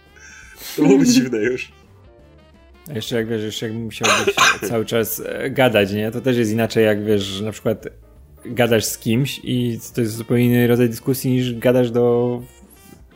[0.77, 1.73] To byłoby dziwne już.
[2.91, 4.35] A jeszcze jak wiesz, jeszcze jakbym musiał być
[4.69, 6.11] cały czas e, gadać, nie?
[6.11, 7.89] To też jest inaczej, jak wiesz, że na przykład
[8.45, 12.43] gadasz z kimś i to jest zupełnie inny rodzaj dyskusji niż gadasz do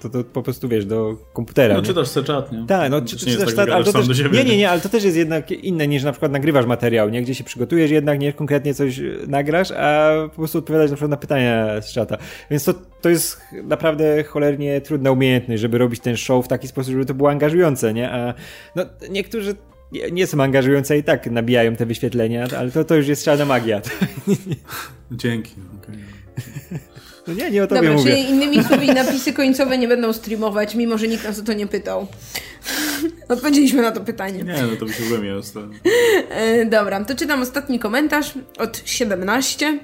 [0.01, 1.75] to, to po prostu wiesz, do komputera.
[1.75, 1.87] No nie?
[1.87, 2.67] czytasz se czat, nie?
[2.67, 5.17] Tak, no czy, czytasz tak, ale to też, nie, nie, nie, ale to też jest
[5.17, 7.23] jednak inne niż na przykład nagrywasz materiał, nie?
[7.23, 11.17] Gdzie się przygotujesz jednak, nie konkretnie coś nagrasz, a po prostu odpowiadasz na przykład na
[11.17, 12.19] pytania z czata.
[12.51, 16.93] Więc to, to jest naprawdę cholernie trudna umiejętność, żeby robić ten show w taki sposób,
[16.93, 18.11] żeby to było angażujące, nie?
[18.11, 18.35] A
[18.77, 19.55] no, niektórzy
[19.93, 23.45] nie, nie są angażujące i tak nabijają te wyświetlenia, ale to, to już jest czarna
[23.45, 23.81] magia.
[25.11, 25.55] Dzięki.
[25.83, 25.97] Okay.
[27.29, 28.13] No nie, nie o tobie Dobra, mówię.
[28.13, 31.67] czyli innymi słowy napisy końcowe nie będą streamować, mimo że nikt nas o to nie
[31.67, 32.07] pytał.
[33.29, 34.43] Odpowiedzieliśmy na to pytanie.
[34.43, 39.79] Nie, no to by się w ogóle nie Dobra, to czytam ostatni komentarz od 17.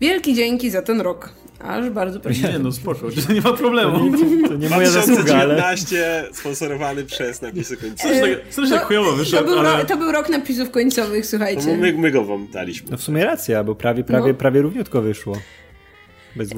[0.00, 1.32] Wielki dzięki za ten rok.
[1.58, 2.52] Aż bardzo proszę.
[2.52, 4.18] Nie, no spoko, to nie ma problemu.
[4.18, 5.54] To nie, to nie moja zasługa, ale...
[5.54, 8.14] 2019 sponsorowany przez napisy końcowe.
[8.50, 9.84] Strasznie tak chujowo wyszedł, to, był ale...
[9.84, 11.76] to był rok napisów końcowych, słuchajcie.
[11.76, 12.90] My, my go wam daliśmy.
[12.90, 14.34] No w sumie racja, bo prawie, prawie, no.
[14.34, 15.36] prawie równiutko wyszło.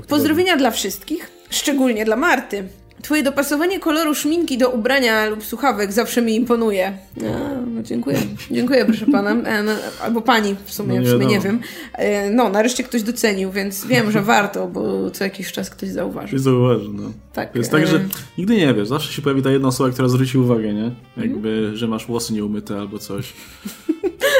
[0.08, 2.68] Pozdrowienia dla wszystkich, szczególnie dla Marty.
[3.02, 6.92] Twoje dopasowanie koloru szminki do ubrania lub słuchawek zawsze mi imponuje.
[7.16, 8.18] A, no dziękuję.
[8.50, 9.32] Dziękuję, proszę pana.
[9.52, 11.60] E, no, albo pani, w sumie, no w sumie nie wiem.
[11.92, 16.28] E, no, nareszcie ktoś docenił, więc wiem, że warto, bo co jakiś czas ktoś zauważy.
[16.28, 17.12] Ktoś zauważy, no.
[17.32, 17.56] Tak.
[17.56, 18.04] Jest tak, że e,
[18.38, 18.88] nigdy nie wiesz.
[18.88, 20.90] Zawsze się pojawi ta jedna osoba, która zwróci uwagę, nie?
[21.16, 21.76] Jakby, mm.
[21.76, 23.32] że masz włosy nieumyte albo coś.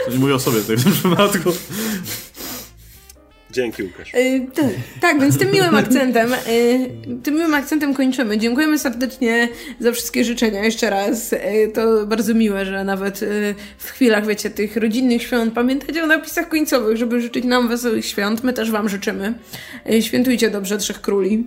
[0.06, 1.52] To nie mówię o sobie tutaj w tym przypadku.
[3.52, 4.12] Dzięki, Łukasz.
[4.14, 4.64] Yy, tak,
[5.00, 8.38] tak, więc tym miłym akcentem, yy, tym miłym akcentem kończymy.
[8.38, 9.48] Dziękujemy serdecznie
[9.80, 11.32] za wszystkie życzenia jeszcze raz.
[11.32, 11.38] Yy,
[11.74, 13.20] to bardzo miłe, że nawet
[13.78, 18.44] w chwilach, wiecie, tych rodzinnych świąt pamiętacie o napisach końcowych, żeby życzyć nam wesołych świąt.
[18.44, 19.34] My też wam życzymy.
[20.00, 21.44] Świętujcie dobrze Trzech Króli.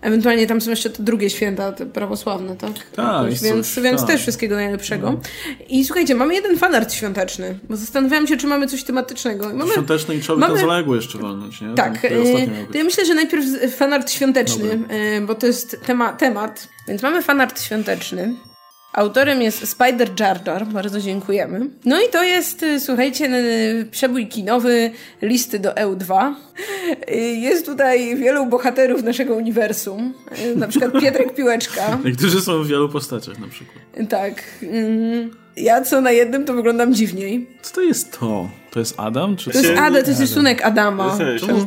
[0.00, 2.72] Ewentualnie tam są jeszcze te drugie święta, te prawosławne, tak?
[2.96, 3.34] Tak.
[3.34, 4.10] Więc, więc tak.
[4.10, 5.10] też wszystkiego najlepszego.
[5.10, 5.20] No.
[5.68, 9.54] I słuchajcie, mamy jeden fanart świąteczny, bo zastanawiałam się, czy mamy coś tematycznego.
[9.54, 10.58] Mamy, Świąteczny i trzeba mamy...
[10.58, 11.74] tam zaległo jeszcze walnąć, nie?
[11.74, 12.04] Tak.
[12.04, 12.10] E,
[12.72, 13.44] to ja myślę, że najpierw
[13.76, 14.96] fanart świąteczny, Dobra.
[14.96, 16.68] E, bo to jest tema, temat.
[16.88, 18.34] Więc mamy fanart świąteczny.
[18.92, 21.66] Autorem jest Spider Jar Jar, bardzo dziękujemy.
[21.84, 23.30] No i to jest, y, słuchajcie,
[23.90, 24.90] przebój kinowy
[25.22, 26.34] listy do EU2.
[27.10, 30.14] Y, jest tutaj wielu bohaterów naszego uniwersum,
[30.44, 31.98] y, na przykład Pietrek Piłeczka.
[32.04, 33.78] Niektórzy są w wielu postaciach na przykład.
[34.08, 34.42] Tak.
[35.56, 37.46] Ja co na jednym to wyglądam dziwniej.
[37.62, 38.50] Co to jest to?
[38.70, 39.36] To jest Adam?
[39.36, 41.18] Czy to jest Adam, to jest rysunek Adama.
[41.40, 41.66] Czemu,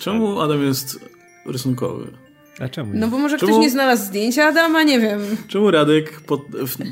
[0.00, 0.98] czemu Adam jest
[1.46, 2.06] rysunkowy?
[2.58, 2.90] A czemu?
[2.94, 3.52] No bo może czemu...
[3.52, 5.20] ktoś nie znalazł zdjęcia Adama, nie wiem.
[5.48, 6.42] Czemu Radek pod,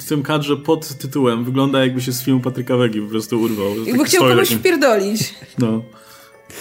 [0.01, 3.85] w tym kadrze pod tytułem wygląda jakby się z filmu Patryka Wegi po prostu urwał?
[3.87, 4.59] Jakby chciał kogoś takim...
[4.59, 5.35] wpierdolić.
[5.59, 5.83] No.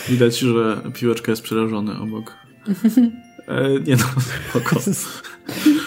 [0.10, 2.34] Widać, że piłeczka jest przerażony obok.
[3.48, 4.04] E, nie no,
[4.50, 4.76] spoko.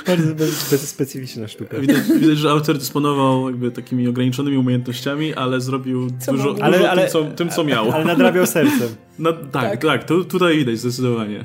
[0.07, 1.79] Bardzo bez, bezspecyficzna sztuka.
[1.79, 6.91] Widać, widać, że autor dysponował jakby takimi ograniczonymi umiejętnościami, ale zrobił co dużo, dużo ale,
[6.91, 7.93] ale, tym, co, tym, co miał.
[7.93, 8.89] Ale nadrabiał sercem.
[9.19, 11.45] No, tak, tak, tak tu, tutaj widać zdecydowanie.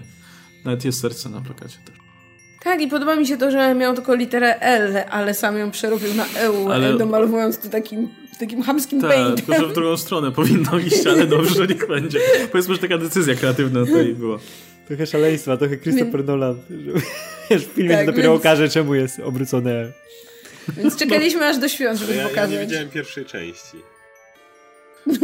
[0.66, 1.96] Nawet jest serce na plakacie też.
[2.64, 6.14] Tak, i podoba mi się to, że miał tylko literę L, ale sam ją przerobił
[6.14, 6.98] na EU, ale...
[6.98, 8.10] domalowując to takim,
[8.40, 9.36] takim hamskim tak, paintem.
[9.36, 12.20] tylko że w drugą stronę powinno iść, ale dobrze, że niech będzie.
[12.52, 14.40] Powiedzmy, że taka decyzja kreatywna tutaj była.
[14.88, 16.28] Trochę szaleństwa, trochę Christopher Więc...
[16.28, 16.60] Nolan.
[17.50, 18.42] Wiesz, w filmie tak, dopiero więc...
[18.42, 19.92] okaże, czemu jest obrócone.
[20.78, 22.52] Więc czekaliśmy aż do świąt, żeby ja, pokazać.
[22.52, 23.78] Ja nie widziałem pierwszej części.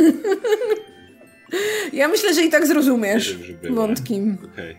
[1.93, 4.37] ja myślę, że i tak zrozumiesz wiem, wątkiem.
[4.53, 4.75] Okay.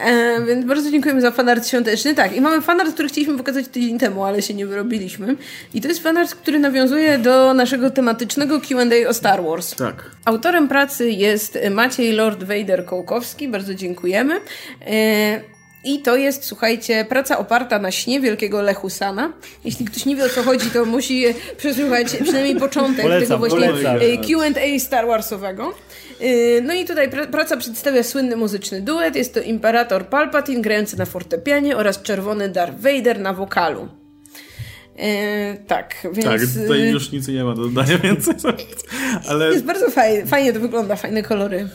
[0.00, 2.14] E, więc bardzo dziękujemy za fanart świąteczny.
[2.14, 5.36] Tak, i mamy fanart, który chcieliśmy pokazać tydzień temu, ale się nie wyrobiliśmy.
[5.74, 9.74] I to jest fanart, który nawiązuje do naszego tematycznego Q&A o Star Wars.
[9.74, 10.10] Tak.
[10.24, 14.40] Autorem pracy jest Maciej Lord Vader Kołkowski, bardzo dziękujemy.
[14.86, 15.40] E,
[15.84, 19.32] i to jest, słuchajcie, praca oparta na śnie wielkiego Lechusana.
[19.64, 21.24] Jeśli ktoś nie wie o co chodzi, to musi
[21.56, 25.74] przesłuchać przynajmniej początek polecam, tego właśnie e, Q&A Star Warsowego.
[26.22, 29.16] Y, no i tutaj praca przedstawia słynny muzyczny duet.
[29.16, 33.88] Jest to Imperator Palpatine grający na fortepianie oraz czerwony Darth Vader na wokalu.
[34.96, 36.24] E, tak, więc...
[36.24, 38.34] Tak, tutaj y, już nic nie ma do dodania więcej.
[39.28, 39.52] Ale...
[39.52, 41.68] Jest bardzo fajnie, fajnie to wygląda, fajne kolory.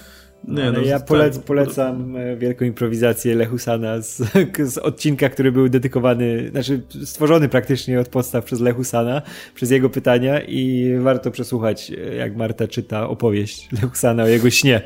[0.47, 4.21] Nie, no, ja polec, polecam e, wielką improwizację Lechusana z,
[4.73, 9.21] z odcinka, który był dedykowany, znaczy stworzony praktycznie od podstaw przez Lechusana,
[9.55, 14.81] przez jego pytania i warto przesłuchać, e, jak Marta czyta opowieść Lechusana o jego śnie.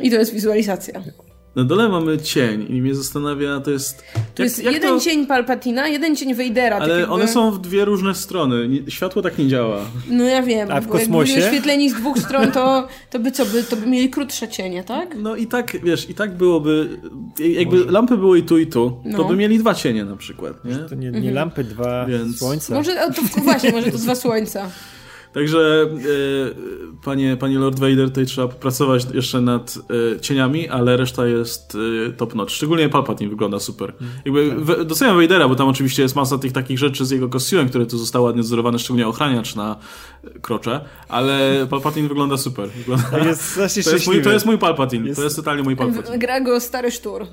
[0.00, 1.02] I to jest wizualizacja.
[1.56, 4.04] Na dole mamy cień i mnie zastanawia, to jest...
[4.34, 5.00] To jest jak jeden to...
[5.00, 6.76] cień Palpatina, jeden cień Vadera.
[6.76, 7.14] Ale tak jakby...
[7.14, 8.68] one są w dwie różne strony.
[8.88, 9.80] Światło tak nie działa.
[10.10, 10.68] No ja wiem.
[10.72, 11.32] A w kosmosie?
[11.32, 14.84] Jakby oświetleni z dwóch stron, to, to by co, by, to by mieli krótsze cienie,
[14.84, 15.16] tak?
[15.16, 17.00] No i tak, wiesz, i tak byłoby...
[17.38, 17.90] Jakby Może.
[17.90, 19.18] lampy były i tu, i tu, no.
[19.18, 20.76] to by mieli dwa cienie na przykład, nie?
[20.76, 21.34] To nie, nie mhm.
[21.34, 22.38] lampy, dwa Więc...
[22.38, 22.74] słońca.
[22.74, 24.70] Może, to, właśnie, może to dwa słońca.
[25.38, 29.78] Także e, panie, panie Lord Vader, tutaj trzeba pracować jeszcze nad
[30.16, 31.76] e, cieniami, ale reszta jest
[32.08, 32.52] e, top notch.
[32.52, 33.92] Szczególnie Palpatine wygląda super.
[34.24, 37.68] Jakby w, doceniam Vadera, bo tam oczywiście jest masa tych takich rzeczy z jego kostiumem,
[37.68, 39.76] które tu zostały ładnie wzorowane, szczególnie ochraniacz na
[40.42, 42.68] krocze, ale Palpatine wygląda super.
[42.68, 45.06] Wygląda, to, jest, to, jest mój, to jest mój Palpatine.
[45.06, 45.18] Jest...
[45.20, 46.18] To jest totalnie mój Palpatine.
[46.18, 47.26] Gra go stary sztur.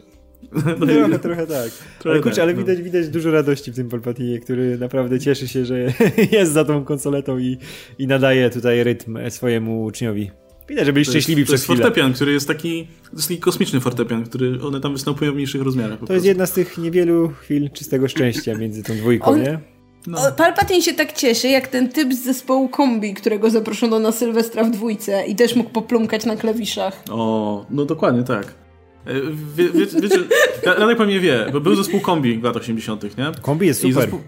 [0.80, 1.72] No trochę, trochę tak.
[2.00, 2.60] Trochę ale kurczę, tak, ale no.
[2.60, 5.94] widać, widać dużo radości w tym Palpatinie, który naprawdę cieszy się, że
[6.32, 7.58] jest za tą konsoletą i,
[8.00, 10.32] i nadaje tutaj rytm swojemu uczniowi.
[10.70, 11.78] Widać, że byli szczęśliwi jest, przez chwilę.
[11.78, 15.32] To jest fortepian, który jest taki, to jest taki kosmiczny fortepian, który one tam występują
[15.32, 16.00] w mniejszych rozmiarach.
[16.08, 19.42] To jest jedna z tych niewielu chwil czystego szczęścia między tą dwójką, On...
[19.42, 19.60] nie?
[20.08, 20.20] No.
[20.38, 24.72] Palpatine się tak cieszy, jak ten typ z zespołu Kombi, którego zaproszono na Sylwestra w
[24.72, 27.04] dwójce i też mógł poplumkać na klawiszach.
[27.10, 28.65] O, no dokładnie tak.
[29.06, 29.14] E,
[29.56, 30.20] wie, wie, wiecie,
[30.64, 33.32] Radek pewnie wie, bo był zespół Kombi w latach 80., nie?
[33.42, 34.02] Kombi jest super.
[34.02, 34.20] Zespół,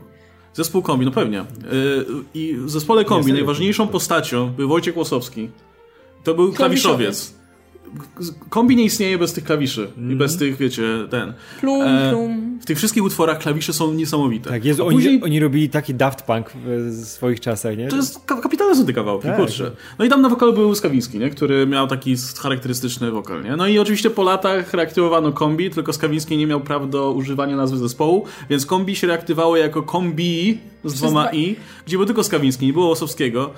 [0.53, 1.39] zespół Kombi, no pewnie.
[1.39, 1.45] E,
[2.34, 5.49] I w zespole Kombi najważniejszą postacią był Wojciech Łosowski.
[6.23, 7.36] To był klawiszowiec.
[8.49, 9.93] Kombi nie istnieje bez tych klawiszy mm.
[9.97, 10.17] i mhm.
[10.17, 11.33] bez tych, wiecie, ten.
[11.59, 12.59] Plum, e, plum.
[12.61, 14.49] W tych wszystkich utworach klawisze są niesamowite.
[14.49, 15.13] Tak, jest, później...
[15.13, 17.88] oni, oni robili taki Daft Punk w swoich czasach, nie?
[17.88, 19.38] To jest kapitalne są te kawałki, tak.
[19.38, 19.71] kurczę.
[19.99, 21.29] No i tam na wokalu był Skawiński, nie?
[21.29, 23.55] Który miał taki charakterystyczny wokal, nie?
[23.55, 27.77] No i oczywiście po latach reaktywowano Kombi, tylko Skawiński nie miał praw do używania nazwy
[27.77, 32.73] zespołu, więc Kombi się reaktywało jako Kombi z dwoma i, gdzie był tylko Skawiński, nie
[32.73, 33.53] było Osowskiego.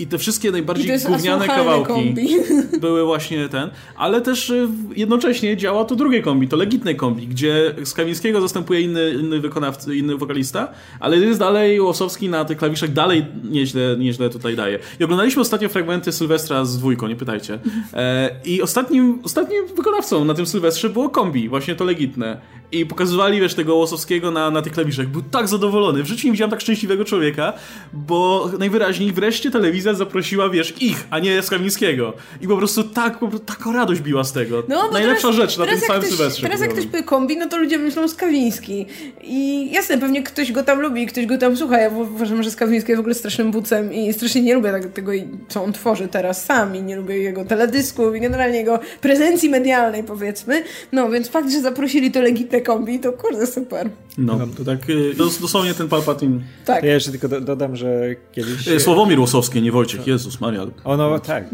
[0.00, 2.28] I te wszystkie najbardziej gówniane kawałki kombi.
[2.80, 7.74] były właśnie ten, ale też y, jednocześnie działa to drugie kombi, to legitne kombi, gdzie
[7.84, 10.68] Skawińskiego zastępuje inny, inny wykonawca, inny wokalista,
[11.00, 14.78] ale jest dalej Łosowski na tych klawiszach dalej nieźle, nieźle tutaj daje.
[15.00, 17.58] I oglądaliśmy ostatnio fragmenty Sylwestra z dwójką, nie pytajcie.
[17.94, 22.40] E, I ostatnim, ostatnim wykonawcą na tym Sylwestrze było kombi, właśnie to legitne.
[22.72, 25.06] I pokazywali, wiesz, tego Łosowskiego na, na tych klawiszach.
[25.06, 26.02] Był tak zadowolony.
[26.02, 27.52] W życiu nie widziałem tak szczęśliwego człowieka,
[27.92, 32.12] bo najwyraźniej wreszcie telewizja zaprosiła, wiesz, ich, a nie Skawińskiego.
[32.40, 34.62] I po prostu tak, po prostu, taką radość biła z tego.
[34.68, 36.42] No, Najlepsza teraz, rzecz na tym samym ktoś, Sylwestrze.
[36.42, 38.86] Teraz jak ktoś powie kombi, no to ludzie myślą Skawiński.
[39.22, 41.78] I jasne, pewnie ktoś go tam lubi, ktoś go tam słucha.
[41.78, 45.12] Ja uważam, że Skawiński jest w ogóle strasznym bucem i strasznie nie lubię tak, tego,
[45.48, 50.04] co on tworzy teraz sam i nie lubię jego teledysków i generalnie jego prezencji medialnej,
[50.04, 50.62] powiedzmy.
[50.92, 53.90] No, więc fakt, że zaprosili to legitne kombi, to kurde super.
[54.18, 56.40] No, to tak y, dosłownie ten Palpatine.
[56.64, 56.84] Tak.
[56.84, 58.68] Ja jeszcze tylko dodam, że kiedyś...
[58.68, 60.66] Y, Sławomir Łosowski, nie Wojciech, Jezus Maria.
[60.84, 61.44] Ono, tak.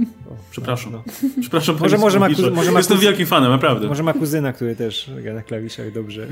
[0.50, 0.92] Przepraszam.
[0.92, 1.04] No.
[1.40, 3.88] Przepraszam, może, może, ma, może ma Jestem wielkim fanem, naprawdę.
[3.88, 6.26] Może ma kuzyna, który też gra na klawiszach dobrze.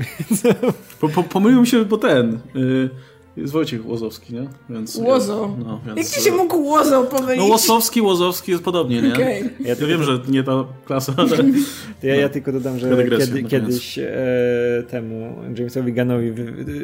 [0.99, 2.39] Po, po, pomylił się, bo ten...
[2.55, 2.89] Y
[3.37, 4.47] Jest Wojciech Łozowski, nie?
[4.69, 5.55] Więc, Łozo.
[5.65, 7.37] No, więc, Jak ci się mógł Łozo pomylić?
[7.37, 9.13] No Łosowski, Łozowski jest podobnie, nie?
[9.13, 9.49] Okay.
[9.59, 11.37] Ja, ja wiem, że nie ta klasa, ale...
[12.03, 14.13] Ja, ja tylko dodam, że kiedy, kiedyś e,
[14.89, 16.33] temu Jamesowi Ganowi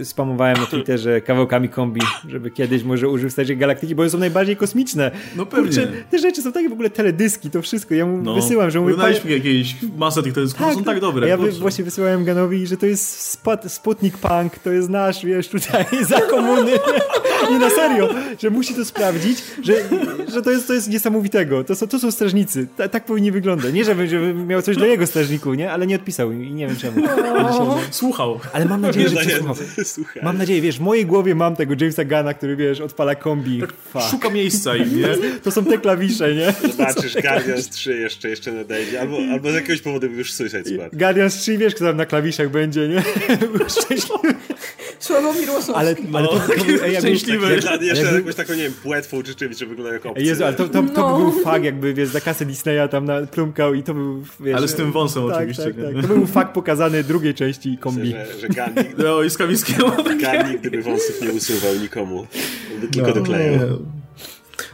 [0.04, 4.58] spamowałem na Twitterze kawałkami kombi, żeby kiedyś może użył Starej Galaktyki, bo one są najbardziej
[4.58, 5.12] kosmiczne.
[5.36, 5.66] No pewnie.
[5.66, 7.94] Kurczę, te rzeczy są takie w ogóle teledyski, to wszystko.
[7.94, 8.36] Ja mu no.
[8.36, 8.94] wysyłam, że mówię...
[8.94, 11.28] Wydaliśmy jakieś masę tych teledysków, tak, są tak dobre.
[11.28, 16.22] Ja właśnie wysyłałem Ganowi, że to jest Sputnik Punk, to jest nasz, wiesz, tutaj za
[16.42, 16.72] komuny.
[17.52, 18.10] Nie na serio,
[18.40, 19.74] że musi to sprawdzić, że,
[20.34, 21.64] że to, jest, to jest niesamowitego.
[21.64, 22.68] To są, to są strażnicy.
[22.78, 23.74] Ta, tak powinni wyglądać.
[23.74, 25.72] Nie, żeby, żeby miał coś dla jego strażników, nie?
[25.72, 27.08] Ale nie odpisał i nie wiem czemu.
[27.92, 28.40] Słuchał.
[28.54, 30.24] Ale mam nadzieję, że przesłuchał.
[30.24, 33.60] Mam nadzieję, wiesz, w mojej głowie mam tego Jamesa Gana, który, wiesz, odpala kombi.
[33.60, 33.74] Tak,
[34.12, 35.08] szuka miejsca i nie?
[35.44, 36.54] To są te klawisze, nie?
[36.72, 39.02] Zobaczysz, Guardians 3 jeszcze, jeszcze nadejdzie.
[39.02, 40.96] Albo, albo z jakiegoś powodu już Squad.
[40.96, 43.04] Guardians 3, wiesz, kto tam na klawiszach będzie, nie?
[43.70, 44.36] Szczęśliwy.
[45.02, 45.74] Sławomir Łosowski.
[45.76, 47.62] Ale, ale to, to, to był, szczęśliwy.
[47.62, 48.20] Taki, jeszcze jakby...
[48.20, 50.26] jakąś taką, nie wiem, płetwą czy czymś, żeby wyglądał jak opcja.
[50.26, 51.18] Jezu, ale to, to, to no.
[51.18, 54.56] był fakt, jakby, wiesz, za kasę Disneya tam na, plumkał i to był, wiesz...
[54.56, 55.64] Ale z tym wąsem tak, oczywiście.
[55.64, 56.02] Tak, tak.
[56.02, 58.02] To był fakt pokazany drugiej części kombi.
[58.02, 58.48] Myślę, że, że
[58.78, 62.28] nigdy, no, i z Gun nigdy by wąsów nie usuwał nikomu.
[62.92, 63.80] Tylko no, doklejał.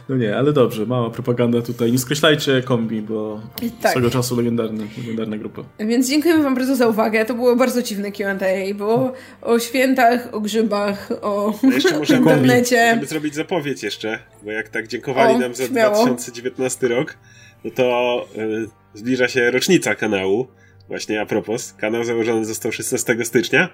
[0.08, 1.92] No nie, ale dobrze, mała propaganda tutaj.
[1.92, 3.40] Nie skreślajcie kombi, bo
[3.82, 3.90] tak.
[3.90, 5.62] swego czasu legendarny, legendarna grupa.
[5.78, 7.24] Więc dziękujemy wam bardzo za uwagę.
[7.24, 8.74] To było bardzo dziwne Q&A.
[8.74, 9.12] Było
[9.42, 12.90] o świętach, o grzybach, o no jeszcze może internecie.
[12.94, 15.94] Żeby zrobić zapowiedź jeszcze, bo jak tak dziękowali o, nam za śmiało.
[15.94, 17.16] 2019 rok,
[17.64, 20.46] no to yy, zbliża się rocznica kanału.
[20.88, 23.68] Właśnie a propos, kanał założony został 16 stycznia,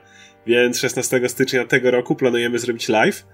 [0.46, 3.26] więc 16 stycznia tego roku planujemy zrobić live e,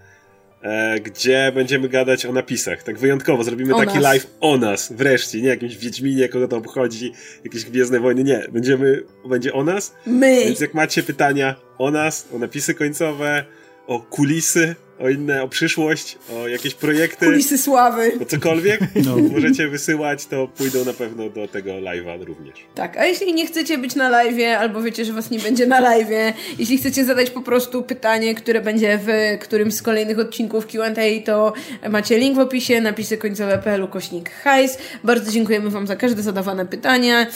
[1.02, 2.82] gdzie będziemy gadać o napisach.
[2.82, 4.02] Tak wyjątkowo zrobimy o taki nas.
[4.02, 7.12] live o nas, wreszcie, nie jakimś Wiedźminie, kogo to obchodzi,
[7.44, 8.46] jakieś Gwiezdne Wojny, nie.
[8.52, 9.94] Będziemy, będzie o nas.
[10.06, 10.44] My!
[10.44, 13.44] Więc jak macie pytania o nas, o napisy końcowe,
[13.86, 17.26] o kulisy, o inne, o przyszłość, o jakieś projekty.
[17.26, 18.12] Kulisy sławy.
[18.22, 19.16] O cokolwiek, no.
[19.16, 22.54] możecie wysyłać, to pójdą na pewno do tego live'a również.
[22.74, 25.82] Tak, a jeśli nie chcecie być na live'ie, albo wiecie, że was nie będzie na
[25.82, 31.24] live'ie, jeśli chcecie zadać po prostu pytanie, które będzie w którymś z kolejnych odcinków Q&A,
[31.24, 31.52] to
[31.90, 34.78] macie link w opisie, napisy końcowe.pl kośnik hajs.
[35.04, 37.26] Bardzo dziękujemy wam za każde zadawane pytania.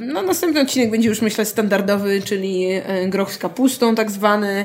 [0.00, 4.64] No, następny odcinek będzie już myślę standardowy, czyli e, groch z kapustą tak zwany.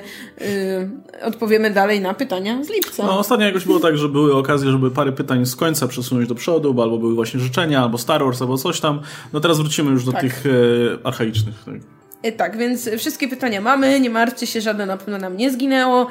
[1.22, 3.06] Odpowiemy dalej na pytania pytania z lipca.
[3.06, 6.36] No, ostatnio jakoś było tak, że były okazje, żeby parę pytań z końca przesunąć do
[6.36, 9.00] przodu, albo były właśnie życzenia, albo Star Wars, albo coś tam.
[9.34, 10.22] No teraz wrócimy już do tak.
[10.22, 10.50] tych e,
[11.08, 11.64] archaicznych.
[11.66, 11.99] Tak.
[12.24, 16.08] E, tak, więc wszystkie pytania mamy, nie martwcie się, żadne na pewno nam nie zginęło.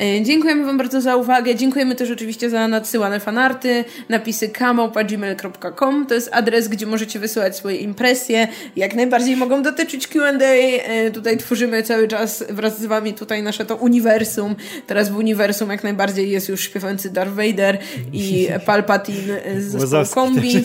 [0.00, 6.14] E, dziękujemy Wam bardzo za uwagę, dziękujemy też oczywiście za nadsyłane fanarty, napisy kamał.gmail.com to
[6.14, 11.82] jest adres, gdzie możecie wysyłać swoje impresje, jak najbardziej mogą dotyczyć Q&A, e, tutaj tworzymy
[11.82, 14.56] cały czas wraz z Wami tutaj nasze to uniwersum,
[14.86, 17.78] teraz w uniwersum jak najbardziej jest już śpiewający Darth Vader
[18.12, 20.64] i Palpatine z zespołu Kombi.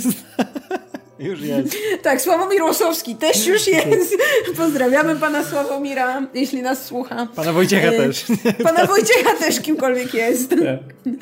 [1.20, 1.78] Już jest.
[2.04, 4.18] Tak, Sławomir Łosowski też już jest.
[4.58, 7.28] Pozdrawiamy pana Sławomira, jeśli nas słucha.
[7.36, 8.26] Pana Wojciecha e, też.
[8.64, 10.50] Pana Wojciecha też, kimkolwiek jest.
[10.50, 11.14] Tak.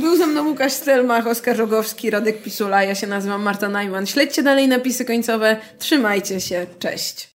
[0.00, 4.06] Był ze mną Łukasz Stelmach, Oskar Rogowski, Radek Pisula, ja się nazywam Marta Najman.
[4.06, 5.56] Śledźcie dalej napisy końcowe.
[5.78, 6.66] Trzymajcie się.
[6.78, 7.28] Cześć.